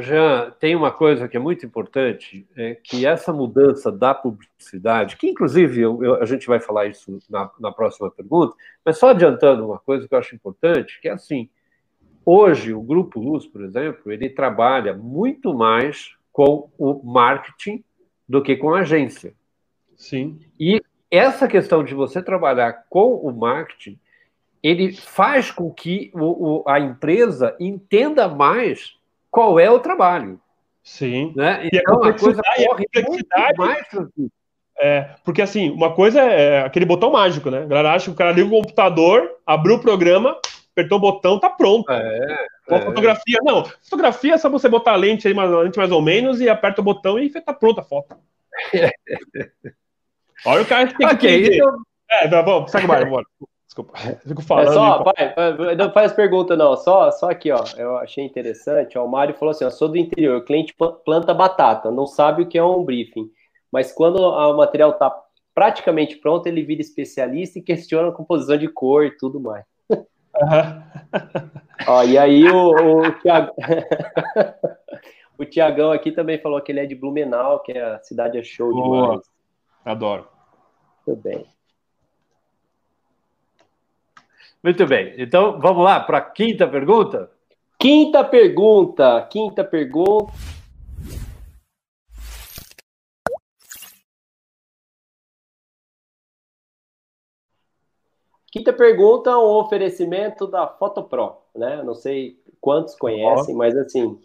[0.00, 5.28] Jean, tem uma coisa que é muito importante, é que essa mudança da publicidade, que
[5.28, 8.54] inclusive eu, eu, a gente vai falar isso na, na, próxima pergunta,
[8.84, 11.48] mas só adiantando uma coisa que eu acho importante, que é assim,
[12.24, 17.84] hoje o Grupo Luz, por exemplo, ele trabalha muito mais com o marketing
[18.28, 19.34] do que com a agência.
[19.96, 20.38] Sim.
[20.58, 23.98] E essa questão de você trabalhar com o marketing,
[24.62, 28.96] ele faz com que o, o, a empresa entenda mais
[29.32, 30.38] qual é o trabalho.
[30.84, 31.32] Sim.
[31.34, 31.68] Né?
[31.72, 33.26] Então, a, coisa corre muito
[33.56, 33.86] mais
[34.78, 37.62] é, porque assim, uma coisa é aquele botão mágico, né?
[37.62, 40.36] A galera acha que o cara liga o computador, abriu o programa,
[40.72, 41.90] apertou o botão, tá pronto.
[41.90, 42.80] É, é.
[42.80, 43.64] fotografia, não.
[43.82, 46.80] Fotografia é só você botar a lente aí, mais, lente mais ou menos, e aperta
[46.80, 48.16] o botão e tá pronta a foto.
[50.44, 51.82] Olha o cara que tem que okay, então...
[52.10, 53.24] É, tá bom, segue mais, bora.
[53.72, 53.96] Desculpa,
[54.26, 54.68] fico falando.
[54.68, 55.34] É só, pai,
[55.78, 56.76] não faz pergunta, não.
[56.76, 57.64] Só, só aqui, ó.
[57.78, 58.98] Eu achei interessante.
[58.98, 60.74] Ó, o Mário falou assim: ó, sou do interior, o cliente
[61.06, 63.30] planta batata, não sabe o que é um briefing.
[63.72, 65.10] Mas quando o material está
[65.54, 69.64] praticamente pronto, ele vira especialista e questiona a composição de cor e tudo mais.
[69.88, 70.82] Uhum.
[71.88, 73.00] ó, e aí o, o,
[75.38, 78.42] o Tiagão aqui também falou que ele é de Blumenau, que é a cidade é
[78.42, 79.06] show Boa.
[79.06, 79.22] demais.
[79.82, 80.28] Adoro.
[81.06, 81.46] Tudo bem.
[84.62, 85.14] Muito bem.
[85.18, 87.28] Então, vamos lá para a quinta pergunta?
[87.80, 89.26] Quinta pergunta.
[89.28, 90.32] Quinta pergunta.
[98.52, 101.82] Quinta pergunta, um oferecimento da Fotopro, né?
[101.82, 104.16] Não sei quantos conhecem, mas assim,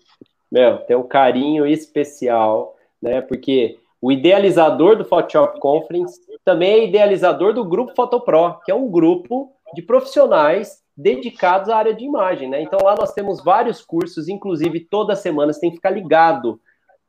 [0.52, 3.22] meu, tem um carinho especial, né?
[3.22, 8.92] Porque o idealizador do Photoshop Conference também é idealizador do Grupo Fotopro, que é um
[8.92, 12.62] grupo de profissionais dedicados à área de imagem, né?
[12.62, 16.60] Então lá nós temos vários cursos, inclusive toda semana você tem que ficar ligado.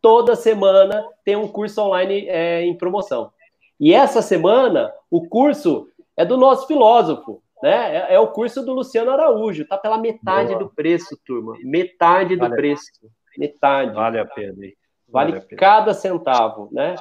[0.01, 3.33] Toda semana tem um curso online é, em promoção.
[3.81, 7.97] E essa semana o curso é do nosso filósofo, né?
[7.97, 10.59] É, é o curso do Luciano Araújo, tá pela metade Boa.
[10.59, 11.55] do preço, turma.
[11.63, 12.91] Metade do vale preço.
[13.37, 13.95] Metade.
[13.95, 14.55] Vale a pena.
[14.55, 14.77] Vale,
[15.09, 15.61] vale a pena.
[15.61, 16.97] cada centavo, né?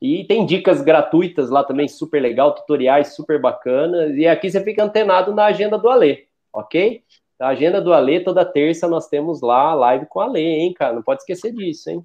[0.00, 4.16] E tem dicas gratuitas lá também, super legal, tutoriais super bacanas.
[4.16, 7.02] E aqui você fica antenado na agenda do Alê, ok?
[7.38, 10.72] A agenda do Alê, toda terça nós temos lá a live com o Alê, hein,
[10.72, 10.94] cara?
[10.94, 12.04] Não pode esquecer disso, hein?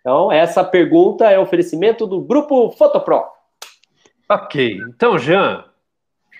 [0.00, 3.24] Então, essa pergunta é oferecimento do Grupo Fotopro.
[4.28, 4.80] Ok.
[4.88, 5.64] Então, Jean.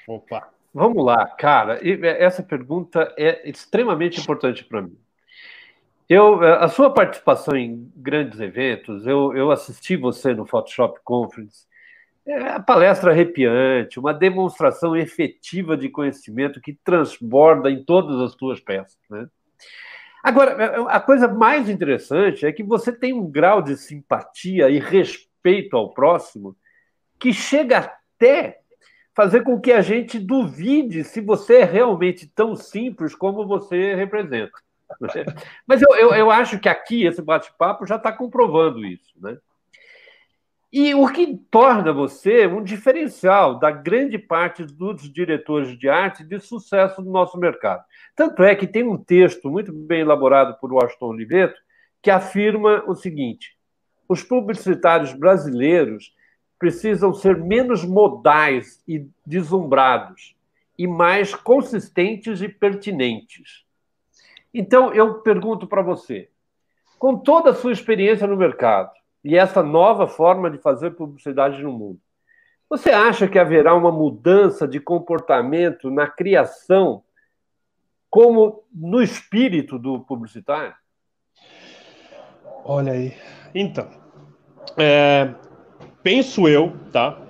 [0.07, 0.49] Opa.
[0.73, 1.79] Vamos lá, cara.
[1.83, 4.99] Essa pergunta é extremamente importante para mim.
[6.09, 11.66] Eu, a sua participação em grandes eventos, eu, eu assisti você no Photoshop Conference,
[12.26, 18.60] é a palestra arrepiante, uma demonstração efetiva de conhecimento que transborda em todas as suas
[18.60, 18.98] peças.
[19.10, 19.26] Né?
[20.22, 25.76] Agora, a coisa mais interessante é que você tem um grau de simpatia e respeito
[25.76, 26.56] ao próximo
[27.18, 28.60] que chega até
[29.14, 34.64] fazer com que a gente duvide se você é realmente tão simples como você representa.
[35.66, 39.12] Mas eu, eu, eu acho que aqui esse bate-papo já está comprovando isso.
[39.20, 39.36] Né?
[40.73, 46.40] E o que torna você um diferencial da grande parte dos diretores de arte de
[46.40, 47.85] sucesso do nosso mercado.
[48.16, 51.61] Tanto é que tem um texto muito bem elaborado por Washington Oliveto
[52.02, 53.56] que afirma o seguinte:
[54.09, 56.12] os publicitários brasileiros
[56.59, 60.35] precisam ser menos modais e deslumbrados
[60.78, 63.64] e mais consistentes e pertinentes.
[64.55, 66.31] Então, eu pergunto para você,
[66.97, 68.93] com toda a sua experiência no mercado
[69.24, 72.01] e essa nova forma de fazer publicidade no mundo,
[72.70, 77.02] você acha que haverá uma mudança de comportamento na criação,
[78.09, 80.74] como no espírito do publicitário?
[82.64, 83.12] Olha aí.
[83.55, 83.90] Então,
[84.78, 85.35] é,
[86.02, 87.20] penso eu, tá?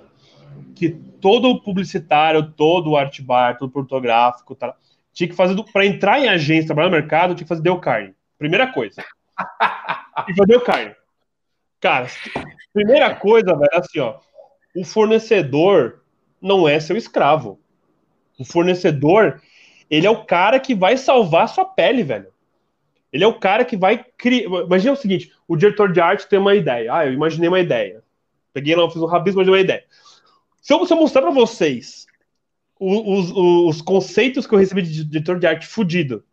[0.75, 4.75] Que todo publicitário, todo art bar, todo fotográfico, tá?
[5.15, 8.13] Tinha que fazer, para entrar em agência, trabalhar no mercado, tinha que fazer deu carne.
[8.37, 9.01] Primeira coisa.
[10.27, 10.93] e fazer deu carne.
[11.79, 12.07] Cara,
[12.73, 14.19] primeira coisa, velho, assim, ó.
[14.75, 16.01] O fornecedor
[16.41, 17.57] não é seu escravo.
[18.37, 19.41] O fornecedor,
[19.89, 22.27] ele é o cara que vai salvar sua pele, velho.
[23.13, 24.49] Ele é o cara que vai criar.
[24.65, 26.93] Imagina o seguinte: o diretor de arte tem uma ideia.
[26.93, 28.03] Ah, eu imaginei uma ideia.
[28.51, 29.85] Peguei lá, fiz um rabisco, imaginei uma ideia.
[30.61, 32.04] Se eu, se eu mostrar para vocês
[32.79, 36.23] os, os, conceitos que eu recebi de diretor de arte fudido.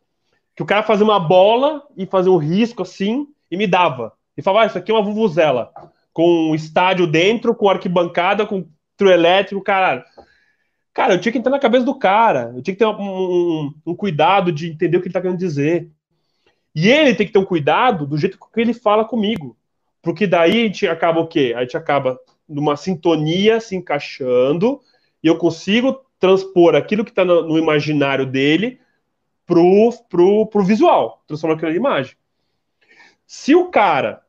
[0.54, 4.12] Que o cara fazia uma bola e fazia um risco assim e me dava.
[4.36, 5.72] E falava, ah, isso aqui é uma vuvuzela.
[6.12, 8.66] Com um estádio dentro, com arquibancada, com
[8.96, 10.04] trio elétrico, caralho.
[10.92, 12.52] Cara, eu tinha que entrar na cabeça do cara.
[12.54, 15.38] Eu tinha que ter um, um, um cuidado de entender o que ele tá querendo
[15.38, 15.90] dizer.
[16.74, 19.56] E ele tem que ter um cuidado do jeito que ele fala comigo.
[20.02, 21.54] Porque daí a gente acaba o quê?
[21.56, 24.80] A gente acaba numa sintonia se encaixando
[25.22, 28.80] e eu consigo transpor aquilo que está no, no, imaginário dele
[29.44, 32.14] pro, pro, pro visual, transformar aquilo em imagem.
[33.26, 34.22] Se o cara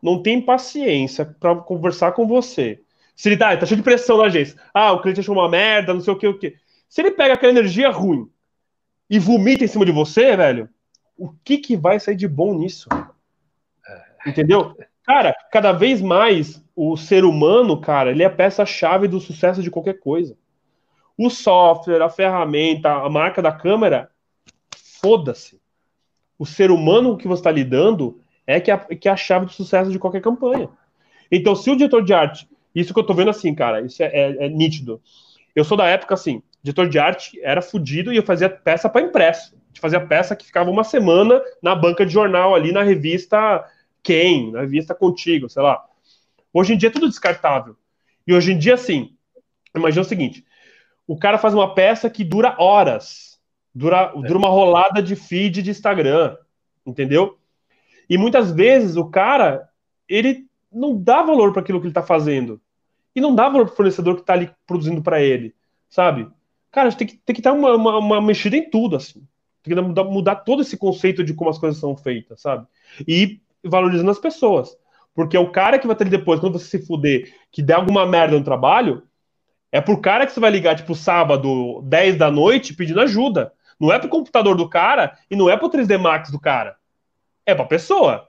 [0.00, 2.80] não tem paciência para conversar com você,
[3.16, 5.92] se ele tá, tá cheio de pressão na agência, ah, o cliente achou uma merda,
[5.92, 6.54] não sei o que, o que.
[6.88, 8.30] Se ele pega aquela energia ruim
[9.10, 10.68] e vomita em cima de você, velho,
[11.18, 12.88] o que que vai sair de bom nisso?
[14.24, 14.76] Entendeu?
[15.02, 19.70] Cara, cada vez mais o ser humano, cara, ele é a peça-chave do sucesso de
[19.70, 20.38] qualquer coisa.
[21.22, 24.10] O software, a ferramenta, a marca da câmera,
[25.02, 25.60] foda-se.
[26.38, 29.52] O ser humano que você está lidando é que, é que é a chave do
[29.52, 30.70] sucesso de qualquer campanha.
[31.30, 34.06] Então, se o diretor de arte, isso que eu tô vendo assim, cara, isso é,
[34.06, 34.98] é, é nítido.
[35.54, 39.02] Eu sou da época assim, diretor de arte era fudido e eu fazia peça para
[39.02, 39.54] impresso.
[39.76, 43.62] A fazia peça que ficava uma semana na banca de jornal ali na revista
[44.02, 45.84] Quem, na revista Contigo, sei lá.
[46.50, 47.76] Hoje em dia é tudo descartável.
[48.26, 49.14] E hoje em dia, assim,
[49.76, 50.46] imagina o seguinte:
[51.10, 53.36] o cara faz uma peça que dura horas.
[53.74, 54.20] Dura, é.
[54.28, 56.36] dura uma rolada de feed de Instagram.
[56.86, 57.36] Entendeu?
[58.08, 59.68] E muitas vezes o cara,
[60.08, 62.60] ele não dá valor para aquilo que ele está fazendo.
[63.12, 65.52] E não dá valor para o fornecedor que está ali produzindo para ele.
[65.88, 66.28] Sabe?
[66.70, 69.26] Cara, a gente tem que, tem que dar uma, uma, uma mexida em tudo, assim.
[69.64, 72.68] Tem que mudar, mudar todo esse conceito de como as coisas são feitas, sabe?
[73.04, 74.78] E valorizando as pessoas.
[75.12, 78.06] Porque é o cara que vai ter depois, quando você se fuder, que der alguma
[78.06, 79.02] merda no trabalho,
[79.72, 83.52] é pro cara que você vai ligar, tipo, sábado, 10 da noite, pedindo ajuda.
[83.78, 86.76] Não é pro computador do cara e não é pro 3D Max do cara.
[87.46, 88.28] É pra pessoa.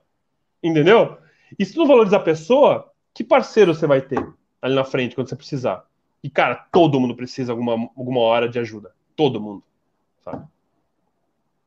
[0.63, 1.17] Entendeu?
[1.57, 4.25] E se tu não valorizar a pessoa, que parceiro você vai ter?
[4.61, 5.83] ali na frente quando você precisar.
[6.23, 8.91] E, cara, todo mundo precisa alguma, alguma hora de ajuda.
[9.15, 9.63] Todo mundo.
[10.23, 10.45] Sabe?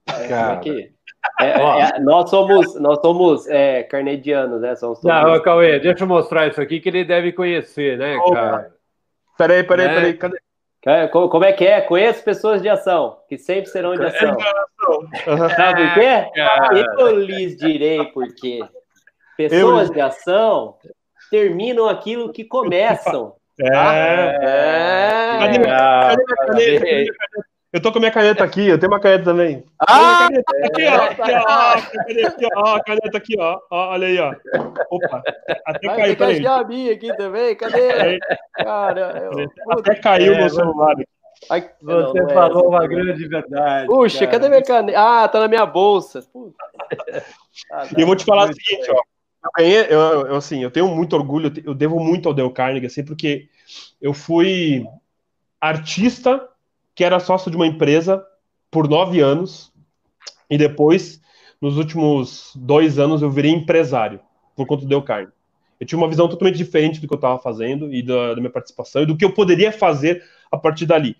[0.06, 0.60] É, cara.
[1.40, 4.76] É, é, nós somos, nós somos é, carnedianos, né?
[4.76, 8.73] Somos Não, Cauê, deixa eu mostrar isso aqui que ele deve conhecer, né, oh, cara?
[9.36, 9.94] Peraí, peraí, né?
[9.94, 10.38] peraí, cadê?
[11.08, 11.80] Como é que é?
[11.80, 14.36] Conheço pessoas de ação, que sempre serão de ação.
[15.56, 16.30] Sabe por quê?
[16.98, 18.60] Eu lhes direi por quê.
[19.36, 19.94] Pessoas eu...
[19.94, 20.76] de ação
[21.30, 23.34] terminam aquilo que começam.
[23.58, 23.66] É.
[23.66, 25.38] é.
[25.38, 29.24] Cadê, cadê, cadê, cadê, eu tô com a minha caneta aqui, eu tenho uma caneta
[29.24, 29.64] também.
[29.80, 30.28] Ah!
[30.28, 30.52] Caneta.
[30.64, 33.58] Aqui, ó, aqui, ó, aqui, ó, a caneta aqui, ó.
[33.68, 33.90] ó.
[33.90, 34.32] Olha aí, ó.
[34.90, 35.20] Opa,
[35.66, 36.46] até Vai, caiu, peraí.
[36.46, 38.20] a minha aqui também, cadê?
[38.52, 39.50] Cara, eu...
[39.72, 40.92] Até caiu é, meu celular
[41.50, 41.68] aqui.
[41.82, 43.88] Você não, não é falou uma grande verdade.
[43.88, 44.30] Puxa, cara.
[44.30, 44.96] cadê minha caneta?
[44.96, 46.24] Ah, tá na minha bolsa.
[47.72, 49.02] Ah, e eu vou te falar o seguinte, ó.
[49.58, 53.04] Eu, eu, eu, assim, eu tenho muito orgulho, eu devo muito ao Dale Carnegie, assim,
[53.04, 53.48] porque
[54.00, 54.86] eu fui
[55.60, 56.48] artista
[56.94, 58.24] que era sócio de uma empresa
[58.70, 59.72] por nove anos
[60.48, 61.20] e depois,
[61.60, 64.20] nos últimos dois anos, eu virei empresário
[64.54, 65.32] por conta do Deu Carne.
[65.80, 68.50] Eu tinha uma visão totalmente diferente do que eu estava fazendo e da, da, minha
[68.50, 71.16] participação e do que eu poderia fazer a partir dali.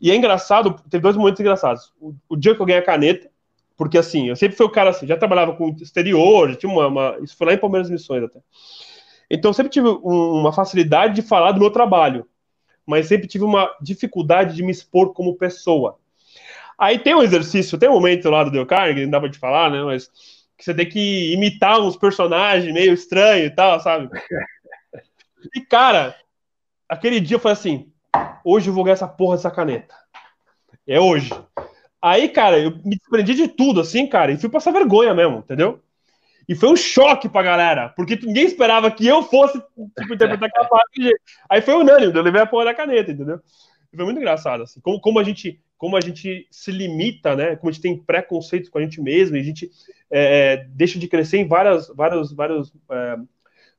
[0.00, 1.92] E é engraçado, teve dois momentos engraçados.
[2.00, 3.30] O, o dia que eu ganhei a caneta,
[3.76, 6.86] porque assim, eu sempre fui o cara assim, já trabalhava com exterior, já tinha uma,
[6.86, 8.40] uma, Isso foi lá em Palmeiras Missões até.
[9.30, 12.26] Então eu sempre tive um, uma facilidade de falar do meu trabalho
[12.86, 15.98] mas sempre tive uma dificuldade de me expor como pessoa.
[16.78, 19.38] Aí tem um exercício, tem um momento lá do Dale Carnegie, não dá pra te
[19.38, 19.82] falar, né?
[19.82, 20.10] Mas
[20.56, 24.08] que você tem que imitar uns personagens meio estranhos e tal, sabe?
[25.54, 26.16] E, cara,
[26.88, 27.92] aquele dia foi assim:
[28.44, 29.94] hoje eu vou ganhar essa porra dessa caneta.
[30.86, 31.30] É hoje.
[32.00, 35.80] Aí, cara, eu me desprendi de tudo, assim, cara, e fui passar vergonha mesmo, entendeu?
[36.48, 40.68] E foi um choque pra galera, porque ninguém esperava que eu fosse tipo, interpretar aquela
[40.68, 41.14] parte.
[41.48, 43.40] Aí foi unânime, eu levei a porra da caneta, entendeu?
[43.92, 47.56] E foi muito engraçado, assim, como, como, a gente, como a gente se limita, né?
[47.56, 49.70] Como a gente tem preconceitos com a gente mesmo, e a gente
[50.10, 53.16] é, é deixa de crescer em várias, várias, várias, é,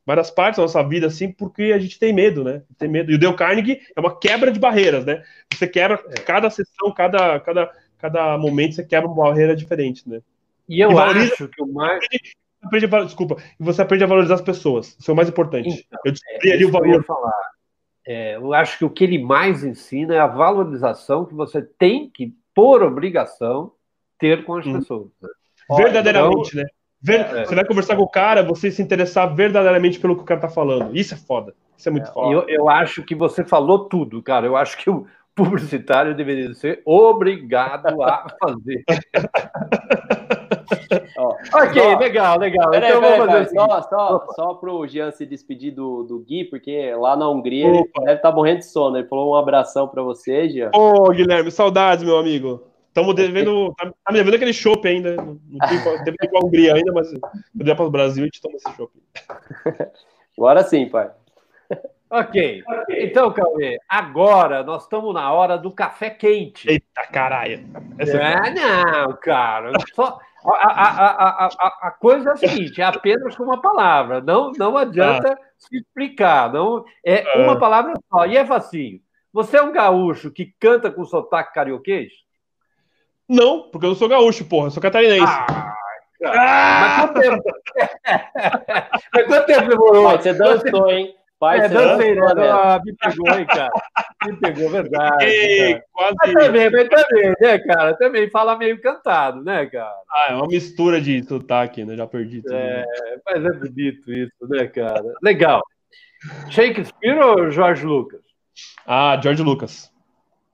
[0.06, 2.64] várias partes da nossa vida, assim, porque a gente tem medo, né?
[2.78, 3.12] Tem medo.
[3.12, 5.22] E o Dale Carnegie é uma quebra de barreiras, né?
[5.54, 10.22] Você quebra cada sessão, cada, cada, cada momento, você quebra uma barreira diferente, né?
[10.68, 12.04] E eu e valoriza, acho que o mais
[12.66, 14.96] aprende a, desculpa, você aprende a valorizar as pessoas.
[15.00, 15.68] Isso é o mais importante.
[15.68, 16.96] Então, eu descobri é, ali o valor.
[16.96, 17.34] Eu, falar.
[18.08, 22.10] É, eu acho que o que ele mais ensina é a valorização que você tem
[22.10, 23.72] que, por obrigação,
[24.20, 24.80] ter com as hum.
[24.80, 25.08] pessoas.
[25.22, 25.30] Né?
[25.78, 26.70] Verdadeiramente, então, né?
[27.02, 30.26] Ver, é, você vai conversar com o cara, você se interessar verdadeiramente pelo que o
[30.26, 30.96] cara tá falando.
[30.96, 31.54] Isso é foda.
[31.78, 32.34] Isso é muito é, foda.
[32.34, 34.48] Eu, eu acho que você falou tudo, cara.
[34.48, 35.06] Eu acho que o
[35.36, 38.84] publicitário deveria ser obrigado a fazer.
[41.54, 42.70] Ok, só, legal, legal.
[42.72, 43.56] Pera então vamos fazer assim.
[43.56, 47.68] Só, só, só para o Jean se despedir do, do Gui, porque lá na Hungria
[47.68, 47.78] Opa.
[47.78, 48.98] ele deve estar tá morrendo de sono.
[48.98, 50.72] Ele falou um abração para você, Jean.
[50.74, 52.64] Ô, Guilherme, saudades, meu amigo.
[52.88, 53.74] Estamos devendo.
[53.78, 55.16] Tá, tá me devendo aquele chopp ainda.
[55.18, 55.38] Não
[56.04, 58.76] tem tempo a Hungria ainda, mas quando vier para o Brasil, a gente toma esse
[58.76, 58.92] chopp.
[60.38, 61.12] Agora sim, pai.
[62.10, 62.64] Ok.
[62.90, 66.70] Então, Cauê, agora nós estamos na hora do café quente.
[66.70, 67.66] Eita, caralho.
[67.98, 69.72] Essa é, não, cara.
[69.94, 70.20] Só,
[70.54, 74.22] a, a, a, a, coisa é a seguinte: é apenas com uma palavra.
[74.22, 75.38] Não, não adianta ah.
[75.58, 76.52] se explicar.
[76.52, 77.44] Não, é ah.
[77.44, 78.26] uma palavra só.
[78.26, 79.00] E é facinho.
[79.34, 82.12] Você é um gaúcho que canta com sotaque carioquês?
[83.28, 84.68] Não, porque eu não sou gaúcho, porra.
[84.68, 85.26] Eu sou catarinense.
[85.26, 85.76] Ah,
[86.26, 86.82] ah!
[86.82, 87.44] Mas quanto tempo?
[89.14, 90.12] Mas quanto tempo demorou?
[90.12, 91.16] Você dançou, hein?
[91.46, 92.22] Pai, é, dancei, né?
[92.50, 93.70] Ah, me pegou, hein, cara?
[94.26, 95.26] Me pegou, verdade.
[95.26, 96.16] Ei, quase...
[96.24, 97.98] Mas também, mas também, né, cara?
[97.98, 99.94] Também fala meio cantado, né, cara?
[100.10, 101.96] Ah, é uma mistura de sotaque, né?
[101.96, 102.56] Já perdi tudo.
[102.56, 102.84] É,
[103.28, 105.04] mas é bonito isso, né, cara?
[105.22, 105.62] Legal.
[106.50, 108.22] Shakespeare ou George Lucas?
[108.88, 109.92] Ah, George Lucas.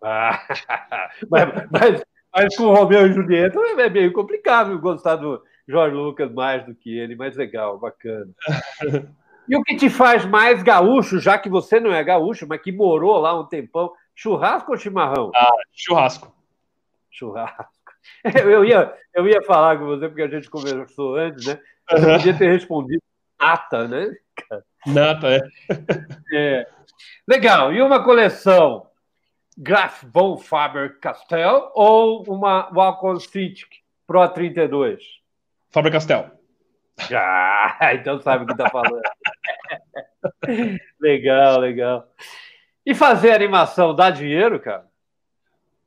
[0.04, 0.46] Ah,
[1.32, 2.04] mas, mas,
[2.36, 6.76] mas com o Romeu e Julieta é meio complicado gostar do George Lucas mais do
[6.76, 8.30] que ele, mas legal, bacana.
[9.52, 12.72] E o que te faz mais gaúcho, já que você não é gaúcho, mas que
[12.72, 15.30] morou lá um tempão, churrasco ou chimarrão?
[15.36, 16.34] Ah, churrasco.
[17.12, 17.70] Churrasco.
[18.46, 21.60] Eu ia, eu ia falar com você, porque a gente conversou antes, né?
[21.90, 22.18] Você uhum.
[22.18, 23.04] podia ter respondido
[23.40, 24.12] nata, né?
[24.88, 25.42] Nata, é.
[26.34, 26.68] é.
[27.28, 27.74] Legal.
[27.74, 28.88] E uma coleção
[29.58, 33.68] Graf von Faber-Castell ou uma Wacom Citic
[34.08, 35.04] Pro 32?
[35.70, 36.32] Faber-Castell.
[37.14, 39.02] Ah, então sabe o que está falando.
[41.00, 42.14] legal, legal.
[42.86, 44.88] E fazer animação dá dinheiro, cara?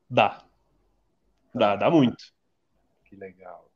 [0.08, 0.38] Dá.
[1.54, 2.24] Dá, dá muito.
[3.04, 3.70] Que legal.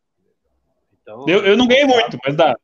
[1.01, 2.57] Então, eu, eu não ganhei muito, mas dá.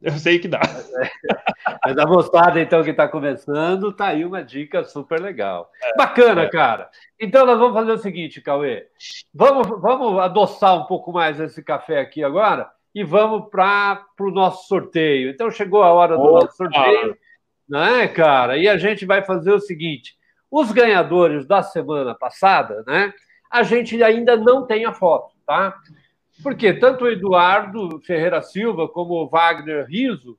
[0.00, 0.60] Eu sei que dá.
[1.84, 5.70] Mas a moçada, então, que está começando, tá aí uma dica super legal.
[5.82, 6.48] É, Bacana, é.
[6.48, 6.90] cara.
[7.18, 8.86] Então, nós vamos fazer o seguinte, Cauê.
[9.34, 14.66] Vamos, vamos adoçar um pouco mais esse café aqui agora e vamos para o nosso
[14.66, 15.30] sorteio.
[15.30, 16.44] Então, chegou a hora do Opa.
[16.44, 17.16] nosso sorteio,
[17.68, 18.56] né, cara?
[18.56, 20.16] E a gente vai fazer o seguinte:
[20.50, 23.12] os ganhadores da semana passada, né?
[23.50, 25.76] A gente ainda não tem a foto, tá?
[26.42, 30.38] Porque tanto o Eduardo Ferreira Silva como o Wagner Riso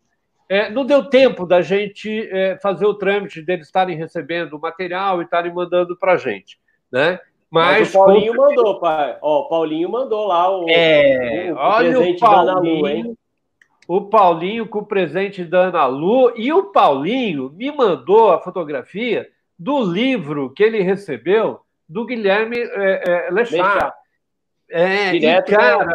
[0.49, 5.21] é, não deu tempo da gente é, fazer o trâmite deles estarem recebendo o material
[5.21, 6.59] e estarem mandando para a gente,
[6.91, 7.19] né?
[7.51, 8.41] Mas, Mas, o Paulinho com...
[8.41, 9.17] mandou, pai.
[9.21, 12.59] Ó, o Paulinho mandou lá o, é, o, o olha presente o Paulinho, da Ana
[12.61, 13.17] Lu, hein?
[13.87, 19.27] O Paulinho com o presente da Ana Lu e o Paulinho me mandou a fotografia
[19.59, 21.59] do livro que ele recebeu
[21.89, 23.93] do Guilherme é, é, Lechar.
[24.69, 25.93] É, Direto, e, cara, né?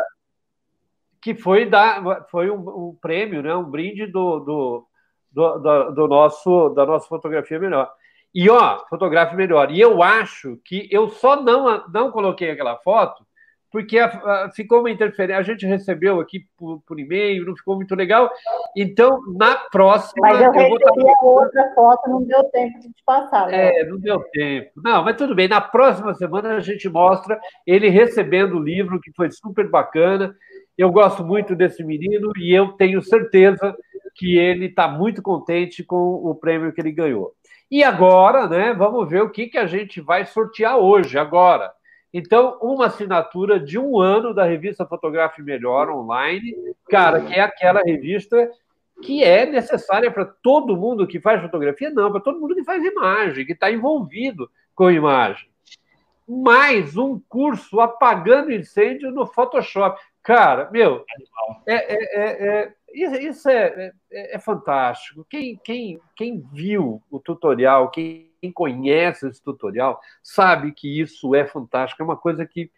[1.22, 4.86] que foi, da, foi um, um, prêmio, né, um brinde do, do,
[5.32, 7.90] do, do, do nosso, da nossa fotografia melhor.
[8.36, 9.70] E, ó, fotografe melhor.
[9.70, 13.24] E eu acho que eu só não, não coloquei aquela foto
[13.72, 15.38] porque a, a, ficou uma interferência.
[15.38, 18.30] A gente recebeu aqui por, por, e-mail, não ficou muito legal.
[18.76, 20.28] Então, na próxima.
[20.28, 21.40] Mas eu, eu recebi vou...
[21.40, 23.48] a outra foto, não deu tempo de te passar.
[23.48, 23.80] Né?
[23.80, 24.70] É, não deu tempo.
[24.84, 25.48] Não, mas tudo bem.
[25.48, 30.34] Na próxima semana a gente mostra ele recebendo o livro, que foi super bacana.
[30.76, 33.74] Eu gosto muito desse menino e eu tenho certeza
[34.14, 37.32] que ele está muito contente com o prêmio que ele ganhou.
[37.70, 41.72] E agora, né, vamos ver o que, que a gente vai sortear hoje, agora.
[42.12, 46.54] Então, uma assinatura de um ano da revista Fotografe Melhor online,
[46.88, 48.50] cara, que é aquela revista
[49.02, 52.82] que é necessária para todo mundo que faz fotografia, não, para todo mundo que faz
[52.82, 55.48] imagem, que está envolvido com imagem.
[56.26, 60.00] Mais um curso apagando incêndio no Photoshop.
[60.22, 61.04] Cara, meu,
[61.66, 65.26] é, é, é, é isso é, é, é, fantástico.
[65.28, 72.00] Quem, quem, quem viu o tutorial, quem conhece esse tutorial, sabe que isso é fantástico,
[72.00, 72.70] é uma coisa que,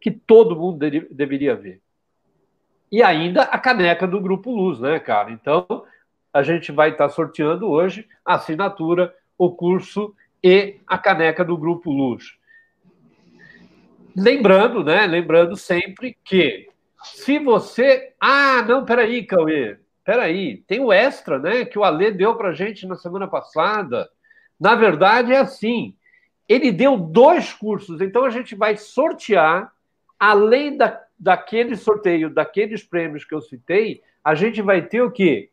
[0.00, 1.80] que todo mundo de, deveria ver.
[2.92, 5.32] E ainda a caneca do Grupo Luz, né, cara?
[5.32, 5.84] Então,
[6.32, 11.90] a gente vai estar sorteando hoje a assinatura, o curso e a caneca do Grupo
[11.90, 12.36] Luz.
[14.16, 15.06] Lembrando, né?
[15.06, 16.68] Lembrando sempre que
[17.04, 18.14] se você.
[18.20, 19.78] Ah, não, peraí, Cauê.
[20.04, 20.58] Peraí.
[20.66, 21.64] Tem o extra, né?
[21.64, 24.08] Que o Alê deu para gente na semana passada.
[24.58, 25.94] Na verdade, é assim.
[26.48, 29.72] Ele deu dois cursos, então a gente vai sortear,
[30.18, 35.48] além da, daquele sorteio, daqueles prêmios que eu citei, a gente vai ter o quê?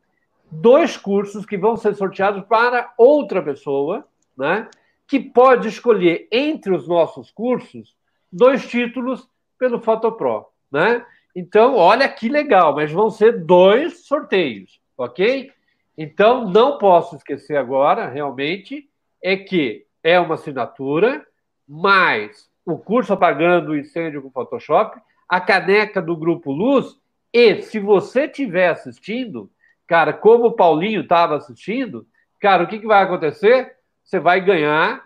[0.52, 4.06] Dois cursos que vão ser sorteados para outra pessoa,
[4.38, 4.68] né?
[5.08, 7.96] Que pode escolher entre os nossos cursos
[8.32, 9.28] dois títulos
[9.60, 11.06] pelo Photopro, né?
[11.36, 15.52] Então, olha que legal, mas vão ser dois sorteios, ok?
[15.98, 18.90] Então, não posso esquecer agora, realmente,
[19.24, 21.26] é que é uma assinatura,
[21.68, 26.98] mais o curso apagando o incêndio com Photoshop, a caneca do Grupo Luz,
[27.34, 29.50] e se você estiver assistindo,
[29.88, 32.06] cara, como o Paulinho estava assistindo,
[32.40, 33.76] cara, o que, que vai acontecer?
[34.04, 35.04] Você vai ganhar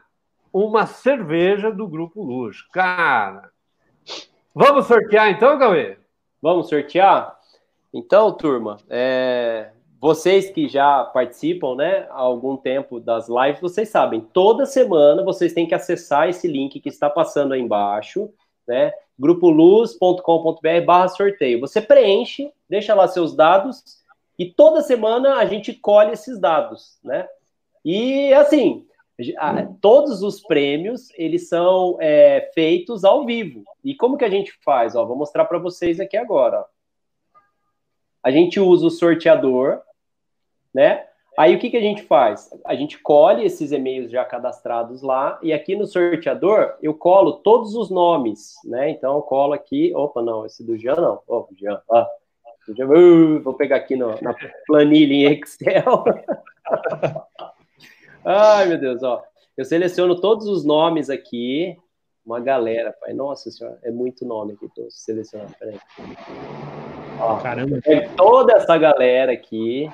[0.51, 2.61] uma cerveja do Grupo Luz.
[2.71, 3.51] Cara,
[4.53, 5.97] vamos sortear então, Cauê?
[6.41, 7.37] Vamos sortear?
[7.93, 9.69] Então, turma, é...
[9.99, 15.53] vocês que já participam, né, há algum tempo das lives, vocês sabem, toda semana vocês
[15.53, 18.29] têm que acessar esse link que está passando aí embaixo,
[18.67, 21.61] né, grupoluz.com.br barra sorteio.
[21.61, 24.03] Você preenche, deixa lá seus dados
[24.37, 27.27] e toda semana a gente colhe esses dados, né?
[27.83, 28.85] E assim,
[29.81, 33.63] todos os prêmios eles são é, feitos ao vivo.
[33.83, 34.95] E como que a gente faz?
[34.95, 36.65] Ó, vou mostrar para vocês aqui agora.
[38.21, 39.81] A gente usa o sorteador,
[40.73, 41.05] né?
[41.37, 42.49] Aí o que, que a gente faz?
[42.65, 47.75] A gente colhe esses e-mails já cadastrados lá e aqui no sorteador eu colo todos
[47.75, 48.89] os nomes, né?
[48.89, 52.07] Então eu colo aqui, opa, não, esse do Jean não, oh, Jean, ah,
[53.43, 54.33] vou pegar aqui no, na
[54.65, 56.05] planilha em Excel.
[58.25, 59.23] Ai, meu Deus, ó.
[59.55, 61.77] Eu seleciono todos os nomes aqui.
[62.25, 63.13] Uma galera, pai.
[63.13, 65.53] Nossa senhora, é muito nome aqui tô selecionando.
[65.59, 65.77] Peraí.
[67.21, 67.79] Ó, Caramba.
[67.85, 69.87] É toda essa galera aqui.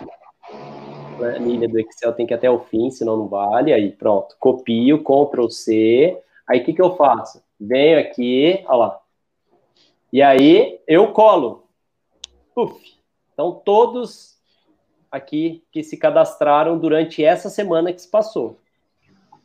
[1.17, 3.73] Planilha do Excel tem que ir até o fim, senão não vale.
[3.73, 4.33] Aí, pronto.
[4.39, 6.17] Copio, Ctrl C.
[6.47, 7.43] Aí, o que, que eu faço?
[7.59, 9.01] Venho aqui, ó lá.
[10.13, 11.67] E aí, eu colo.
[12.55, 12.81] Uf.
[13.33, 14.40] Então, todos
[15.11, 18.59] aqui que se cadastraram durante essa semana que se passou.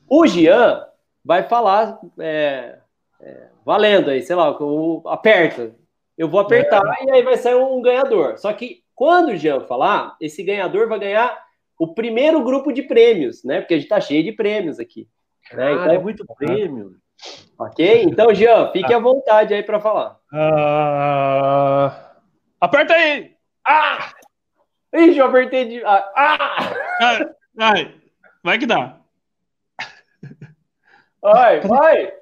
[0.09, 0.87] O Gian
[1.25, 2.79] vai falar é,
[3.21, 5.75] é, valendo aí, sei lá, o, aperta.
[6.17, 7.05] Eu vou apertar é.
[7.05, 8.39] e aí vai sair um ganhador.
[8.39, 11.39] Só que Quando o Jean falar, esse ganhador vai ganhar
[11.79, 13.61] o primeiro grupo de prêmios, né?
[13.61, 15.07] Porque a gente tá cheio de prêmios aqui.
[15.53, 15.73] Né?
[15.73, 16.97] Então é muito prêmio.
[17.59, 18.05] Ok?
[18.05, 20.19] Então, Jean, fique à vontade aí para falar.
[20.33, 21.93] Uh...
[22.59, 23.35] Aperta aí!
[23.67, 24.13] Ah!
[24.95, 25.85] Ixi, eu apertei de.
[25.85, 26.13] Ah!
[26.17, 27.35] ah!
[27.55, 27.95] Vai,
[28.43, 28.99] vai que dá.
[31.21, 32.13] Vai, vai!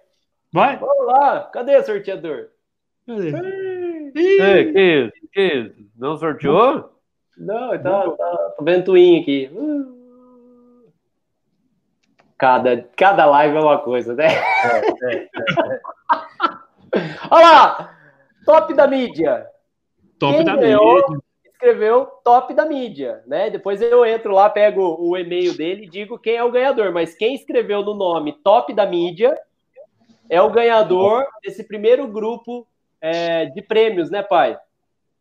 [0.52, 0.76] Vai!
[0.78, 1.50] Vamos lá!
[1.52, 2.48] Cadê o sorteador?
[3.06, 3.32] Cadê?
[4.14, 5.12] Ei, que isso?
[5.32, 5.90] Que isso?
[5.96, 6.90] Não sorteou?
[7.36, 9.50] Não, tá, tá, tá ventoinho aqui.
[12.38, 14.26] Cada, cada live é uma coisa, né?
[14.28, 15.28] É, é, é.
[17.30, 17.98] Olha lá!
[18.44, 19.46] Top da mídia.
[20.18, 21.24] Top Quem da ganhou, mídia.
[21.64, 23.48] Escreveu top da mídia, né?
[23.48, 26.92] Depois eu entro lá, pego o e-mail dele e digo quem é o ganhador.
[26.92, 29.34] Mas quem escreveu no nome top da mídia
[30.28, 32.66] é o ganhador desse primeiro grupo
[33.00, 34.58] é, de prêmios, né, pai?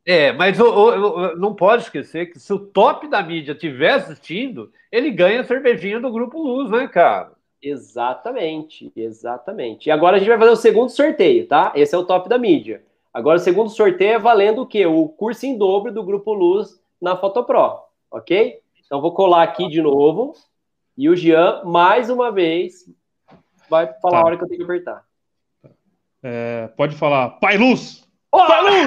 [0.06, 4.70] É, mas o, o, não pode esquecer que se o top da mídia estiver assistindo,
[4.92, 7.32] ele ganha a cervejinha do Grupo Luz, né, cara?
[7.62, 9.88] Exatamente, exatamente.
[9.88, 11.72] E agora a gente vai fazer o segundo sorteio, tá?
[11.74, 12.84] Esse é o top da mídia.
[13.14, 14.88] Agora o segundo sorteio é valendo o quê?
[14.88, 17.80] O curso em dobro do Grupo Luz na Fotopro,
[18.10, 18.60] ok?
[18.84, 20.34] Então vou colar aqui de novo.
[20.98, 22.90] E o Jean, mais uma vez,
[23.70, 24.22] vai falar tá.
[24.22, 25.04] a hora que eu tenho que apertar.
[26.24, 28.04] É, pode falar, Pai Luz!
[28.32, 28.48] Oh!
[28.48, 28.86] Pai Luz!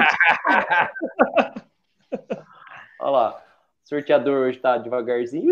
[2.99, 3.43] Olha lá,
[3.85, 5.47] o sorteador hoje tá devagarzinho.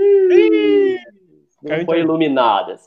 [1.62, 2.76] Não foi iluminado.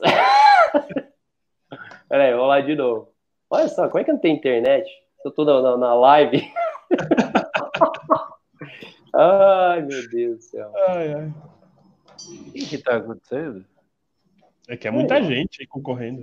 [2.07, 3.11] Peraí, vou lá de novo.
[3.49, 4.87] Olha só, como é que não tem internet?
[5.23, 6.51] Eu tô na, na live.
[9.13, 10.71] ai, meu Deus do céu.
[10.87, 11.33] Ai, ai.
[12.47, 13.65] O que está acontecendo?
[14.67, 15.23] É que é muita é.
[15.23, 16.21] gente aí concorrendo.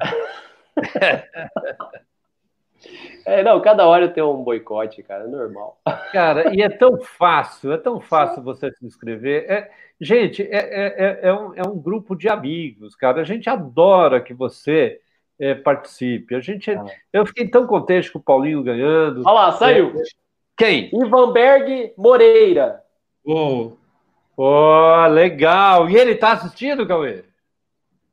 [3.24, 5.80] É, não, cada hora tem um boicote, cara, é normal.
[6.12, 9.50] Cara, e é tão fácil, é tão fácil você se inscrever.
[9.50, 9.70] É,
[10.00, 13.20] gente, é, é, é, é, um, é um grupo de amigos, cara.
[13.20, 15.00] A gente adora que você
[15.38, 16.34] é, participe.
[16.34, 16.84] A gente, ah.
[17.12, 19.22] Eu fiquei tão contente com o Paulinho ganhando.
[19.24, 19.92] Olha lá, saiu.
[19.98, 20.02] É,
[20.56, 20.90] quem?
[20.92, 22.82] Ivanberg Moreira.
[23.24, 23.72] Oh.
[24.36, 25.88] oh, legal.
[25.90, 27.24] E ele está assistindo, Cauê?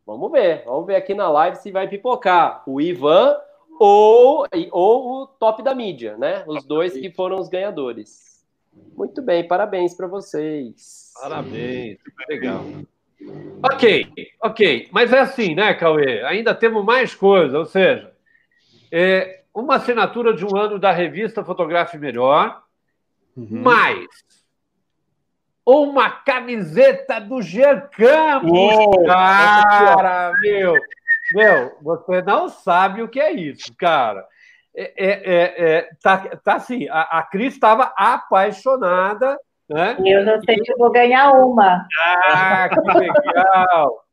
[0.06, 0.64] Vamos ver.
[0.66, 2.64] Vamos ver aqui na live se vai pipocar.
[2.68, 3.38] O Ivan
[3.80, 6.44] ou, ou o top da mídia, né?
[6.48, 8.34] Os dois que foram os ganhadores.
[8.95, 11.12] Muito bem, parabéns para vocês.
[11.22, 11.98] Parabéns,
[12.28, 12.64] legal.
[13.64, 14.90] Ok, ok.
[14.91, 16.24] Mas é assim, né, Cauê?
[16.24, 18.12] Ainda temos mais coisa, ou seja,
[18.91, 22.62] é uma assinatura de um ano da revista Fotografe Melhor,
[23.38, 23.62] uhum.
[23.62, 24.08] mais
[25.66, 29.06] uma camiseta do Jean Campos.
[29.06, 30.74] Cara, meu,
[31.34, 34.28] meu, você não sabe o que é isso, cara.
[34.76, 39.38] É, é, é, é tá, tá assim, a, a Cris estava apaixonada
[39.74, 39.98] né?
[40.06, 41.88] Eu não sei se eu vou ganhar uma.
[42.28, 44.06] Ah, que legal!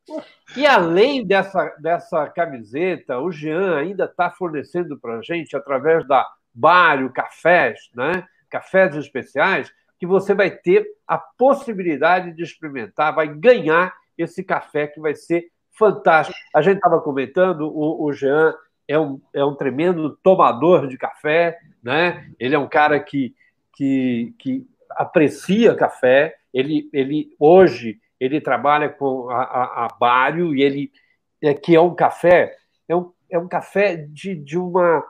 [0.57, 6.27] E além dessa, dessa camiseta, o Jean ainda está fornecendo para a gente, através da
[6.53, 8.25] Bário Cafés, né?
[8.49, 14.99] cafés especiais, que você vai ter a possibilidade de experimentar, vai ganhar esse café que
[14.99, 15.45] vai ser
[15.77, 16.37] fantástico.
[16.53, 18.53] A gente estava comentando, o, o Jean
[18.87, 22.29] é um, é um tremendo tomador de café, né?
[22.39, 23.33] ele é um cara que,
[23.73, 26.35] que, que aprecia café.
[26.53, 30.91] Ele, ele hoje ele trabalha com a, a, a Bário e ele
[31.41, 32.55] é, que é um café
[32.87, 35.03] é um, é um café de, de uma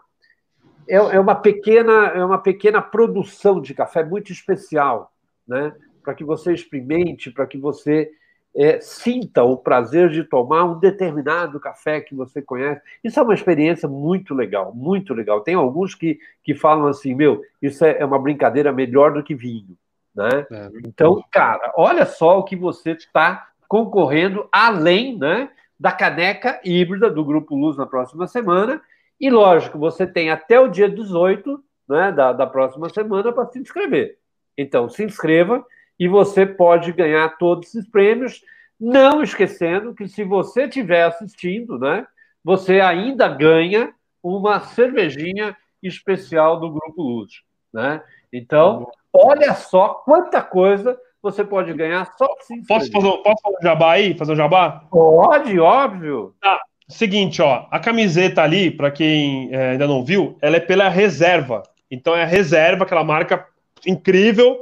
[0.88, 5.12] é, é uma pequena é uma pequena produção de café muito especial,
[5.48, 5.74] né?
[6.03, 8.12] Para que você experimente, para que você
[8.56, 12.82] é, sinta o prazer de tomar um determinado café que você conhece.
[13.03, 15.41] Isso é uma experiência muito legal, muito legal.
[15.41, 19.34] Tem alguns que, que falam assim, meu, isso é, é uma brincadeira melhor do que
[19.34, 19.78] vinho.
[20.14, 20.45] Né?
[20.52, 25.49] É, então, cara, olha só o que você está concorrendo, além né,
[25.80, 28.82] da caneca híbrida do Grupo Luz na próxima semana.
[29.19, 33.60] E, lógico, você tem até o dia 18 né, da, da próxima semana para se
[33.60, 34.18] inscrever.
[34.57, 35.65] Então, se inscreva
[36.02, 38.41] e você pode ganhar todos esses prêmios,
[38.80, 42.07] não esquecendo que se você estiver assistindo, né,
[42.44, 47.32] você ainda ganha uma cervejinha especial do Grupo Luz,
[47.72, 48.02] né?
[48.34, 53.61] Então, olha só quanta coisa você pode ganhar só se posso fazer, posso fazer um
[53.61, 54.18] jabá aí?
[54.18, 54.84] Fazer um jabá?
[54.90, 56.34] Pode, óbvio.
[56.41, 56.60] Tá.
[56.90, 61.61] Seguinte, ó, a camiseta ali, para quem é, ainda não viu, ela é pela reserva.
[61.91, 63.45] Então é a reserva, aquela marca
[63.86, 64.60] incrível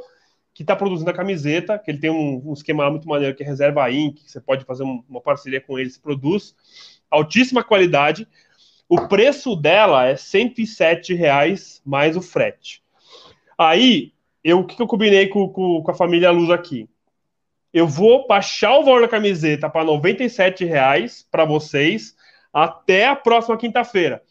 [0.60, 3.45] que está produzindo a camiseta, que ele tem um, um, esquema muito maneiro que é
[3.45, 6.53] Reserva Inc., que você pode fazer um, uma parceria com eles, produz
[7.10, 8.27] altíssima qualidade.
[8.90, 12.84] O preço dela é 107 reais mais o frete.
[13.57, 14.11] Aí,
[14.44, 16.90] eu, o que, que eu combinei com, com, com, a família Luz aqui?
[17.73, 22.18] Eu vou baixar o valor da camiseta para R$ reais para vocês
[22.52, 24.22] até a próxima quinta-feira.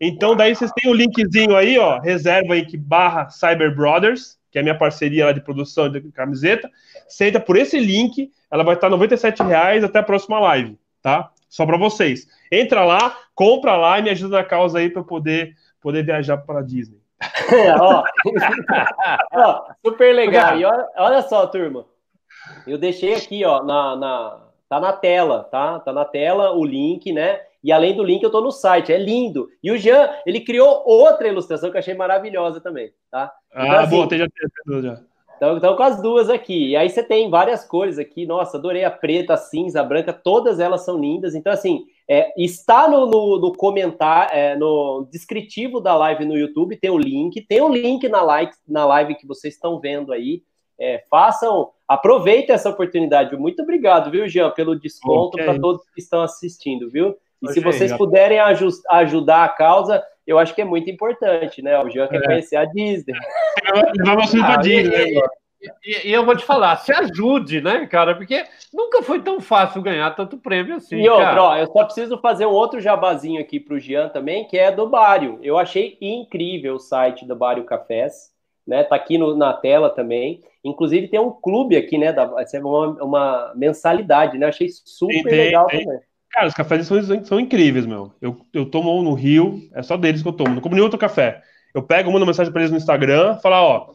[0.00, 4.58] Então, daí vocês têm o linkzinho aí, ó, reserva aí que barra Cyber Brothers, que
[4.58, 6.70] é a minha parceria lá de produção de camiseta.
[7.06, 11.30] Você entra por esse link, ela vai estar R$ reais até a próxima live, tá?
[11.46, 12.26] Só para vocês.
[12.50, 16.62] Entra lá, compra lá e me ajuda na causa aí para poder poder viajar para
[16.62, 16.98] Disney.
[17.52, 18.02] É, ó.
[19.34, 20.58] ó, super legal.
[20.58, 21.84] E olha, olha só, turma.
[22.66, 25.80] Eu deixei aqui, ó, na, na, tá na tela, tá?
[25.80, 27.40] Tá na tela o link, né?
[27.66, 28.92] E além do link, eu tô no site.
[28.92, 29.48] É lindo.
[29.60, 33.32] E o Jean, ele criou outra ilustração que eu achei maravilhosa também, tá?
[33.50, 34.26] Então, ah, assim, boa, tem já,
[34.80, 35.02] já.
[35.36, 36.68] Então, então, com as duas aqui.
[36.68, 38.24] E aí você tem várias cores aqui.
[38.24, 40.12] Nossa, adorei a preta, a cinza, a branca.
[40.12, 41.34] Todas elas são lindas.
[41.34, 46.76] Então, assim, é, está no, no, no comentário, é, no descritivo da live no YouTube,
[46.76, 47.44] tem o link.
[47.48, 50.44] Tem o link na, like, na live que vocês estão vendo aí.
[50.78, 53.36] É, façam, aproveitem essa oportunidade.
[53.36, 57.16] Muito obrigado, viu, Jean, pelo desconto para todos que estão assistindo, viu?
[57.42, 61.78] E se vocês puderem ajudar a causa, eu acho que é muito importante, né?
[61.78, 62.26] O Jean quer é.
[62.26, 63.14] conhecer a Disney.
[64.04, 65.18] Vamos para ah, Disney.
[65.60, 68.14] E, e, e, eu vou te falar, se ajude, né, cara?
[68.14, 70.96] Porque nunca foi tão fácil ganhar tanto prêmio assim.
[70.96, 74.46] E outro, ó, eu só preciso fazer um outro jabazinho aqui para o Jean também,
[74.46, 75.38] que é do Bário.
[75.42, 78.32] Eu achei incrível o site do Bário Cafés,
[78.66, 78.82] né?
[78.82, 80.42] Tá aqui no, na tela também.
[80.64, 82.12] Inclusive tem um clube aqui, né?
[82.12, 84.46] Da, é uma, uma mensalidade, né?
[84.46, 85.84] Eu achei super tem, legal tem.
[85.84, 86.00] também.
[86.36, 88.12] Cara, os cafés são, são incríveis, meu.
[88.20, 90.54] Eu, eu tomo no Rio, é só deles que eu tomo.
[90.54, 91.40] Não como nenhum outro café.
[91.74, 93.94] Eu pego, mando mensagem para eles no Instagram, falar, ó,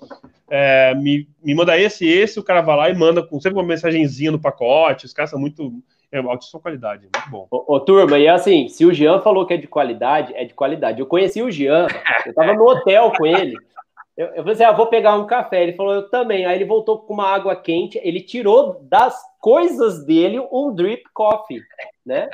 [0.49, 3.59] é, me, me manda esse e esse, o cara vai lá e manda com sempre
[3.59, 5.05] uma mensagenzinha no pacote.
[5.05, 5.71] Os caras são muito.
[6.11, 7.47] É altíssima qualidade, muito bom.
[7.51, 10.55] Ô, ô, turma, e assim, se o Jean falou que é de qualidade, é de
[10.55, 10.99] qualidade.
[10.99, 11.85] Eu conheci o Jean,
[12.25, 13.55] eu tava no hotel com ele.
[14.17, 15.63] Eu, eu falei assim: ah, vou pegar um café.
[15.63, 16.45] Ele falou, eu também.
[16.45, 21.61] Aí ele voltou com uma água quente, ele tirou das coisas dele um drip coffee,
[22.05, 22.29] né?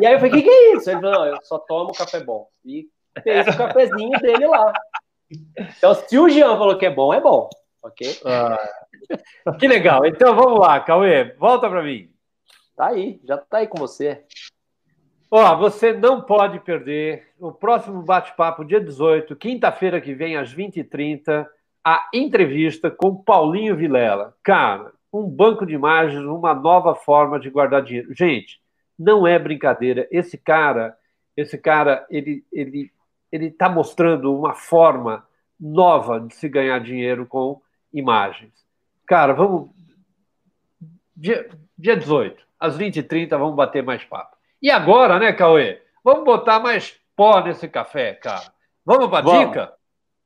[0.00, 0.90] E aí eu falei, o que, que é isso?
[0.90, 2.46] Ele falou, não, eu só tomo café bom.
[2.64, 2.88] E
[3.22, 4.72] fez o cafezinho dele lá.
[5.56, 7.48] Então, se o Jean falou que é bom, é bom,
[7.82, 8.20] ok?
[8.24, 8.58] Ah,
[9.58, 10.04] que legal.
[10.04, 12.10] Então, vamos lá, Cauê, volta para mim.
[12.76, 14.24] Tá aí, já tá aí com você.
[15.30, 21.46] Ó, você não pode perder o próximo bate-papo, dia 18, quinta-feira que vem, às 20h30,
[21.84, 24.34] a entrevista com Paulinho Vilela.
[24.42, 28.12] Cara, um banco de imagens, uma nova forma de guardar dinheiro.
[28.12, 28.60] Gente,
[28.98, 30.08] não é brincadeira.
[30.10, 30.96] Esse cara,
[31.36, 32.92] esse cara, ele ele
[33.30, 35.24] ele está mostrando uma forma
[35.58, 37.62] nova de se ganhar dinheiro com
[37.92, 38.52] imagens.
[39.06, 39.70] Cara, vamos
[41.16, 41.48] dia,
[41.78, 44.39] dia 18, às 20h30, vamos bater mais papo.
[44.62, 45.80] E agora, né, Cauê?
[46.04, 48.52] Vamos botar mais pó nesse café, cara.
[48.84, 49.72] Vamos para dica?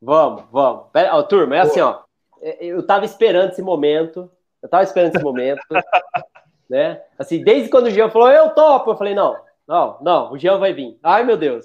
[0.00, 0.86] Vamos, vamos.
[0.92, 2.00] Pera, ó, turma, é assim, ó.
[2.40, 4.30] É, eu tava esperando esse momento.
[4.62, 5.60] Eu tava esperando esse momento.
[6.68, 7.02] né?
[7.18, 9.36] Assim, desde quando o Jean falou, eu topo, eu falei, não,
[9.66, 10.98] não, não, o Jean vai vir.
[11.02, 11.64] Ai, meu Deus.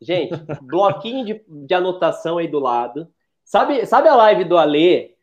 [0.00, 3.08] Gente, bloquinho de, de anotação aí do lado.
[3.44, 5.14] Sabe, sabe a live do Alê?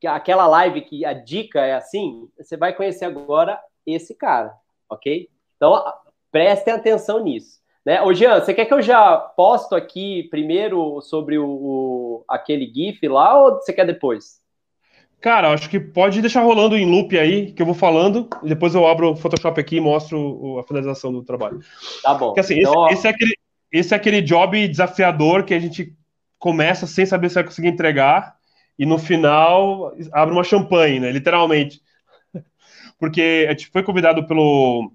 [0.00, 2.28] Que, aquela live que a dica é assim?
[2.36, 4.54] Você vai conhecer agora esse cara,
[4.88, 5.28] ok?
[5.56, 5.84] Então,
[6.30, 7.58] Prestem atenção nisso.
[7.84, 8.02] Né?
[8.02, 13.06] Ô, Jean, você quer que eu já posto aqui primeiro sobre o, o aquele GIF
[13.08, 14.38] lá ou você quer depois?
[15.20, 18.74] Cara, acho que pode deixar rolando em loop aí, que eu vou falando, e depois
[18.74, 21.60] eu abro o Photoshop aqui e mostro a finalização do trabalho.
[22.02, 22.26] Tá bom.
[22.26, 23.34] Porque, assim, então, esse, esse, é aquele,
[23.72, 25.92] esse é aquele job desafiador que a gente
[26.38, 28.36] começa sem saber se vai conseguir entregar,
[28.78, 31.10] e no final abre uma champanhe, né?
[31.10, 31.80] Literalmente.
[32.96, 34.92] Porque a gente foi convidado pelo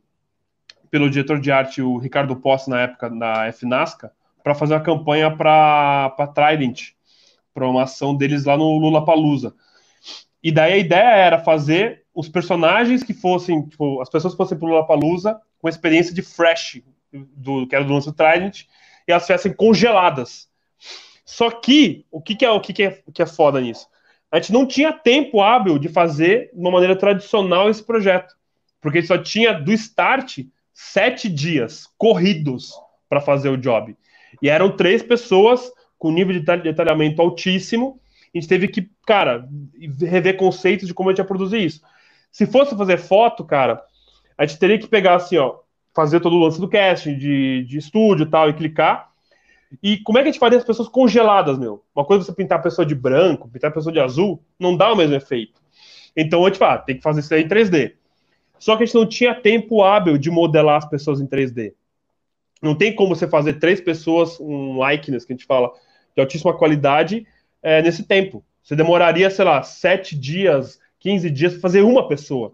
[0.94, 4.14] pelo diretor de arte, o Ricardo Posse, na época, na FNASCA,
[4.44, 6.91] para fazer uma campanha para Trident,
[7.52, 9.56] para uma ação deles lá no Lula Palusa.
[10.44, 14.56] E daí a ideia era fazer os personagens que fossem, tipo, as pessoas que fossem
[14.56, 18.65] pro Lula Palusa com experiência de Fresh, do, que era do lance do Trident,
[19.07, 20.48] e elas fossem congeladas.
[21.26, 23.88] Só que, o que, que é o que, que, é, que é foda nisso?
[24.32, 28.36] A gente não tinha tempo hábil de fazer de uma maneira tradicional esse projeto.
[28.80, 30.41] Porque só tinha do start
[30.73, 32.73] sete dias corridos
[33.07, 33.95] para fazer o job.
[34.41, 37.99] E eram três pessoas com nível de detalhamento altíssimo.
[38.33, 39.47] A gente teve que, cara,
[39.99, 41.81] rever conceitos de como a gente ia produzir isso.
[42.31, 43.81] Se fosse fazer foto, cara,
[44.37, 45.59] a gente teria que pegar assim, ó,
[45.93, 49.11] fazer todo o lance do casting, de, de estúdio e tal, e clicar.
[49.81, 51.83] E como é que a gente faria as pessoas congeladas, meu?
[51.95, 54.75] Uma coisa é você pintar a pessoa de branco, pintar a pessoa de azul, não
[54.75, 55.61] dá o mesmo efeito.
[56.15, 57.93] Então, a gente fala, tem que fazer isso aí em 3D.
[58.64, 61.73] Só que a gente não tinha tempo hábil de modelar as pessoas em 3D.
[62.61, 65.69] Não tem como você fazer três pessoas, um likeness que a gente fala,
[66.15, 67.27] de altíssima qualidade,
[67.61, 68.41] é, nesse tempo.
[68.64, 72.53] Você demoraria, sei lá, 7 dias, 15 dias para fazer uma pessoa.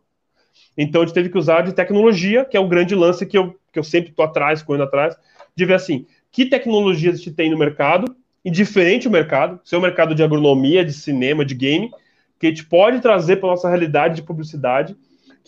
[0.75, 3.55] Então a gente teve que usar de tecnologia, que é o grande lance que eu,
[3.71, 5.15] que eu sempre estou atrás, correndo atrás,
[5.55, 9.77] de ver assim, que tecnologias a gente tem no mercado, indiferente o mercado, se é
[9.77, 11.91] o mercado de agronomia, de cinema, de game,
[12.39, 14.97] que a gente pode trazer para nossa realidade de publicidade,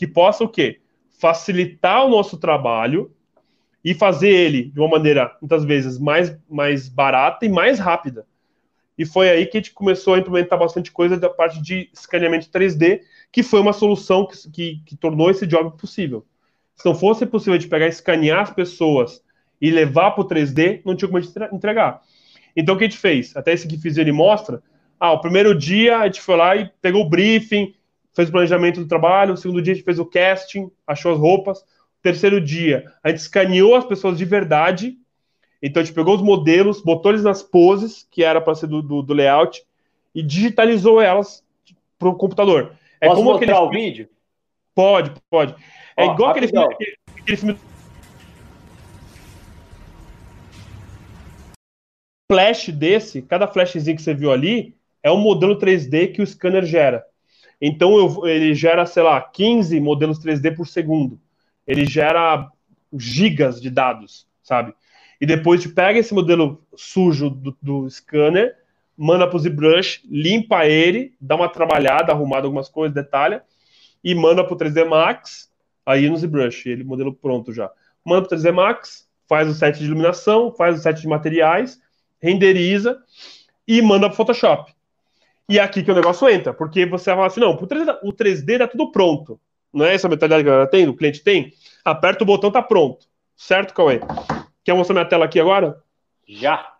[0.01, 0.79] que possa o quê?
[1.19, 3.11] Facilitar o nosso trabalho
[3.85, 8.25] e fazer ele de uma maneira, muitas vezes, mais, mais barata e mais rápida.
[8.97, 12.49] E foi aí que a gente começou a implementar bastante coisa da parte de escaneamento
[12.49, 13.01] 3D,
[13.31, 16.25] que foi uma solução que, que, que tornou esse job possível.
[16.75, 19.23] Se não fosse possível de pegar escanear as pessoas
[19.61, 22.01] e levar para o 3D, não tinha como a gente entregar.
[22.55, 23.37] Então, o que a gente fez?
[23.37, 24.63] Até esse que fiz ele mostra.
[24.99, 27.75] Ah, o primeiro dia a gente foi lá e pegou o briefing,
[28.13, 29.33] fez o planejamento do trabalho.
[29.33, 31.59] O segundo dia a gente fez o casting, achou as roupas.
[31.59, 34.97] O terceiro dia a gente escaneou as pessoas de verdade.
[35.61, 38.81] Então, a gente pegou os modelos, botou eles nas poses, que era para ser do,
[38.81, 39.63] do, do, layout,
[40.13, 41.43] e digitalizou elas
[41.99, 42.73] para o computador.
[42.99, 43.67] É Posso como mostrar aquele...
[43.67, 44.09] o vídeo?
[44.73, 45.53] Pode, pode.
[45.95, 46.75] É Ó, igual aquele filme,
[47.15, 47.57] aquele filme
[52.31, 54.73] flash desse, cada flashzinho que você viu ali,
[55.03, 57.05] é um modelo 3D que o scanner gera.
[57.61, 61.19] Então eu, ele gera, sei lá, 15 modelos 3D por segundo.
[61.67, 62.49] Ele gera
[62.97, 64.73] gigas de dados, sabe?
[65.19, 68.55] E depois te pega esse modelo sujo do, do scanner,
[68.97, 73.43] manda para o ZBrush, limpa ele, dá uma trabalhada, arrumada algumas coisas, detalha,
[74.03, 75.51] e manda para o 3D Max,
[75.85, 77.69] aí no ZBrush, ele modelo pronto já.
[78.03, 81.79] Manda para o 3D Max, faz o set de iluminação, faz o set de materiais,
[82.19, 82.99] renderiza
[83.67, 84.73] e manda para o Photoshop.
[85.51, 87.99] E é aqui que o negócio entra, porque você vai falar assim, não, o 3D,
[88.03, 89.37] o 3D tá tudo pronto.
[89.73, 91.51] Não é essa mentalidade que a galera tem, o cliente tem?
[91.83, 93.05] Aperta o botão, tá pronto.
[93.35, 93.99] Certo, Cauê?
[94.63, 95.83] Quer mostrar minha tela aqui agora?
[96.25, 96.73] Já.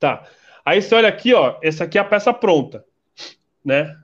[0.00, 0.24] Tá.
[0.64, 2.84] Aí você olha aqui, ó, essa aqui é a peça pronta,
[3.64, 3.96] né?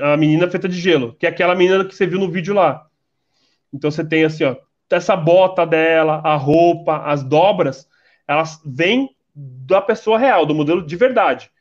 [0.00, 2.86] A menina feita de gelo, que é aquela menina que você viu no vídeo lá.
[3.70, 4.56] Então você tem assim, ó,
[4.90, 7.86] essa bota dela, a roupa, as dobras,
[8.26, 11.52] elas vêm da pessoa real, do modelo de verdade.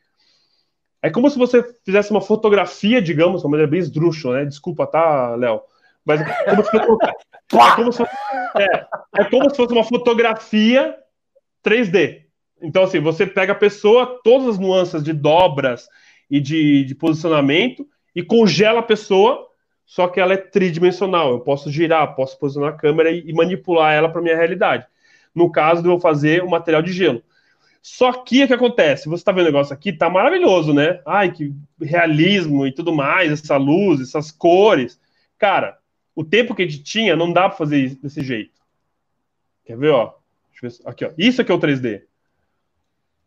[1.02, 4.46] É como se você fizesse uma fotografia, digamos, uma maneira bem esdrúxula, né?
[4.46, 5.62] Desculpa, tá, Léo?
[6.06, 8.86] Mas é como, se, é, como se, é,
[9.18, 10.96] é como se fosse uma fotografia
[11.66, 12.22] 3D.
[12.62, 15.88] Então, assim, você pega a pessoa, todas as nuances de dobras
[16.30, 19.48] e de, de posicionamento, e congela a pessoa,
[19.86, 21.32] só que ela é tridimensional.
[21.32, 24.86] Eu posso girar, posso posicionar a câmera e, e manipular ela para minha realidade.
[25.34, 27.24] No caso eu fazer o material de gelo.
[27.82, 29.10] Só que o que acontece?
[29.10, 31.02] Você está vendo o negócio aqui, tá maravilhoso, né?
[31.06, 35.00] Ai, que realismo e tudo mais, essa luz, essas cores.
[35.38, 35.80] Cara,
[36.16, 38.62] o tempo que a gente tinha não dá para fazer desse jeito.
[39.66, 40.14] Quer ver, ó?
[40.62, 41.12] Ver, aqui, ó.
[41.18, 42.04] Isso aqui é o 3D.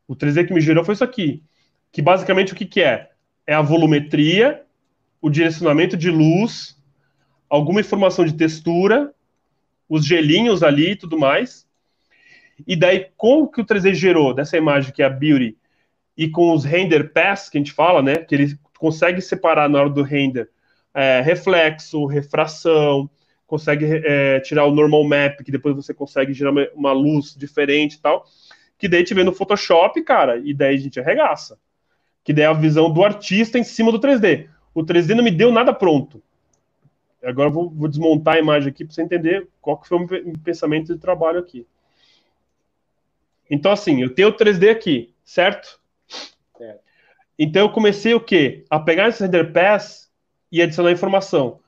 [0.06, 1.42] O 3D que me gerou foi isso aqui.
[1.90, 3.10] Que basicamente o que, que é?
[3.46, 4.64] É a volumetria,
[5.20, 6.80] o direcionamento de luz,
[7.48, 9.12] alguma informação de textura,
[9.88, 11.66] os gelinhos ali e tudo mais.
[12.66, 15.56] E daí, com o que o 3D gerou dessa imagem que é a Beauty,
[16.16, 18.16] e com os render pass, que a gente fala, né?
[18.16, 20.48] Que ele consegue separar na hora do render
[20.94, 23.10] é, reflexo, refração,
[23.46, 27.94] consegue é, tirar o normal map, que depois você consegue gerar uma, uma luz diferente
[27.94, 28.24] e tal.
[28.78, 31.58] Que daí te vê no Photoshop, cara, e daí a gente arregaça.
[32.22, 34.48] Que daí é a visão do artista em cima do 3D.
[34.72, 36.22] O 3D não me deu nada pronto.
[37.22, 40.06] Agora eu vou, vou desmontar a imagem aqui para você entender qual que foi o
[40.06, 41.66] meu pensamento de trabalho aqui.
[43.50, 45.80] Então, assim, eu tenho o 3D aqui, certo?
[46.60, 46.78] É.
[47.38, 48.64] Então, eu comecei o quê?
[48.70, 50.10] A pegar esse render pass
[50.50, 51.60] e adicionar informação.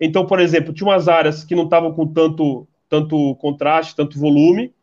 [0.00, 4.74] Então, por exemplo, tinha umas áreas que não estavam com tanto, tanto contraste, tanto volume.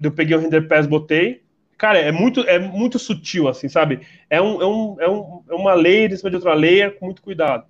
[0.00, 1.42] Eu peguei o render pass, botei.
[1.76, 4.06] Cara, é muito, é muito sutil, assim, sabe?
[4.30, 7.06] É, um, é, um, é, um, é uma layer em cima de outra layer, com
[7.06, 7.66] muito cuidado.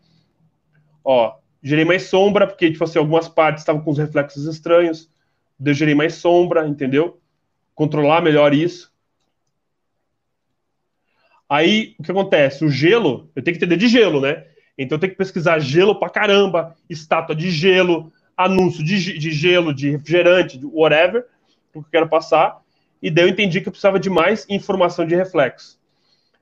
[1.02, 5.10] Ó, gerei mais sombra, porque, tipo assim, algumas partes estavam com os reflexos estranhos
[5.58, 7.20] de eu gerir mais sombra, entendeu?
[7.74, 8.92] Controlar melhor isso.
[11.48, 12.64] Aí, o que acontece?
[12.64, 14.46] O gelo, eu tenho que entender de gelo, né?
[14.76, 19.72] Então, eu tenho que pesquisar gelo pra caramba, estátua de gelo, anúncio de, de gelo,
[19.72, 21.26] de refrigerante, de whatever,
[21.72, 22.60] que eu quero passar.
[23.00, 25.78] E daí eu entendi que eu precisava de mais informação de reflexo.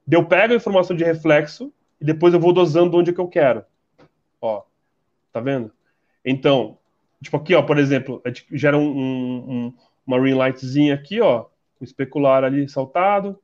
[0.06, 3.28] Daí eu pego a informação de reflexo e depois eu vou dosando onde que eu
[3.28, 3.64] quero.
[4.40, 4.62] Ó,
[5.32, 5.72] tá vendo?
[6.24, 6.78] Então,
[7.22, 9.74] Tipo aqui, ó, por exemplo, a gente gera um, um,
[10.06, 11.46] uma ring lightzinha aqui, ó,
[11.80, 13.38] um especular ali saltado.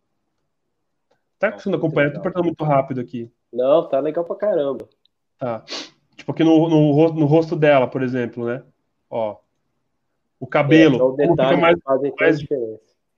[1.38, 2.12] Tá conseguindo acompanhar?
[2.12, 3.30] Tô apertando muito rápido aqui.
[3.52, 4.88] Não, tá legal pra caramba.
[5.38, 5.64] Tá.
[6.16, 8.62] Tipo aqui no, no, no rosto dela, por exemplo, né?
[9.08, 9.36] Ó.
[10.40, 11.16] O cabelo.
[11.20, 11.78] É, o mais,
[12.18, 12.44] mais,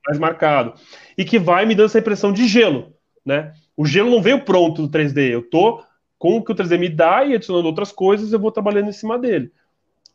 [0.07, 0.73] mais marcado.
[1.17, 2.93] E que vai me dando essa impressão de gelo.
[3.25, 3.53] né?
[3.75, 5.83] O gelo não veio pronto no 3D, eu tô
[6.17, 8.93] com o que o 3D me dá e adicionando outras coisas, eu vou trabalhando em
[8.93, 9.51] cima dele.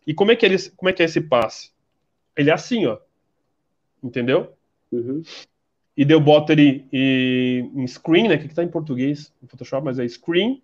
[0.07, 1.71] E como é que, ele, como é, que é esse passe?
[2.37, 2.99] Ele é assim, ó.
[4.03, 4.53] Entendeu?
[4.93, 5.23] Uhum.
[5.97, 8.37] E deu boto ele em screen, né?
[8.37, 10.63] Que tá em português no Photoshop, mas é screen.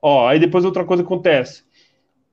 [0.00, 1.64] Ó, aí depois outra coisa acontece.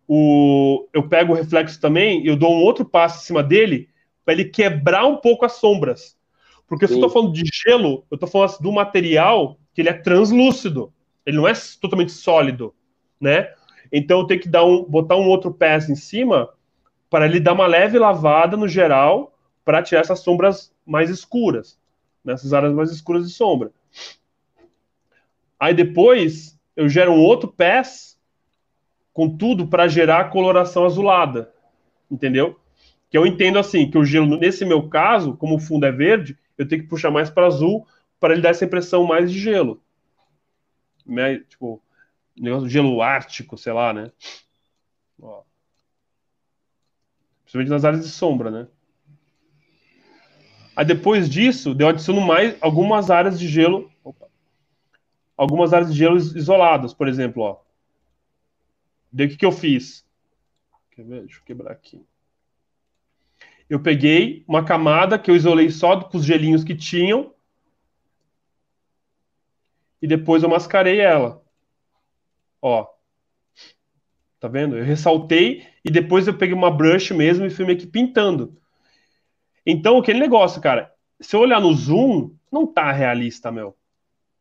[0.07, 3.89] O, eu pego o reflexo também, eu dou um outro passo em cima dele
[4.25, 6.17] para ele quebrar um pouco as sombras.
[6.67, 9.93] Porque se eu estou falando de gelo, eu estou falando do material que ele é
[9.93, 10.93] translúcido.
[11.25, 12.73] Ele não é totalmente sólido,
[13.19, 13.53] né?
[13.91, 16.49] Então eu tenho que dar um, botar um outro pass em cima
[17.09, 19.33] para ele dar uma leve lavada no geral
[19.65, 21.77] para tirar essas sombras mais escuras,
[22.23, 23.71] nessas áreas mais escuras de sombra.
[25.59, 28.17] Aí depois eu gero um outro pass
[29.11, 31.53] com tudo para gerar a coloração azulada,
[32.09, 32.57] entendeu?
[33.09, 36.37] Que eu entendo assim, que o gelo, nesse meu caso, como o fundo é verde,
[36.57, 37.85] eu tenho que puxar mais para azul
[38.19, 39.81] para ele dar essa impressão mais de gelo.
[41.05, 41.39] Né?
[41.49, 41.81] Tipo,
[42.39, 44.11] negócio de gelo ártico, sei lá, né?
[45.21, 45.43] Ó.
[47.43, 48.67] Principalmente nas áreas de sombra, né?
[50.75, 53.91] Aí depois disso, eu adiciono mais algumas áreas de gelo.
[54.03, 54.27] Opa,
[55.35, 57.61] algumas áreas de gelo isoladas, por exemplo, ó.
[59.11, 60.05] Daí o que, que eu fiz?
[60.91, 61.21] Quer ver?
[61.21, 62.05] Deixa eu quebrar aqui
[63.69, 67.31] eu peguei uma camada que eu isolei só com os gelinhos que tinham
[70.01, 71.43] e depois eu mascarei ela.
[72.61, 72.87] Ó.
[74.39, 74.77] Tá vendo?
[74.77, 78.57] Eu ressaltei e depois eu peguei uma brush mesmo e fui meio que pintando.
[79.65, 83.75] Então, aquele negócio, cara, se eu olhar no zoom, não tá realista, meu.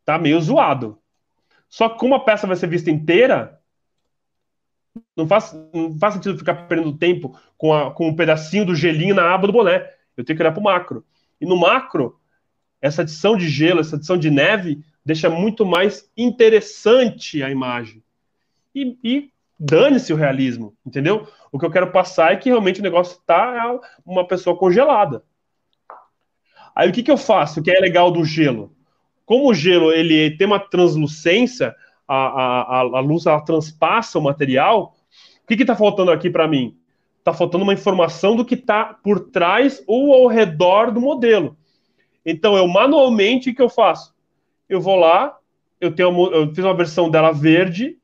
[0.05, 0.99] Tá meio zoado.
[1.69, 3.61] Só que como a peça vai ser vista inteira,
[5.17, 9.15] não faz, não faz sentido ficar perdendo tempo com, a, com um pedacinho do gelinho
[9.15, 9.93] na aba do boné.
[10.17, 11.05] Eu tenho que olhar para o macro.
[11.41, 12.19] E no macro,
[12.81, 18.03] essa adição de gelo, essa adição de neve, deixa muito mais interessante a imagem.
[18.75, 21.27] E, e dane-se o realismo, entendeu?
[21.51, 25.25] O que eu quero passar é que realmente o negócio está uma pessoa congelada.
[26.75, 27.59] Aí o que, que eu faço?
[27.59, 28.73] O que é legal do gelo?
[29.27, 31.75] Como o gelo ele tem uma translucência,
[32.07, 34.95] a, a, a luz ela transpassa o material,
[35.43, 36.77] o que está faltando aqui para mim?
[37.19, 41.57] Está faltando uma informação do que está por trás ou ao redor do modelo.
[42.25, 44.15] Então, eu manualmente, o que eu faço?
[44.69, 45.37] Eu vou lá,
[45.81, 47.99] eu, tenho, eu fiz uma versão dela verde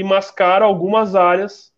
[0.00, 1.70] e mascaro algumas áreas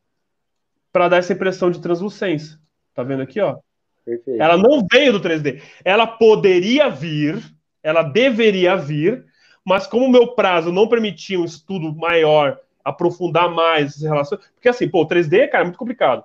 [0.93, 2.57] para dar essa impressão de translucência.
[2.94, 3.59] Tá vendo aqui, ó?
[4.05, 4.40] Perfeito.
[4.40, 5.61] Ela não veio do 3D.
[5.85, 7.43] Ela poderia vir,
[7.82, 9.27] ela deveria vir,
[9.65, 14.69] mas como o meu prazo não permitia um estudo maior, aprofundar mais essas relações, porque
[14.69, 16.23] assim, pô, 3D, cara, é muito complicado.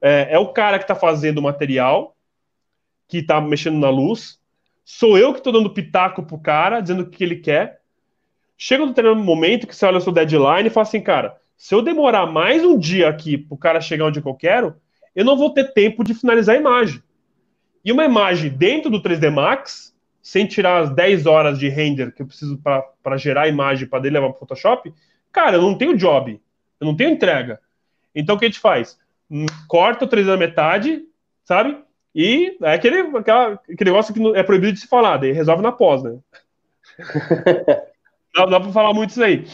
[0.00, 2.16] É, é o cara que está fazendo o material,
[3.08, 4.40] que está mexendo na luz,
[4.84, 7.80] sou eu que estou dando pitaco pro cara, dizendo o que ele quer.
[8.58, 11.74] Chega um determinado momento que você olha o seu deadline e fala assim, cara, se
[11.74, 14.76] eu demorar mais um dia aqui pro cara chegar onde eu quero,
[15.14, 17.02] eu não vou ter tempo de finalizar a imagem.
[17.84, 22.22] E uma imagem dentro do 3D Max, sem tirar as 10 horas de render que
[22.22, 24.92] eu preciso para gerar a imagem para dele levar para Photoshop,
[25.32, 26.40] cara, eu não tenho job,
[26.80, 27.60] eu não tenho entrega.
[28.14, 28.98] Então o que a gente faz?
[29.30, 31.04] Hum, corta o 3D na metade,
[31.44, 31.78] sabe?
[32.14, 35.70] E é aquele, aquela, aquele negócio que é proibido de se falar, daí resolve na
[35.72, 36.18] pós, né?
[38.36, 39.46] dá, dá para falar muito isso aí.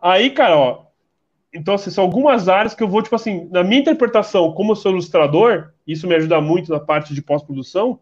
[0.00, 0.86] Aí, cara, ó,
[1.52, 4.76] então, assim, são algumas áreas que eu vou, tipo assim, na minha interpretação, como eu
[4.76, 8.00] sou ilustrador, isso me ajuda muito na parte de pós-produção,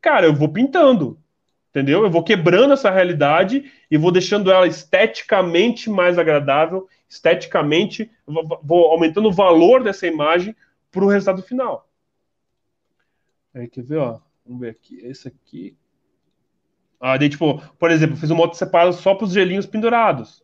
[0.00, 1.18] cara, eu vou pintando
[1.74, 2.04] entendeu?
[2.04, 8.08] Eu vou quebrando essa realidade e vou deixando ela esteticamente mais agradável, esteticamente,
[8.62, 10.54] vou aumentando o valor dessa imagem
[10.92, 11.88] para o resultado final.
[13.52, 14.20] Aí, quer ver, ó?
[14.46, 15.00] Vamos ver aqui.
[15.02, 15.76] Esse aqui.
[17.06, 20.42] Ah, daí, tipo, por exemplo, fiz um modo separado só para os gelinhos pendurados.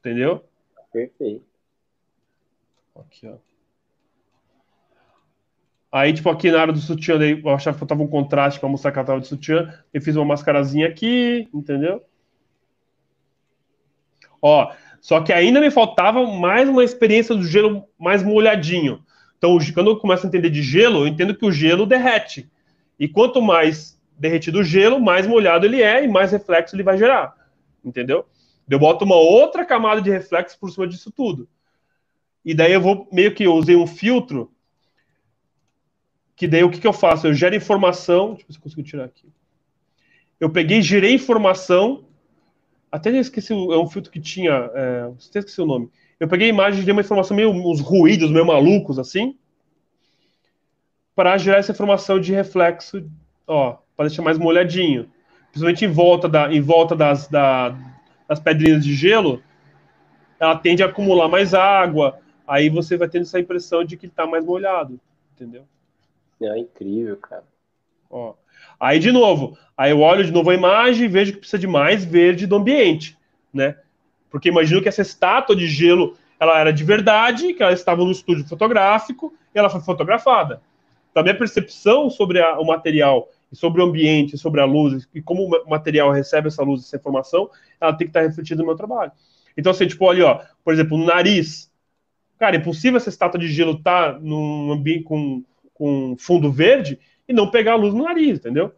[0.00, 0.42] Entendeu?
[0.90, 1.44] Perfeito.
[2.96, 3.36] Aqui, ó.
[5.92, 8.70] Aí, tipo, aqui na área do sutiã, daí, eu achava que faltava um contraste para
[8.70, 9.70] mostrar que ela tava de sutiã.
[9.92, 12.02] Eu fiz uma mascarazinha aqui, entendeu?
[14.40, 19.04] Ó, só que ainda me faltava mais uma experiência do gelo mais molhadinho.
[19.36, 22.50] Então, quando eu começo a entender de gelo, eu entendo que o gelo derrete.
[22.98, 26.98] E quanto mais derretido o gelo, mais molhado ele é e mais reflexo ele vai
[26.98, 27.34] gerar.
[27.84, 28.26] Entendeu?
[28.68, 31.48] Eu boto uma outra camada de reflexo por cima disso tudo.
[32.44, 34.52] E daí eu vou meio que eu usei um filtro
[36.38, 37.26] que daí o que, que eu faço?
[37.26, 38.34] Eu gero informação.
[38.34, 39.28] Deixa eu ver se eu consigo tirar aqui.
[40.38, 42.04] Eu peguei, gerei informação.
[42.92, 44.70] Até esqueci, é um filtro que tinha.
[44.72, 45.90] É, esqueci o nome.
[46.20, 49.36] Eu peguei a imagem e dei uma informação meio uns ruídos, meio malucos, assim.
[51.12, 53.04] Para gerar essa informação de reflexo.
[53.44, 55.10] Ó, para deixar mais molhadinho.
[55.50, 57.74] Principalmente em volta, da, em volta das, da,
[58.28, 59.42] das pedrinhas de gelo,
[60.38, 64.24] ela tende a acumular mais água, aí você vai tendo essa impressão de que está
[64.24, 65.00] mais molhado,
[65.34, 65.64] entendeu?
[66.40, 67.42] É incrível, cara.
[68.08, 68.34] Ó.
[68.78, 71.66] Aí, de novo, aí eu olho de novo a imagem e vejo que precisa de
[71.66, 73.18] mais verde do ambiente,
[73.52, 73.74] né?
[74.30, 78.12] Porque imagino que essa estátua de gelo, ela era de verdade, que ela estava no
[78.12, 80.62] estúdio fotográfico e ela foi fotografada.
[81.10, 85.22] Então, a minha percepção sobre a, o material, sobre o ambiente, sobre a luz, e
[85.22, 87.50] como o material recebe essa luz, essa informação,
[87.80, 89.12] ela tem que estar refletida no meu trabalho.
[89.56, 91.72] Então, assim, tipo, olha, ó, por exemplo, no nariz.
[92.38, 95.42] Cara, é impossível essa estátua de gelo estar tá num ambiente com,
[95.74, 96.98] com fundo verde
[97.28, 98.72] e não pegar a luz no nariz, entendeu?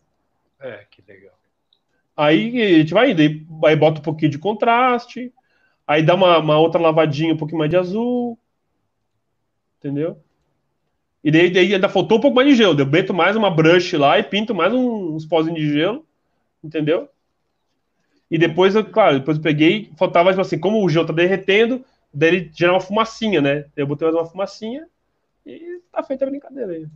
[0.59, 1.35] É, que legal.
[2.17, 5.33] Aí a gente vai indo, aí, aí bota um pouquinho de contraste,
[5.87, 8.39] aí dá uma, uma, outra lavadinha, um pouquinho mais de azul,
[9.79, 10.19] entendeu?
[11.23, 13.93] E daí, daí ainda faltou um pouco mais de gelo, eu meto mais uma brush
[13.97, 16.07] lá e pinto mais um, uns pozinhos de gelo,
[16.65, 17.09] entendeu?
[18.31, 21.85] E depois, eu, claro, depois eu peguei, faltava, tipo assim, como o gelo tá derretendo,
[22.13, 23.67] daí ele gera uma fumacinha, né?
[23.77, 24.87] Eu botei mais uma fumacinha
[25.45, 26.87] e tá feita a brincadeira aí.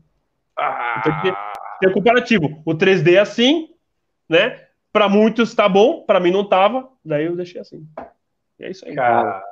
[0.57, 0.97] Ah.
[1.01, 1.35] Então, tem,
[1.81, 2.63] tem um comparativo.
[2.65, 3.69] O 3D é assim,
[4.29, 4.65] né?
[4.93, 7.87] Para muitos tá bom, para mim não tava, daí eu deixei assim.
[8.59, 8.95] E é isso aí.
[8.95, 9.43] Cara,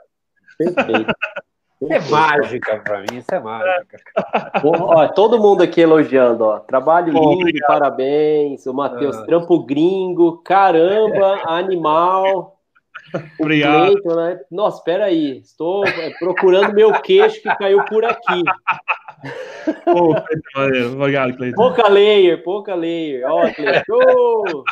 [0.57, 1.12] perfeito.
[1.91, 3.99] É mágica para mim, isso é mágica.
[4.65, 6.59] ó, todo mundo aqui elogiando, ó.
[6.61, 7.69] Trabalho lindo, obrigado.
[7.69, 8.67] parabéns.
[8.67, 9.25] O Matheus, ah.
[9.25, 12.59] trampo gringo, caramba, animal.
[13.39, 13.93] Obrigado.
[13.93, 14.41] Cleiton, né?
[14.51, 18.43] Nossa, espera aí, estou é, procurando meu queixo que caiu por aqui.
[19.85, 20.15] Pô,
[20.95, 21.57] Obrigado, Cleiton.
[21.57, 23.25] Pouca layer, pouca layer.
[23.31, 24.65] Ó, Cleiton.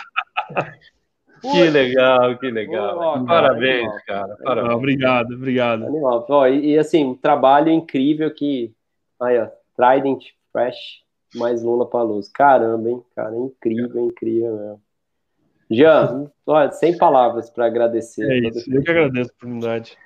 [1.40, 2.98] Que legal, que legal.
[2.98, 4.36] Ó, parabéns, animal, cara.
[4.42, 4.74] Parabéns.
[4.74, 5.86] obrigado, obrigado.
[5.86, 6.26] Animal.
[6.28, 8.72] Ó, e, e, assim, um trabalho incrível que.
[9.20, 11.02] Aí, ó, Trident Fresh,
[11.34, 12.28] mais Luna pra luz.
[12.28, 13.34] Caramba, hein, cara.
[13.36, 14.82] Incrível, incrível mesmo.
[15.70, 18.28] Jean, olha, sem palavras para agradecer.
[18.28, 19.96] É isso, eu que agradeço a oportunidade.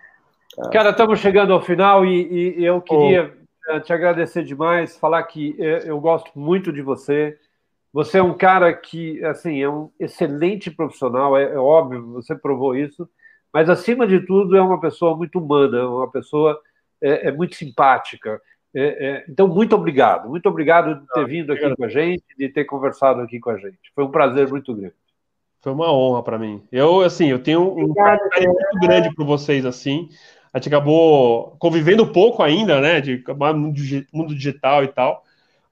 [0.70, 3.32] Cara, estamos chegando ao final e, e eu queria
[3.70, 3.81] oh.
[3.81, 7.39] te agradecer demais, falar que eh, eu gosto muito de você.
[7.94, 12.74] Você é um cara que, assim, é um excelente profissional, é, é óbvio, você provou
[12.74, 13.08] isso,
[13.52, 16.60] mas acima de tudo é uma pessoa muito humana, uma pessoa
[17.00, 18.42] é, é muito simpática.
[18.74, 22.48] É, é, então, muito obrigado, muito obrigado de ter vindo aqui com a gente, de
[22.48, 23.78] ter conversado aqui com a gente.
[23.94, 24.96] Foi um prazer muito grande.
[25.60, 26.64] Foi uma honra para mim.
[26.72, 30.08] Eu, assim, eu tenho um carinho muito grande por vocês, assim.
[30.52, 33.22] A gente acabou convivendo pouco ainda, né, de
[34.12, 35.23] mundo digital e tal,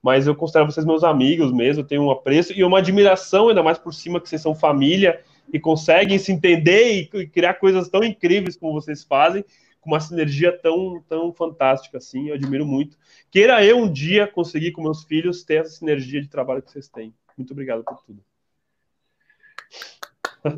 [0.03, 3.79] mas eu considero vocês meus amigos mesmo, tenho um apreço e uma admiração, ainda mais
[3.79, 5.23] por cima que vocês são família
[5.53, 9.45] e conseguem se entender e criar coisas tão incríveis como vocês fazem,
[9.81, 12.97] com uma sinergia tão, tão fantástica assim, eu admiro muito.
[13.31, 16.89] Queira eu um dia conseguir com meus filhos ter essa sinergia de trabalho que vocês
[16.89, 17.15] têm.
[17.37, 18.23] Muito obrigado por tudo.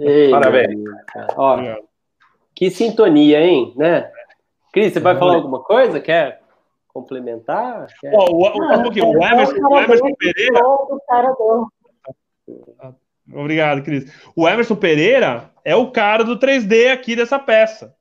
[0.00, 0.80] Ei, Parabéns.
[1.36, 1.58] Ó,
[2.54, 3.74] que sintonia, hein?
[3.76, 4.10] Né?
[4.72, 6.00] Cris, você vai falar alguma coisa?
[6.00, 6.43] Quer
[6.94, 7.88] complementar?
[8.00, 8.12] Quer...
[8.14, 9.08] Oh, o, o, um pouquinho.
[9.08, 10.60] o Emerson, o Emerson Pereira.
[13.32, 14.10] Obrigado, Cris.
[14.36, 17.96] O Emerson Pereira é o cara do 3D aqui dessa peça.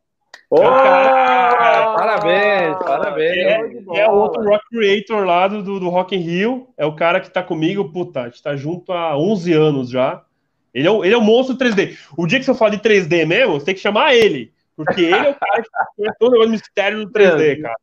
[0.50, 3.88] Oh, cara, parabéns, parabéns.
[3.96, 6.68] É, é outro rock creator lá do, do, do Rock in Rio.
[6.78, 10.24] É o cara que tá comigo, puta, a gente tá junto há 11 anos já.
[10.72, 11.98] Ele é, o, ele é o monstro 3D.
[12.16, 14.54] O dia que você fala de 3D mesmo, você tem que chamar ele.
[14.76, 17.76] Porque ele é o cara que faz todo o negócio mistério do 3D, cara.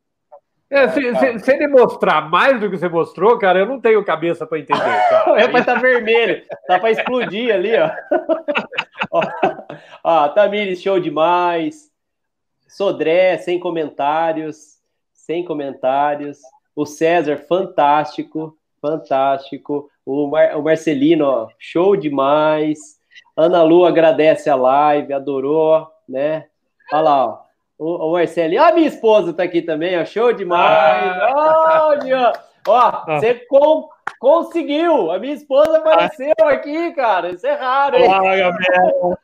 [0.70, 4.04] É, se, se, se, ele mostrar mais do que você mostrou, cara, eu não tenho
[4.04, 4.78] cabeça para entender.
[4.78, 5.34] Cara.
[5.42, 7.90] é, mas tá vermelho, tá para explodir ali, ó.
[9.10, 9.22] ó,
[10.04, 11.90] ó Tamires, show demais.
[12.68, 14.78] Sodré, sem comentários,
[15.12, 16.38] sem comentários.
[16.76, 19.90] O César, fantástico, fantástico.
[20.06, 23.00] O, Mar, o Marcelino, ó, show demais.
[23.36, 26.46] Ana Lu agradece a live, adorou, né?
[26.92, 27.49] Olha lá, ó.
[27.80, 31.16] O, o Marcelinho, a minha esposa tá aqui também, ó, show demais.
[31.34, 32.32] Ah.
[32.68, 33.04] Ó, ah.
[33.18, 33.88] você com,
[34.18, 35.10] conseguiu.
[35.10, 37.30] A minha esposa apareceu aqui, cara.
[37.30, 38.06] Isso é raro, hein?
[38.06, 39.18] Olá, Gabriel.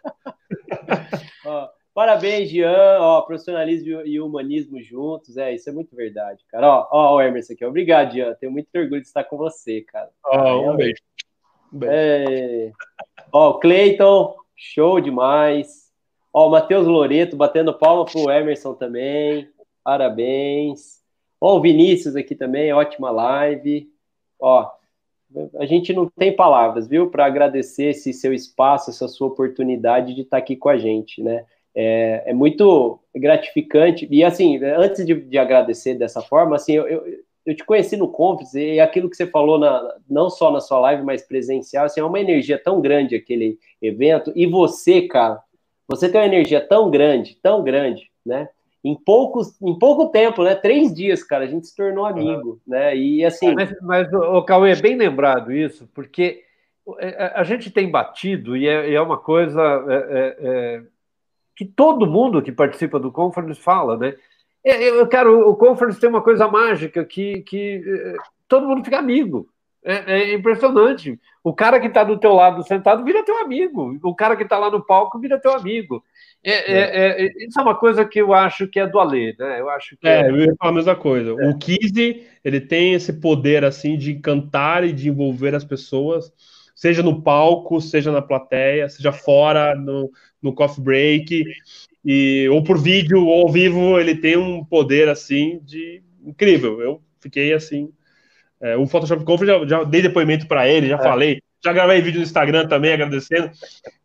[1.44, 6.66] ó, Parabéns, Jean, ó, profissionalismo e humanismo juntos, é, isso é muito verdade, cara.
[6.68, 10.10] Ó, ó, o Emerson aqui, obrigado, Jean, tenho muito orgulho de estar com você, cara.
[10.24, 11.00] Ó, um beijo.
[11.72, 11.92] Um beijo.
[11.94, 12.72] É...
[13.32, 15.85] Ó, Cleiton, show demais.
[16.36, 19.48] Ó, o Matheus Loreto batendo palma pro Emerson também,
[19.82, 21.00] parabéns.
[21.40, 23.88] Ó, o Vinícius aqui também, ótima live.
[24.38, 24.70] Ó,
[25.58, 30.22] a gente não tem palavras, viu, para agradecer esse seu espaço, essa sua oportunidade de
[30.22, 31.46] estar aqui com a gente, né?
[31.76, 34.08] é, é muito gratificante.
[34.10, 37.04] E assim, antes de, de, agradecer dessa forma, assim, eu, eu,
[37.44, 40.80] eu te conheci no Conference e aquilo que você falou, na, não só na sua
[40.80, 44.32] live, mas presencial, assim, é uma energia tão grande aquele evento.
[44.34, 45.42] E você, cara,
[45.88, 48.48] você tem uma energia tão grande, tão grande, né?
[48.82, 50.54] Em, poucos, em pouco tempo, né?
[50.54, 52.58] Três dias, cara, a gente se tornou amigo, uhum.
[52.66, 52.96] né?
[52.96, 53.54] E assim.
[53.54, 56.42] Mas, mas o Cauê, é bem lembrado isso, porque
[56.98, 60.82] é, a gente tem batido, e é, é uma coisa é, é, é,
[61.54, 64.14] que todo mundo que participa do Conference fala, né?
[64.64, 67.84] Eu, cara, o Conference tem uma coisa mágica que, que
[68.48, 69.48] todo mundo fica amigo.
[69.88, 71.16] É, é, impressionante.
[71.44, 73.96] O cara que está do teu lado sentado vira teu amigo.
[74.02, 76.02] O cara que está lá no palco vira teu amigo.
[76.42, 77.26] É, é, é.
[77.26, 79.60] é, isso é uma coisa que eu acho que é do Alê, né?
[79.60, 81.32] Eu acho que é, eu ia falar a mesma coisa.
[81.34, 86.32] O Kizzy, ele tem esse poder assim de cantar e de envolver as pessoas,
[86.74, 90.10] seja no palco, seja na plateia, seja fora no,
[90.42, 91.44] no coffee break,
[92.04, 96.80] e ou por vídeo ou ao vivo, ele tem um poder assim de incrível.
[96.80, 97.92] Eu fiquei assim
[98.60, 101.02] é, o Photoshop Conference, já, já dei depoimento para ele, já é.
[101.02, 101.42] falei.
[101.64, 103.50] Já gravei vídeo no Instagram também, agradecendo.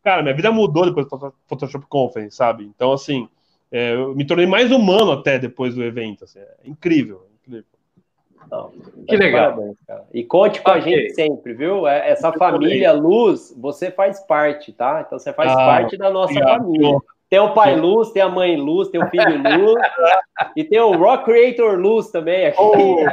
[0.04, 2.64] Cara, minha vida mudou depois do Photoshop Conference, sabe?
[2.64, 3.28] Então, assim,
[3.72, 6.24] é, eu me tornei mais humano até depois do evento.
[6.24, 7.66] Assim, é incrível, incrível.
[8.50, 8.72] Não,
[9.08, 9.54] que legal.
[9.54, 9.78] Parabéns,
[10.14, 10.82] e conte com okay.
[10.82, 11.88] a gente sempre, viu?
[11.88, 15.04] É, essa família Luz, você faz parte, tá?
[15.06, 16.64] Então você faz ah, parte da nossa obrigado.
[16.64, 16.98] família.
[17.32, 19.82] Tem o pai Luz, tem a mãe Luz, tem o filho Luz
[20.54, 22.58] e tem o Rock Creator Luz também aqui.
[22.60, 23.06] Oh.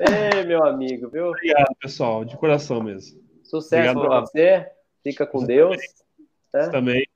[0.36, 1.28] Ei, meu amigo, viu?
[1.28, 3.20] Obrigado, pessoal, de coração mesmo.
[3.44, 4.66] Sucesso para você.
[5.04, 5.76] Fica com Deus.
[6.52, 6.68] Né?
[6.68, 7.06] Também.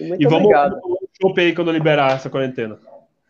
[0.00, 0.80] E, muito e vamos obrigado.
[1.22, 2.80] chope aí quando liberar essa quarentena.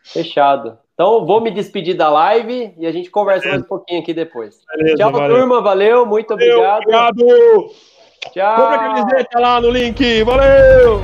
[0.02, 0.78] Fechado.
[0.94, 3.58] Então, vou me despedir da live e a gente conversa Beleza.
[3.58, 4.62] mais um pouquinho aqui depois.
[4.74, 5.36] Beleza, Tchau, valeu.
[5.36, 5.60] turma.
[5.60, 6.84] Valeu, muito obrigado.
[6.86, 7.70] Valeu, obrigado.
[8.28, 8.56] Tchau.
[8.56, 10.24] Compre a camiseta lá no link.
[10.24, 11.02] Valeu!